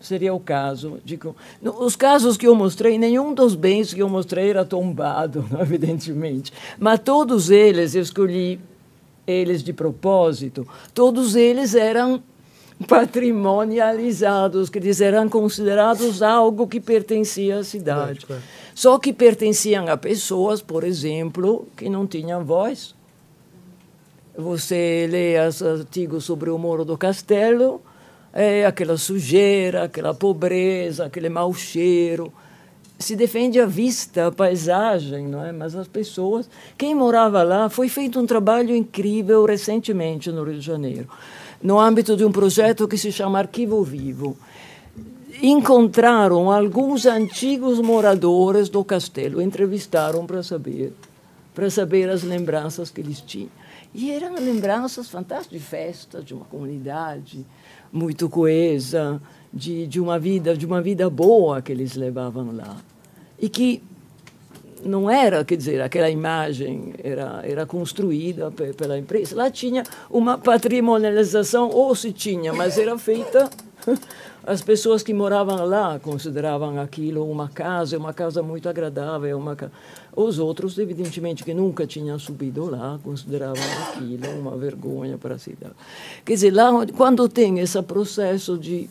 [0.00, 1.28] seria o caso de que-
[1.62, 6.50] os casos que eu mostrei nenhum dos bens que eu mostrei era tombado evidentemente.
[6.78, 8.58] Mas todos eles eu escolhi
[9.26, 12.20] eles de propósito todos eles eram
[12.82, 18.42] patrimonializados que eles eram considerados algo que pertencia à cidade Claro, claro.
[18.74, 22.94] só que pertenciam a pessoas por exemplo que não tinham voz
[24.36, 27.82] você lê os artigos sobre o Moro do Castelo,
[28.32, 32.32] é aquela sujeira, aquela pobreza, aquele mau cheiro.
[32.98, 35.52] Se defende a vista, a paisagem, não é?
[35.52, 36.48] mas as pessoas.
[36.78, 41.08] Quem morava lá, foi feito um trabalho incrível recentemente no Rio de Janeiro,
[41.62, 44.36] no âmbito de um projeto que se chama Arquivo Vivo.
[45.40, 50.92] Encontraram alguns antigos moradores do castelo, entrevistaram para saber,
[51.54, 53.50] para saber as lembranças que eles tinham.
[53.94, 57.44] E eram lembranças fantásticas de festas, de uma comunidade
[57.92, 59.20] muito coesa,
[59.52, 62.76] de, de uma vida de uma vida boa que eles levavam lá.
[63.38, 63.82] E que
[64.84, 69.36] não era, quer dizer, aquela imagem era, era construída pe- pela empresa.
[69.36, 73.48] Lá tinha uma patrimonialização, ou se tinha, mas era feita.
[74.44, 79.38] As pessoas que moravam lá consideravam aquilo uma casa, uma casa muito agradável.
[79.38, 79.70] Uma ca...
[80.16, 85.74] Os outros, evidentemente, que nunca tinham subido lá, consideravam aquilo uma vergonha para a cidade.
[86.24, 88.90] Quer dizer, lá, quando tem esse processo de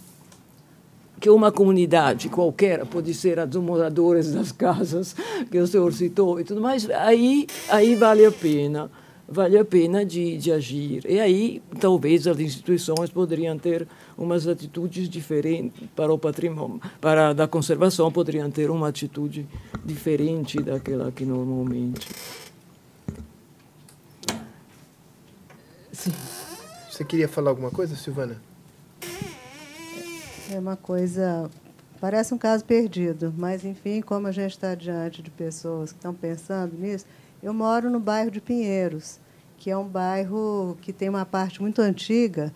[1.22, 5.16] que uma comunidade qualquer, pode ser a dos moradores das casas
[5.52, 8.90] que o senhor citou e tudo mais, aí, aí vale a pena
[9.32, 11.06] vale a pena de, de agir.
[11.08, 13.88] E aí, talvez, as instituições poderiam ter
[14.18, 19.48] umas atitudes diferentes para o patrimônio, para da conservação poderiam ter uma atitude
[19.86, 22.10] diferente daquela que normalmente.
[25.94, 26.12] Sim.
[26.90, 28.42] Você queria falar alguma coisa, Silvana?
[30.54, 31.50] É uma coisa
[32.02, 36.14] parece um caso perdido, mas enfim, como a gente está diante de pessoas que estão
[36.14, 37.06] pensando nisso,
[37.42, 39.20] eu moro no bairro de Pinheiros,
[39.58, 42.52] que é um bairro que tem uma parte muito antiga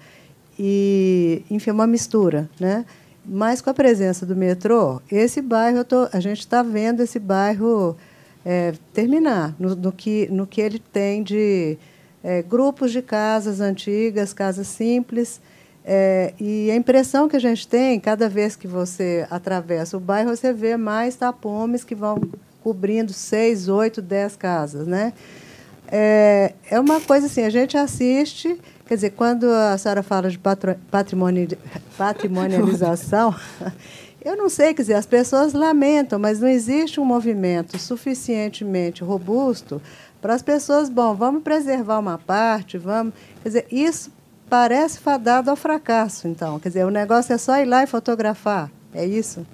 [0.60, 2.86] e, enfim, é uma mistura, né?
[3.24, 7.96] Mas com a presença do metrô, esse bairro, tô, a gente está vendo esse bairro
[8.44, 11.78] é, terminar no, no, que, no que ele tem de
[12.24, 15.40] é, grupos de casas antigas, casas simples.
[15.88, 20.36] É, e a impressão que a gente tem, cada vez que você atravessa o bairro,
[20.36, 22.20] você vê mais tapumes que vão
[22.64, 25.14] cobrindo seis, oito, dez casas, né?
[25.88, 30.40] É, é uma coisa assim, a gente assiste, quer dizer, quando a senhora fala de
[30.90, 31.50] patrimoni,
[31.96, 33.36] patrimonialização,
[34.26, 39.80] eu não sei, quer dizer, as pessoas lamentam, mas não existe um movimento suficientemente robusto
[40.20, 43.14] para as pessoas, bom, vamos preservar uma parte, vamos.
[43.44, 44.15] Quer dizer, isso
[44.50, 46.60] parece fadado ao fracasso, então.
[46.60, 49.46] Quer dizer, o negócio é só ir lá e fotografar, é isso?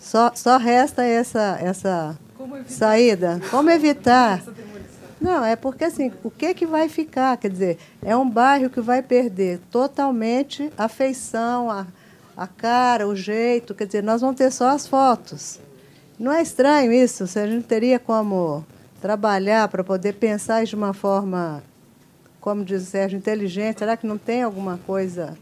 [0.00, 3.40] Só, só resta essa, essa Como saída.
[3.50, 4.42] Como evitar?
[5.20, 7.36] Não, é porque assim, o que, que vai ficar?
[7.36, 11.86] Quer dizer, é um bairro que vai perder totalmente a feição, a,
[12.36, 13.74] a cara, o jeito.
[13.74, 15.60] Quer dizer, nós vamos ter só as fotos.
[16.18, 17.26] Não é estranho isso?
[17.26, 18.64] Se a gente teria como
[19.00, 21.62] trabalhar para poder pensar de uma forma,
[22.40, 23.78] como diz o Sérgio, inteligente.
[23.78, 25.36] Será que não tem alguma coisa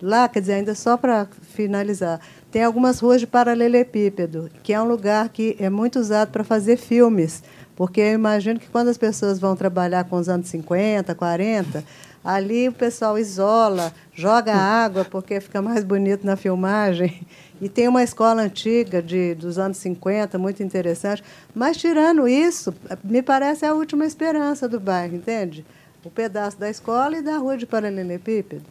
[0.00, 0.28] lá?
[0.28, 5.28] Quer dizer, ainda só para finalizar, tem algumas ruas de paralelepípedo, que é um lugar
[5.28, 7.42] que é muito usado para fazer filmes,
[7.74, 11.84] porque eu imagino que quando as pessoas vão trabalhar com os anos 50, 40,
[12.24, 17.26] ali o pessoal isola, joga água, porque fica mais bonito na filmagem.
[17.60, 21.22] E tem uma escola antiga de, dos anos 50, muito interessante.
[21.54, 25.64] Mas, tirando isso, me parece a última esperança do bairro, entende?
[26.04, 28.64] O pedaço da escola e da rua de paralelepípedo.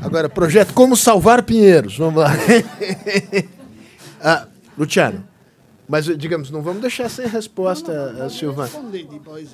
[0.00, 1.96] Agora, projeto Como Salvar Pinheiros.
[1.96, 2.32] Vamos lá.
[4.20, 4.46] ah,
[4.76, 5.24] Luciano,
[5.88, 8.70] mas digamos, não vamos deixar sem resposta, não, não, Silvana.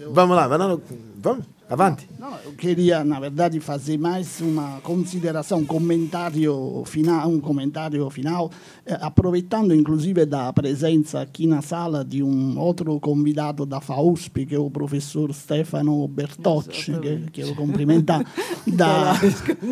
[0.00, 0.12] Eu...
[0.12, 2.08] Vamos lá, vamos, vamos, avante.
[2.18, 8.50] Não, eu queria, na verdade, fazer mais uma consideração, um comentário final, um comentário final,
[8.84, 14.54] eh, aproveitando inclusive da presença aqui na sala de um outro convidado da FAUSP, que
[14.54, 18.24] é o professor Stefano Bertocci, que quero cumprimentar.
[18.66, 19.14] da...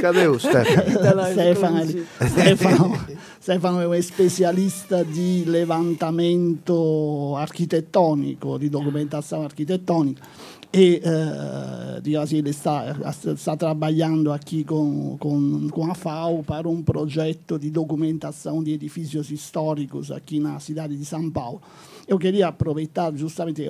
[0.01, 1.33] Cadê o Stefano?
[1.33, 3.07] Stefano, Stefano,
[3.43, 10.23] Stefano é um especialista de levantamento arquitettonico, di documentazione architettonica
[10.73, 12.95] e eh, digamos, ele está,
[13.33, 19.31] está trabalhando aqui com, com, com a FAO para um projeto de documentação de edifícios
[19.31, 21.63] históricos aqui na cidade de São Paulo.
[22.09, 23.69] Eu queria aproveitar justamente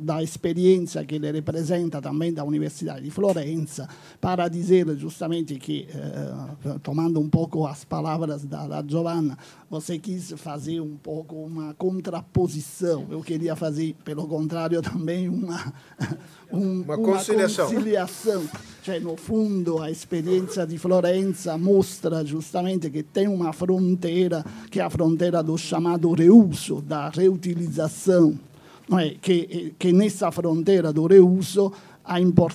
[0.00, 3.86] da experiência que ele representa também da Universidade de Florença
[4.18, 9.36] para dizer justamente que, eh, tomando um pouco as palavras da, da Giovanna,
[9.68, 13.06] você quis fazer um pouco uma contraposição.
[13.10, 15.70] Eu queria fazer, pelo contrário, também uma
[16.52, 17.66] um, uma, conciliação.
[17.66, 18.42] Uma conciliação.
[18.82, 24.82] Cioè, no fundo, a experiência de Florença mostra justamente que tem uma fronteira, que é
[24.82, 28.38] a fronteira do chamado reuso, da reutilização.
[28.88, 29.10] Não é?
[29.10, 31.72] que, que nessa fronteira do reuso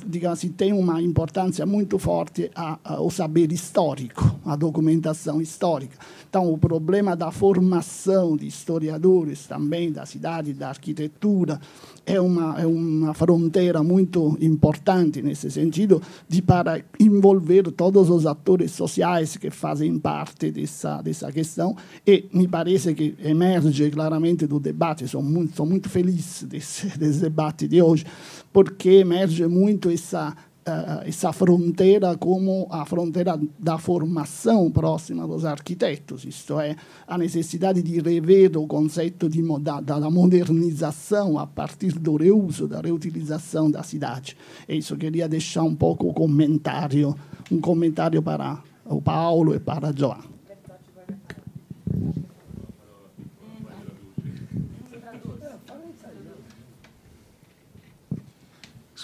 [0.05, 2.51] digamos assim, tem uma importância muito forte
[2.83, 5.97] ao saber histórico, à documentação histórica.
[6.29, 11.61] Então, o problema da formação de historiadores também da cidade, da arquitetura,
[12.05, 18.71] é uma, é uma fronteira muito importante nesse sentido, de para envolver todos os atores
[18.71, 21.75] sociais que fazem parte dessa, dessa questão.
[22.05, 27.21] E me parece que emerge claramente do debate, sou muito, sou muito feliz desse, desse
[27.21, 28.05] debate de hoje,
[28.53, 30.35] porque emerge muito essa
[30.67, 36.75] uh, essa fronteira como a fronteira da formação próxima dos arquitetos, isto é,
[37.07, 42.81] a necessidade de rever o conceito de, da, da modernização a partir do reuso, da
[42.81, 44.35] reutilização da cidade.
[44.67, 47.15] E isso queria deixar um pouco comentário,
[47.51, 50.34] um comentário para o Paulo e para a Joana.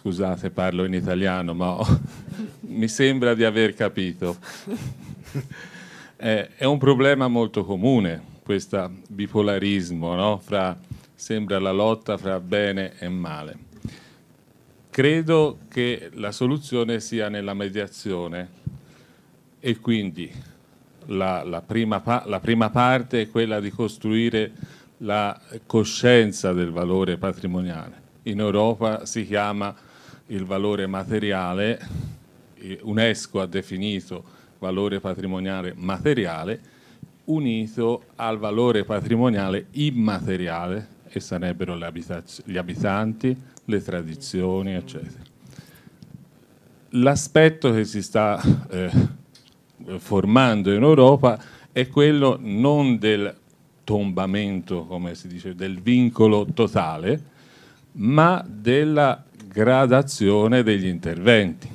[0.02, 1.86] Scusate, parlo in italiano, ma ho,
[2.62, 4.36] mi sembra di aver capito.
[6.18, 10.40] Eh, è un problema molto comune questo bipolarismo no?
[10.40, 10.76] fra
[11.14, 13.58] sembra la lotta fra bene e male.
[14.90, 18.50] Credo che la soluzione sia nella mediazione
[19.60, 20.32] e quindi
[21.06, 24.52] la, la, prima, la prima parte è quella di costruire
[24.98, 28.02] la coscienza del valore patrimoniale.
[28.24, 29.90] In Europa si chiama
[30.32, 31.80] il valore materiale,
[32.82, 34.24] UNESCO ha definito
[34.60, 36.60] valore patrimoniale materiale,
[37.26, 45.24] unito al valore patrimoniale immateriale e sarebbero gli abitanti, le tradizioni, eccetera.
[46.96, 48.90] L'aspetto che si sta eh,
[49.98, 51.42] formando in Europa
[51.72, 53.34] è quello non del
[53.84, 57.30] tombamento, come si dice, del vincolo totale,
[57.94, 61.70] ma della gradazione degli interventi,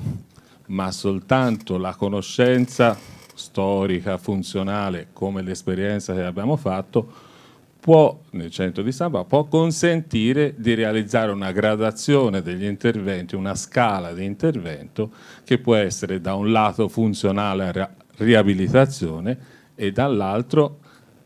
[0.67, 2.97] ma soltanto la conoscenza
[3.35, 7.07] storica, funzionale, come l'esperienza che abbiamo fatto,
[7.79, 14.11] può, nel centro di stampa, può consentire di realizzare una gradazione degli interventi, una scala
[14.11, 15.11] di intervento
[15.43, 19.37] che può essere da un lato funzionale a riabilitazione
[19.75, 20.79] e dall'altro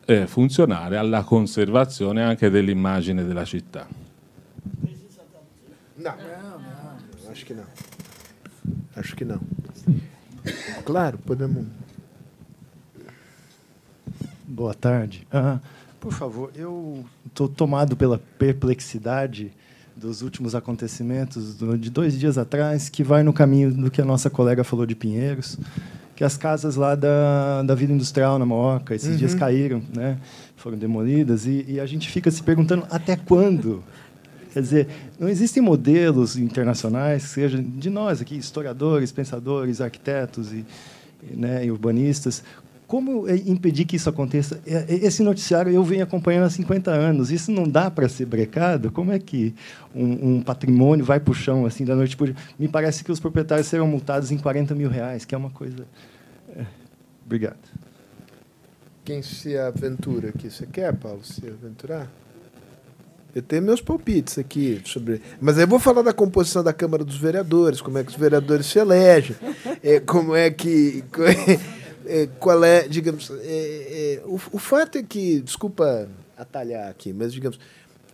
[0.03, 4.10] eh, funzionale alla conservazione anche dell'immagine della città.
[8.95, 9.39] Acho que não.
[10.85, 11.65] Claro, podemos.
[14.47, 15.27] Boa tarde.
[15.99, 19.51] Por favor, eu estou tomado pela perplexidade
[19.95, 24.29] dos últimos acontecimentos de dois dias atrás, que vai no caminho do que a nossa
[24.29, 25.57] colega falou de Pinheiros,
[26.15, 29.17] que as casas lá da, da vida industrial na Moca, esses uhum.
[29.17, 30.17] dias caíram, né?
[30.55, 33.83] foram demolidas, e, e a gente fica se perguntando até quando
[34.51, 34.87] Quer dizer,
[35.19, 40.65] não existem modelos internacionais, seja de nós aqui, historiadores, pensadores, arquitetos e,
[41.23, 42.43] né, e urbanistas,
[42.91, 44.59] como é impedir que isso aconteça?
[44.67, 47.31] É, é, esse noticiário eu venho acompanhando há 50 anos.
[47.31, 48.91] Isso não dá para ser brecado?
[48.91, 49.55] Como é que
[49.95, 53.17] um, um, patrimônio vai para o chão assim da noite para Me parece que os
[53.17, 55.87] proprietários serão multados em 40 mil reais, que é uma coisa.
[57.25, 57.59] Obrigado.
[59.05, 60.49] Quem se aventura aqui?
[60.49, 62.11] Você quer, Paulo, se aventurar?
[63.33, 65.21] Eu tenho meus palpites aqui sobre.
[65.39, 68.17] Mas aí eu vou falar da composição da Câmara dos Vereadores, como é que os
[68.17, 69.35] vereadores se elegem,
[69.81, 71.03] é, como é que.
[72.05, 77.31] é, qual é, digamos, é, é, o, o fato é que, desculpa atalhar aqui, mas
[77.31, 77.59] digamos,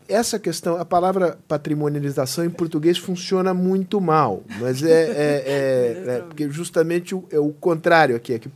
[0.07, 6.21] essa questão, a palavra patrimonialização em português funciona muito mal, mas é, é, é, é
[6.21, 8.49] porque justamente o, é o contrário aqui, é que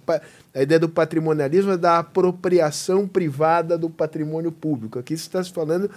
[0.53, 4.99] a ideia do patrimonialismo é da apropriação privada do patrimônio público.
[4.99, 5.89] Aqui se está se falando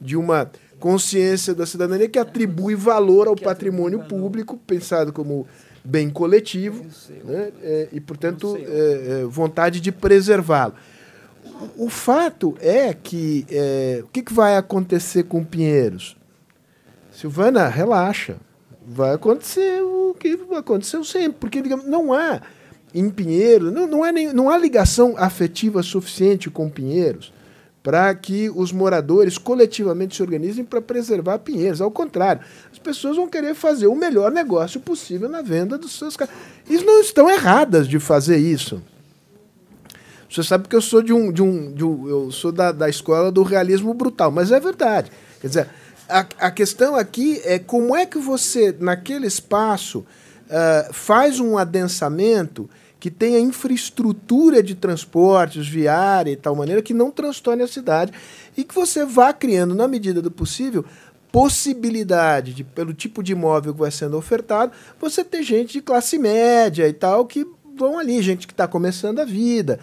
[0.00, 5.46] de uma consciência da cidadania que atribui valor ao patrimônio público, pensado como
[5.84, 6.84] bem coletivo,
[7.24, 7.52] né?
[7.62, 10.74] É, e, portanto, é, é, vontade de preservá-lo.
[11.76, 16.16] O, o, fato é que é, o que, que vai acontecer com Pinheiros?
[17.12, 18.36] Silvana, relaxa.
[18.86, 22.40] Vai acontecer o que aconteceu sempre, porque digamos, não há
[22.94, 27.32] em Pinheiros, não, não, há nem, não há ligação afetiva suficiente com Pinheiros
[27.82, 31.80] para que os moradores coletivamente se organizem para preservar Pinheiros.
[31.80, 36.16] Ao contrário, as pessoas vão querer fazer o melhor negócio possível na venda dos seus
[36.16, 36.34] carros.
[36.68, 38.82] Eles não estão erradas de fazer isso.
[40.30, 42.88] Você sabe que eu sou de um, de um, de um eu sou da, da
[42.88, 45.10] escola do realismo brutal, mas é verdade.
[45.40, 45.68] Quer dizer,
[46.08, 52.68] a, a questão aqui é como é que você, naquele espaço, uh, faz um adensamento
[53.00, 58.12] que tenha infraestrutura de transportes, viária e tal maneira que não transtorne a cidade
[58.54, 60.84] e que você vá criando, na medida do possível,
[61.32, 66.18] possibilidade de, pelo tipo de imóvel que vai sendo ofertado, você ter gente de classe
[66.18, 69.80] média e tal que vão ali, gente que está começando a vida.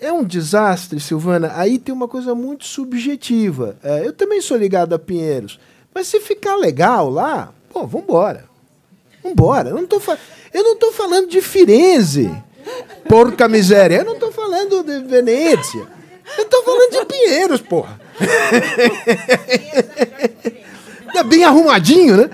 [0.00, 1.52] É um desastre, Silvana.
[1.54, 3.76] Aí tem uma coisa muito subjetiva.
[3.82, 5.60] É, eu também sou ligado a Pinheiros,
[5.94, 8.47] mas se ficar legal lá, pô, vambora.
[9.22, 9.70] Vambora.
[9.70, 10.00] Eu não estou
[10.72, 12.30] estou falando de Firenze,
[13.08, 13.98] porca miséria.
[13.98, 15.86] Eu não estou falando de Venezia.
[16.36, 18.00] Eu estou falando de Pinheiros, porra.
[21.14, 22.30] É bem arrumadinho, né?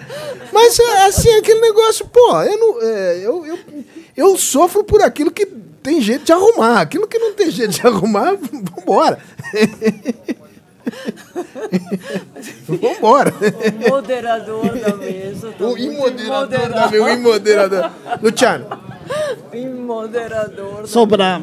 [0.53, 3.59] Mas, é, assim, aquele negócio, pô, eu, não, é, eu, eu,
[4.17, 5.47] eu sofro por aquilo que
[5.83, 6.81] tem jeito de arrumar.
[6.81, 8.37] Aquilo que não tem jeito de arrumar,
[8.77, 9.19] vambora.
[12.69, 13.33] Vambora.
[13.33, 15.53] O moderador da mesa.
[15.53, 17.05] Tá o imoderador da mesa.
[17.05, 17.91] O imoderador.
[18.23, 18.67] Luciano.
[19.53, 20.87] Imoderador.
[20.87, 21.41] Só para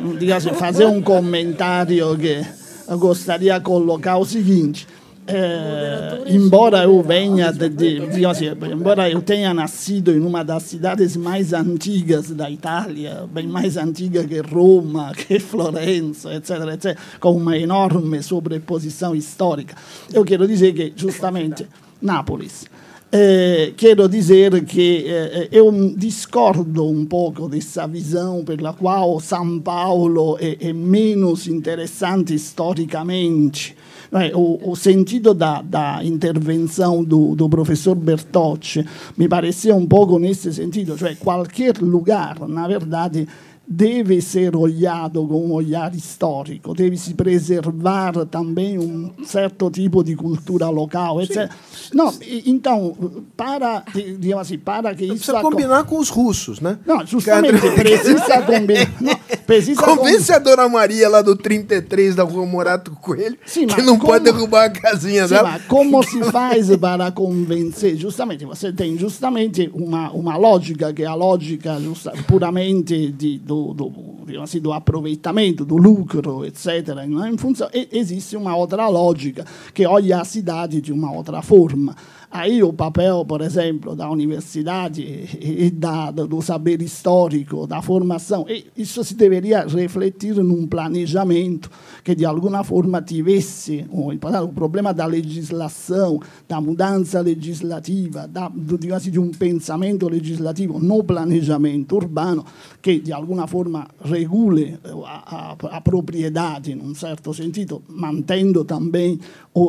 [0.58, 2.46] fazer um comentário que
[2.88, 4.88] eu gostaria de colocar o seguinte.
[5.28, 11.16] Eh, embora eu venha de, de, assim, embora eu tenha nascido em uma das cidades
[11.16, 17.58] mais antigas da Itália, bem mais antiga que Roma, que Florença, etc, etc, com uma
[17.58, 19.76] enorme sobreposição histórica,
[20.14, 21.68] eu quero dizer que justamente
[22.02, 22.66] Nápoles.
[23.14, 30.38] Eh, quero dizer che eh, eu discordo un poco dessa visão pela qual São Paulo
[30.38, 33.76] è, è meno interessante storicamente.
[34.14, 38.86] Eh, o, o, sentido da, da intervenção do, do, professor Bertocci
[39.18, 43.26] mi pareceu um pouco nesse sentido, cioè qualquer lugar, na verdade,
[43.72, 50.14] deve ser olhado com um olhar histórico, deve se preservar também um certo tipo de
[50.14, 51.50] cultura local, etc.
[51.94, 52.14] Não,
[52.46, 55.16] então, para, digamos assim, para que isso...
[55.16, 56.80] Precisa combinar com os russos, né?
[56.86, 58.92] Não, justamente, precisa combinar.
[59.00, 59.16] Não,
[59.48, 60.34] precisa Convence com...
[60.34, 64.12] a Dona Maria lá do 33 da Rua Morato Coelho Sim, que não como...
[64.12, 65.62] pode derrubar a casinha Sim, dela.
[65.70, 67.96] Como se faz para convencer?
[67.96, 73.61] Justamente, você tem justamente uma, uma lógica, que é a lógica justa, puramente de, do
[73.74, 76.98] do, do, do aproveitamento, do lucro, etc.
[77.32, 81.96] Em função, existe uma outra lógica que olha a cidade de outra forma.
[82.34, 85.02] Aí o papel, por exemplo, da universidade
[85.42, 88.46] e da, do saber histórico, da formação,
[88.76, 91.70] isso se deveria refletir num planejamento
[92.06, 94.14] que de alguma forma tivesse o,
[94.48, 98.50] problema da legislação, da mudança legislativa, da,
[98.96, 102.46] assim, de um pensamento legislativo no planejamento urbano
[102.82, 109.20] que de alguma forma regule a, a, a propriedade, num certo sentido, mantendo também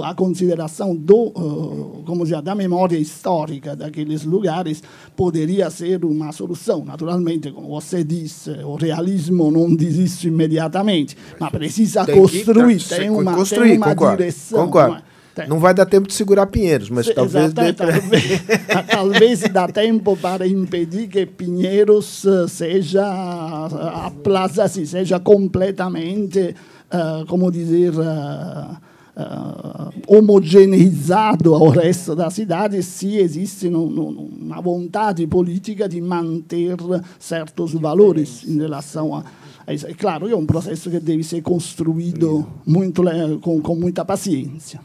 [0.05, 4.83] a consideração do, uh, como já da memória histórica daqueles lugares
[5.16, 6.85] poderia ser uma solução.
[6.85, 13.11] Naturalmente, como você disse, o realismo não desiste imediatamente, mas precisa tem construir, que, tem,
[13.11, 14.66] uma, construir, tem uma concordo, direção.
[14.66, 15.03] Concordo.
[15.37, 15.47] Não, é?
[15.49, 17.73] não vai dar tempo de segurar Pinheiros, mas Se, talvez, dê...
[17.73, 18.43] talvez,
[18.87, 26.55] talvez dá tempo para impedir que Pinheiros uh, seja a plaza assim, seja completamente,
[26.93, 28.77] uh, como dizer, uh,
[29.16, 36.76] uh, homogeneizado ao resto da cidade se existe no, no, uma vontade política de manter
[37.18, 39.24] certos valores em relação a,
[39.66, 39.86] a isso.
[39.86, 43.02] É claro que é um processo que deve ser construído muito,
[43.40, 44.80] com, com muita paciência.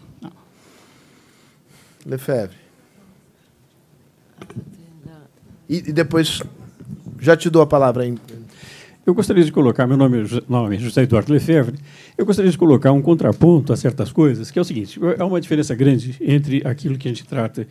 [2.05, 2.55] Lefebvre.
[5.69, 6.41] E, e depois,
[7.19, 8.15] já te dou a palavra aí.
[9.07, 10.25] Eu gostaria de colocar, meu nome
[10.75, 11.77] é José Eduardo Lefebvre,
[12.17, 15.39] eu gostaria de colocar um contraponto a certas coisas, que é o seguinte: há uma
[15.39, 17.65] diferença grande entre aquilo que a gente trata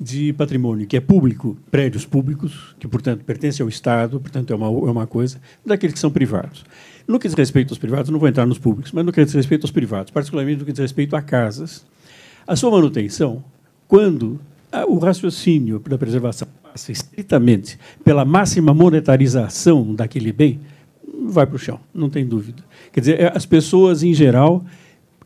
[0.00, 4.66] de patrimônio que é público, prédios públicos, que, portanto, pertence ao Estado, portanto, é uma,
[4.66, 6.64] é uma coisa, daqueles que são privados.
[7.06, 9.32] No que diz respeito aos privados, não vou entrar nos públicos, mas no que diz
[9.32, 11.86] respeito aos privados, particularmente no que diz respeito a casas,
[12.44, 13.44] a sua manutenção,
[13.86, 14.40] quando
[14.88, 20.60] o raciocínio da preservação passa estritamente pela máxima monetarização daquele bem,
[21.28, 22.62] vai para o chão, não tem dúvida.
[22.92, 24.64] Quer dizer, é, as pessoas, em geral,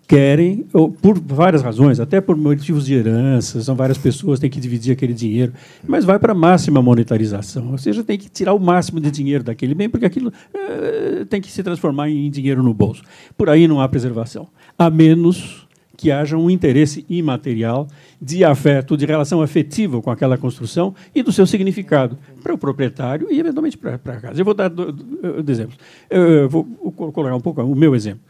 [0.06, 0.66] querem,
[1.00, 5.14] por várias razões, até por motivos de herança, são várias pessoas, têm que dividir aquele
[5.14, 5.52] dinheiro,
[5.86, 9.42] mas vai para a máxima monetarização, ou seja, tem que tirar o máximo de dinheiro
[9.42, 13.02] daquele bem, porque aquilo é, tem que se transformar em dinheiro no bolso.
[13.36, 14.48] Por aí não há preservação,
[14.78, 15.63] a menos
[16.04, 17.88] que haja um interesse imaterial
[18.20, 23.28] de afeto, de relação afetiva com aquela construção e do seu significado para o proprietário
[23.30, 24.38] e, eventualmente, para, a casa.
[24.38, 25.78] Eu vou dar dois exemplos.
[26.10, 26.62] Eu vou
[26.92, 28.20] colocar um pouco o meu exemplo.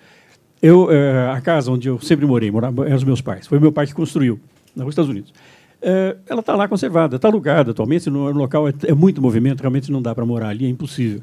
[0.62, 3.48] Eu, eh, a casa onde eu sempre morei, morava, eram os meus pais.
[3.48, 4.38] Foi meu pai que construiu,
[4.76, 5.34] nos Estados Unidos.
[5.82, 9.90] Eh, ela está lá conservada, está alugada atualmente, no, local é, é muito movimento, realmente
[9.90, 11.22] não dá para morar ali, é impossível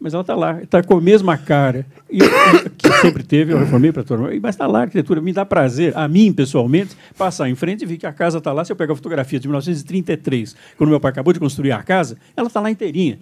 [0.00, 3.92] mas ela está lá, está com a mesma cara e, que sempre teve, eu reformei
[3.92, 5.20] para mundo, mas está lá a arquitetura.
[5.20, 8.52] Me dá prazer, a mim pessoalmente, passar em frente e ver que a casa está
[8.52, 8.64] lá.
[8.64, 12.16] Se eu pegar a fotografia de 1933, quando meu pai acabou de construir a casa,
[12.36, 13.18] ela está lá inteirinha.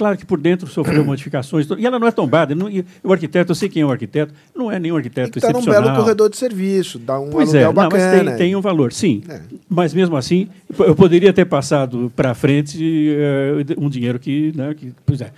[0.00, 2.54] Claro que por dentro sofreu modificações, e ela não é tombada.
[2.54, 2.70] Não,
[3.04, 5.80] o arquiteto, eu sei quem é o arquiteto, não é nenhum arquiteto está excepcional.
[5.80, 8.24] Está num belo corredor de serviço, dá um pois é, não, bacana.
[8.24, 9.22] Mas tem, tem, um valor, sim.
[9.28, 9.42] É.
[9.68, 10.48] Mas mesmo assim,
[10.78, 14.94] eu poderia ter passado para frente uh, um dinheiro que, né, que...
[15.04, 15.32] Pois é.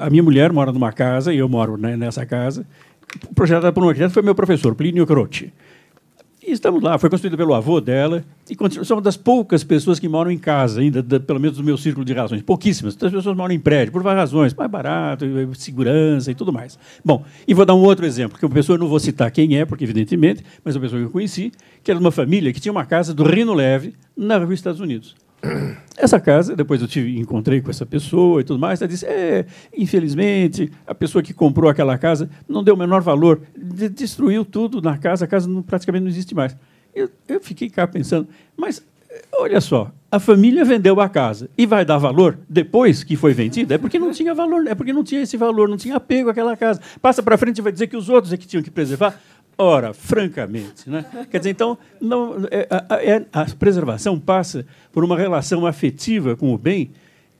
[0.00, 2.66] A minha mulher mora numa casa e eu moro né, nessa casa.
[3.34, 5.52] Projetada por um arquiteto foi meu professor, Plínio Croce.
[6.46, 10.30] E estamos lá, foi construída pelo avô dela, e somos das poucas pessoas que moram
[10.30, 12.40] em casa, ainda, da, pelo menos do meu círculo de razões.
[12.40, 12.96] Pouquíssimas.
[13.00, 16.78] As pessoas moram em prédio, por várias razões, mais barato, segurança e tudo mais.
[17.04, 19.66] Bom, e vou dar um outro exemplo, que uma pessoa, não vou citar quem é,
[19.66, 21.52] porque evidentemente, mas uma pessoa que eu conheci,
[21.84, 24.80] que era de uma família que tinha uma casa do Rino Leve, na rua Estados
[24.80, 25.14] Unidos.
[25.96, 29.44] Essa casa, depois eu tive, encontrei com essa pessoa e tudo mais, ela disse: é,
[29.76, 34.80] infelizmente, a pessoa que comprou aquela casa não deu o menor valor, de, destruiu tudo
[34.80, 36.56] na casa, a casa não, praticamente não existe mais.
[36.94, 38.82] Eu, eu fiquei cá pensando, mas
[39.32, 43.74] olha só, a família vendeu a casa e vai dar valor depois que foi vendida?
[43.74, 46.56] É porque não tinha valor, é porque não tinha esse valor, não tinha apego àquela
[46.56, 46.80] casa.
[47.00, 49.20] Passa para frente e vai dizer que os outros é que tinham que preservar.
[49.62, 51.04] Ora, francamente, né?
[51.30, 52.66] Quer dizer, então, não, é,
[53.12, 56.90] é, a preservação passa por uma relação afetiva com o bem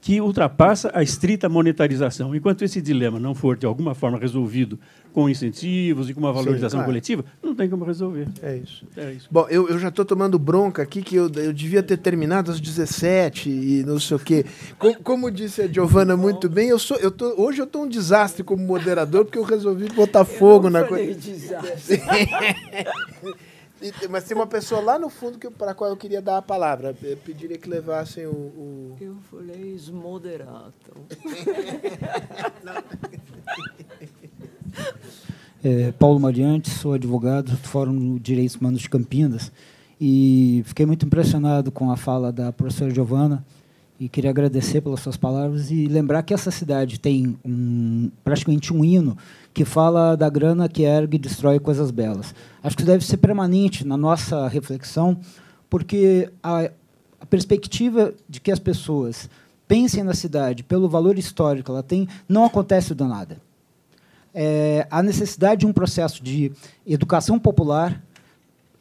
[0.01, 2.35] que ultrapassa a estrita monetarização.
[2.35, 4.79] Enquanto esse dilema não for, de alguma forma, resolvido
[5.13, 6.87] com incentivos e com uma valorização Sim, claro.
[6.87, 8.29] coletiva, não tem como resolver.
[8.43, 8.87] É isso.
[8.97, 9.29] É isso.
[9.31, 12.61] Bom, eu, eu já estou tomando bronca aqui que eu, eu devia ter terminado às
[12.61, 14.47] 17 e não sei o quê.
[14.79, 17.89] Como, como disse a Giovana muito bem, eu sou, eu tô, hoje eu estou um
[17.89, 21.15] desastre como moderador porque eu resolvi botar fogo na coisa.
[21.15, 22.01] Desastre.
[24.11, 26.43] Mas tem uma pessoa lá no fundo que, para a qual eu queria dar a
[26.43, 26.95] palavra.
[27.03, 28.31] Eu pediria que levassem o.
[28.31, 28.97] o...
[29.01, 30.93] Eu falei esmoderato.
[35.65, 39.51] é, Paulo Mariante, sou advogado do Fórum de Direitos Humanos de Campinas.
[40.01, 43.45] E fiquei muito impressionado com a fala da professora Giovana
[44.01, 48.83] e queria agradecer pelas suas palavras e lembrar que essa cidade tem um, praticamente um
[48.83, 49.15] hino
[49.53, 52.35] que fala da grana que ergue e destrói coisas belas.
[52.63, 55.21] Acho que deve ser permanente na nossa reflexão,
[55.69, 56.71] porque a,
[57.21, 59.29] a perspectiva de que as pessoas
[59.69, 63.37] pensem na cidade pelo valor histórico que ela tem não acontece do nada.
[64.33, 66.53] É, a necessidade de um processo de
[66.87, 68.03] educação popular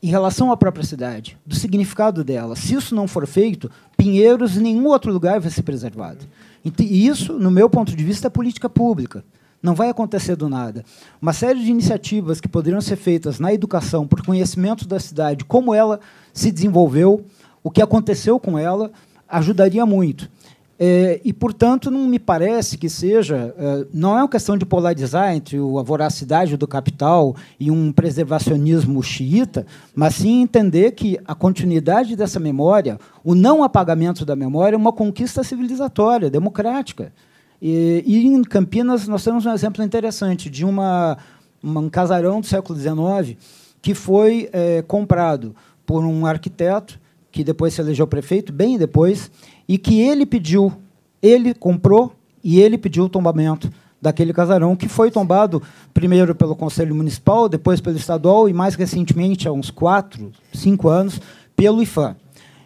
[0.02, 2.56] em relação à própria cidade, do significado dela.
[2.56, 6.26] Se isso não for feito, Pinheiros em nenhum outro lugar vai ser preservado.
[6.64, 9.26] E isso, no meu ponto de vista, é política pública.
[9.62, 10.86] Não vai acontecer do nada.
[11.22, 15.74] Uma série de iniciativas que poderiam ser feitas na educação por conhecimento da cidade, como
[15.74, 16.00] ela
[16.34, 17.26] se desenvolveu,
[17.62, 18.90] o que aconteceu com ela,
[19.28, 20.30] ajudaria muito.
[20.82, 23.54] É, e, portanto, não me parece que seja.
[23.58, 29.04] É, não é uma questão de polarizar entre a voracidade do capital e um preservacionismo
[29.04, 34.78] xiita, mas sim entender que a continuidade dessa memória, o não apagamento da memória, é
[34.78, 37.12] uma conquista civilizatória, democrática.
[37.62, 41.18] E, e, em Campinas nós temos um exemplo interessante de uma,
[41.62, 43.38] uma um casarão do século XIX
[43.82, 45.54] que foi é, comprado
[45.86, 46.98] por um arquiteto
[47.32, 49.32] que depois se elegeu prefeito, bem depois,
[49.68, 50.74] e que ele pediu,
[51.22, 55.62] ele comprou e ele pediu o tombamento daquele casarão, que foi tombado
[55.94, 61.20] primeiro pelo Conselho Municipal, depois pelo Estadual e mais recentemente, há uns quatro, cinco anos,
[61.56, 62.16] pelo IFAM.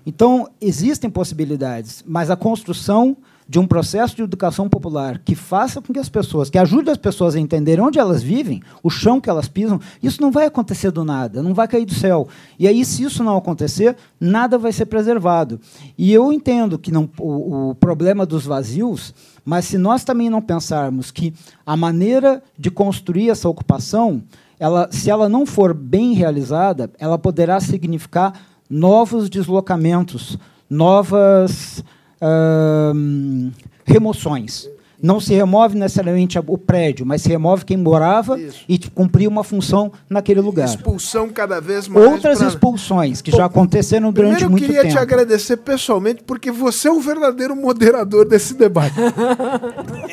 [0.05, 3.17] Então, existem possibilidades, mas a construção
[3.47, 6.97] de um processo de educação popular que faça com que as pessoas, que ajude as
[6.97, 10.91] pessoas a entenderem onde elas vivem, o chão que elas pisam, isso não vai acontecer
[10.91, 12.27] do nada, não vai cair do céu.
[12.57, 15.59] E aí, se isso não acontecer, nada vai ser preservado.
[15.97, 19.13] E eu entendo que não, o, o problema dos vazios,
[19.43, 21.33] mas se nós também não pensarmos que
[21.65, 24.23] a maneira de construir essa ocupação,
[24.59, 28.33] ela, se ela não for bem realizada, ela poderá significar
[28.69, 30.37] novos deslocamentos,
[30.69, 31.83] novas
[32.23, 33.51] uh,
[33.85, 34.69] remoções.
[35.03, 38.63] Não se remove necessariamente o prédio, mas se remove quem morava Isso.
[38.69, 40.63] e cumpria uma função naquele lugar.
[40.63, 42.07] Expulsão cada vez mais.
[42.07, 42.47] Outras pra...
[42.47, 44.73] expulsões que Bom, já aconteceram durante muito tempo.
[44.73, 48.95] Eu queria te agradecer pessoalmente, porque você é o verdadeiro moderador desse debate.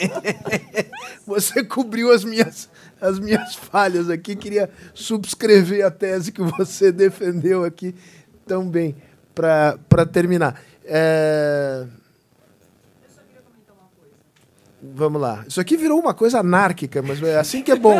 [1.24, 2.68] você cobriu as minhas,
[3.00, 4.34] as minhas falhas aqui.
[4.34, 7.94] Queria subscrever a tese que você defendeu aqui
[8.44, 8.96] tão bem
[9.32, 10.60] para terminar.
[10.84, 11.86] É...
[14.82, 15.44] Vamos lá.
[15.46, 17.98] Isso aqui virou uma coisa anárquica, mas é assim que é bom.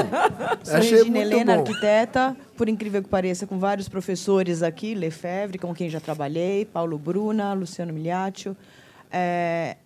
[0.65, 1.61] Sou Achei Regina Helena, bom.
[1.61, 6.99] arquiteta, por incrível que pareça, com vários professores aqui, Lefebvre, com quem já trabalhei, Paulo
[6.99, 8.57] Bruna, Luciano Miliaccio.
[9.11, 9.77] É,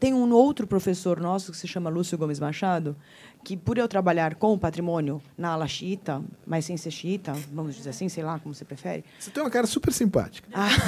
[0.00, 2.96] tem um outro professor nosso que se chama Lúcio Gomes Machado,
[3.44, 7.76] que por eu trabalhar com o patrimônio na ala xiita, mas sem ser xiita, vamos
[7.76, 9.04] dizer assim, sei lá como você prefere.
[9.20, 10.48] Você tem uma cara super simpática.
[10.52, 10.68] Ah.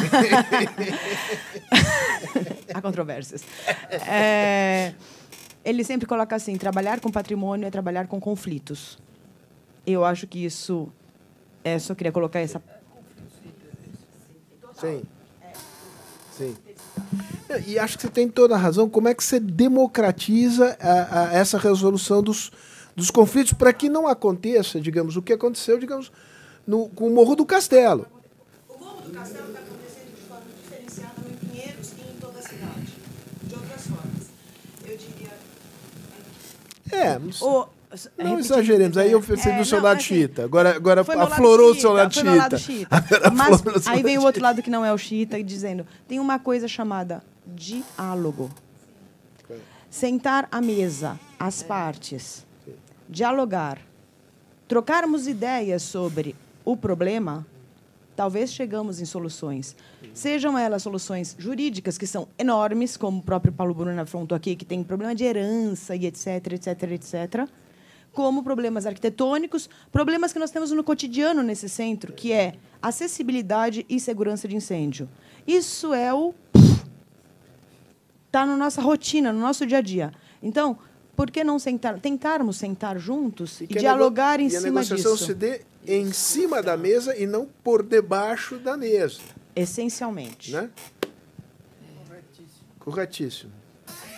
[2.74, 3.44] Há controvérsias.
[4.08, 4.94] É,
[5.64, 8.98] ele sempre coloca assim: trabalhar com patrimônio é trabalhar com conflitos.
[9.86, 10.88] Eu acho que isso.
[11.62, 12.62] É, só queria colocar essa.
[14.80, 15.02] Sim.
[16.36, 16.56] Sim.
[17.66, 18.88] E acho que você tem toda a razão.
[18.88, 22.50] Como é que você democratiza a, a essa resolução dos,
[22.96, 26.10] dos conflitos para que não aconteça, digamos, o que aconteceu, digamos,
[26.66, 28.06] no, com o Morro do Castelo?
[28.68, 32.42] O Morro do Castelo está acontecendo de forma diferenciada em Pinheiros e em toda a
[32.42, 32.94] cidade.
[33.42, 34.30] De outras formas.
[34.86, 35.30] Eu diria.
[36.92, 37.40] É, mas...
[37.42, 37.68] O,
[38.16, 40.44] não exageremos, aí eu pensei é, do seu não, lado assim, xiita.
[40.44, 42.56] Agora, agora aflorou o seu lado xiita.
[43.34, 46.68] Mas aí vem o outro lado que não é o xiita, dizendo: tem uma coisa
[46.68, 48.48] chamada diálogo.
[49.90, 52.46] Sentar à mesa, as partes,
[53.08, 53.78] dialogar,
[54.68, 57.44] trocarmos ideias sobre o problema,
[58.14, 59.74] talvez chegamos em soluções.
[60.12, 64.64] Sejam elas soluções jurídicas, que são enormes, como o próprio Paulo Bruno afrontou aqui, que
[64.64, 67.48] tem problema de herança e etc, etc, etc,
[68.12, 74.00] como problemas arquitetônicos, problemas que nós temos no cotidiano nesse centro, que é acessibilidade e
[74.00, 75.08] segurança de incêndio.
[75.46, 76.34] Isso é o
[78.26, 80.12] está na nossa rotina, no nosso dia a dia.
[80.40, 80.78] Então,
[81.16, 85.12] por que não sentar, tentarmos sentar juntos e, a dialogar em e a cima negociação
[85.14, 85.26] disso?
[85.26, 89.20] se dê em cima da mesa e não por debaixo da mesa.
[89.62, 90.52] Essencialmente.
[90.52, 90.68] Né?
[92.78, 93.52] Corretíssimo.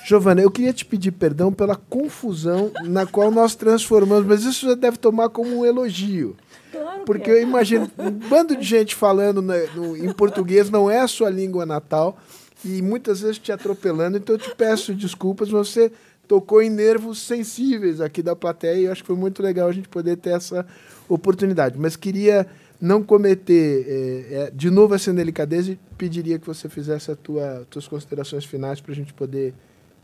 [0.04, 4.74] Giovana, eu queria te pedir perdão pela confusão na qual nós transformamos, mas isso já
[4.74, 6.36] deve tomar como um elogio.
[6.72, 7.42] Claro Porque que eu é.
[7.42, 12.18] imagino um bando de gente falando no- em português, não é a sua língua natal,
[12.64, 15.92] e muitas vezes te atropelando, então eu te peço desculpas, você
[16.26, 19.72] tocou em nervos sensíveis aqui da plateia e eu acho que foi muito legal a
[19.72, 20.66] gente poder ter essa
[21.08, 21.78] oportunidade.
[21.78, 22.46] Mas queria
[22.82, 27.64] não cometer eh, eh, de novo essa indelicadeza e pediria que você fizesse as tua,
[27.70, 29.54] tuas considerações finais para a gente poder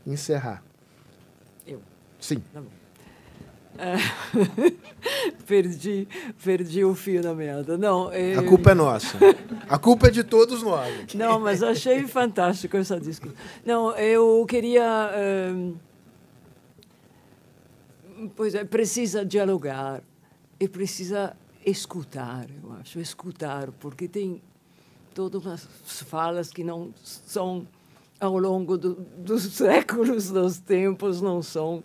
[0.06, 0.62] encerrar.
[1.66, 1.80] Eu?
[2.20, 2.40] Sim.
[2.54, 2.68] Tá bom.
[3.78, 3.96] É,
[5.44, 6.06] perdi,
[6.44, 7.76] perdi o fio da meada.
[7.76, 9.18] Não, A culpa é nossa.
[9.68, 11.14] A culpa é de todos nós.
[11.14, 13.36] Não, mas achei fantástico essa discussão.
[13.66, 15.10] Não, eu queria.
[15.16, 15.74] ehm,
[18.36, 20.00] pois é, precisa dialogar
[20.60, 21.36] e precisa
[21.68, 24.40] escutar, eu acho, escutar, porque tem
[25.14, 25.64] todas umas
[26.06, 27.66] falas que não são
[28.20, 31.82] ao longo do, dos séculos, dos tempos, não são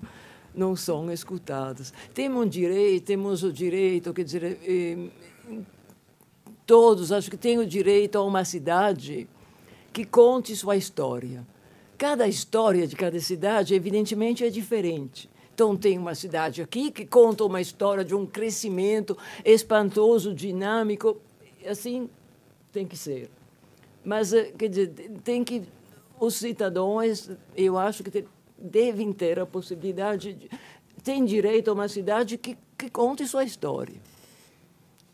[0.55, 1.91] não são escutadas.
[2.13, 5.09] Temos um direito, temos o direito, quer dizer, eh,
[6.63, 9.27] todos acho que têm o direito a uma cidade
[9.91, 11.45] que conte sua história.
[11.97, 15.29] Cada história de cada cidade, evidentemente, é diferente.
[15.53, 19.15] Então, tem uma cidade aqui que conta uma história de um crescimento
[19.45, 21.17] espantoso, dinâmico.
[21.65, 22.09] Assim
[22.71, 23.29] tem que ser.
[24.03, 24.89] Mas, eh, quer dizer,
[25.23, 25.63] tem que.
[26.19, 28.25] Os cidadãos, eu acho que
[28.57, 30.33] devem ter a possibilidade.
[30.33, 30.49] De,
[31.03, 33.95] tem direito a uma cidade que, que conte sua história.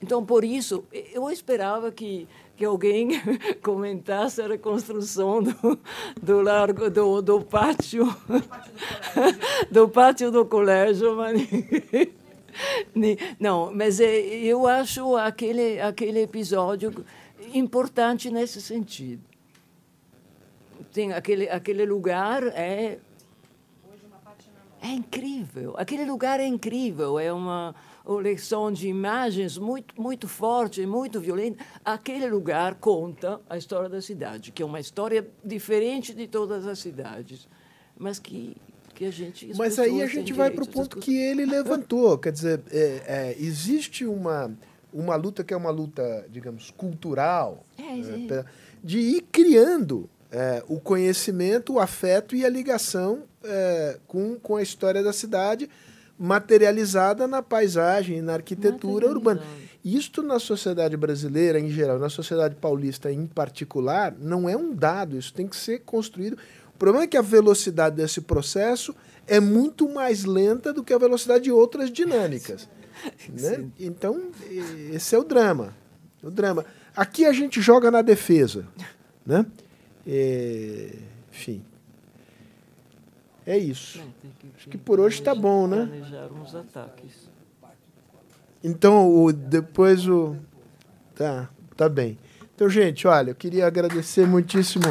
[0.02, 3.10] Então, por isso, eu esperava que, que alguém
[3.62, 5.80] comentasse a reconstrução do,
[6.22, 8.08] do largo do, do pátio
[9.70, 11.48] do pátio do colégio, mas
[13.40, 17.06] não, mas é, eu acho aquele aquele episódio
[17.54, 19.24] importante nesse sentido.
[20.94, 23.00] Tem aquele aquele lugar é
[24.82, 25.76] é incrível.
[25.78, 27.20] Aquele lugar é incrível.
[27.20, 31.64] É uma coleção de imagens muito, muito forte, muito violenta.
[31.84, 36.80] Aquele lugar conta a história da cidade, que é uma história diferente de todas as
[36.80, 37.48] cidades,
[37.98, 38.56] mas que,
[38.96, 39.52] que a gente.
[39.52, 42.18] as Mas aí a gente vai para o ponto que ele levantou.
[42.18, 44.52] Quer dizer, é, é, existe uma,
[44.94, 48.28] uma luta que é uma luta, digamos, cultural, É, é, sim.
[48.28, 48.46] pe-
[48.84, 54.62] de ir criando é, o conhecimento, o afeto e a ligação é, com, com a
[54.62, 55.70] história da cidade
[56.20, 59.42] materializada na paisagem na arquitetura urbana.
[59.84, 65.18] Isto na sociedade brasileira em geral, na sociedade paulista em particular, não é um dado,
[65.18, 66.38] isso tem que ser construído.
[66.76, 68.94] O problema é que a velocidade desse processo
[69.26, 72.68] é muito mais lenta do que a velocidade de outras dinâmicas.
[73.30, 73.66] né?
[73.80, 74.30] Então,
[74.92, 75.74] esse é o drama.
[76.22, 76.66] O drama.
[76.94, 78.68] Aqui a gente joga na defesa.
[79.26, 79.46] Né?
[80.06, 80.90] É,
[81.32, 81.64] enfim.
[83.50, 84.00] É isso.
[84.56, 85.90] Acho que por hoje está bom, né?
[86.54, 87.28] ataques.
[88.64, 90.36] Então, o, depois o.
[91.16, 92.16] Tá, tá bem.
[92.54, 94.84] Então, gente, olha, eu queria agradecer muitíssimo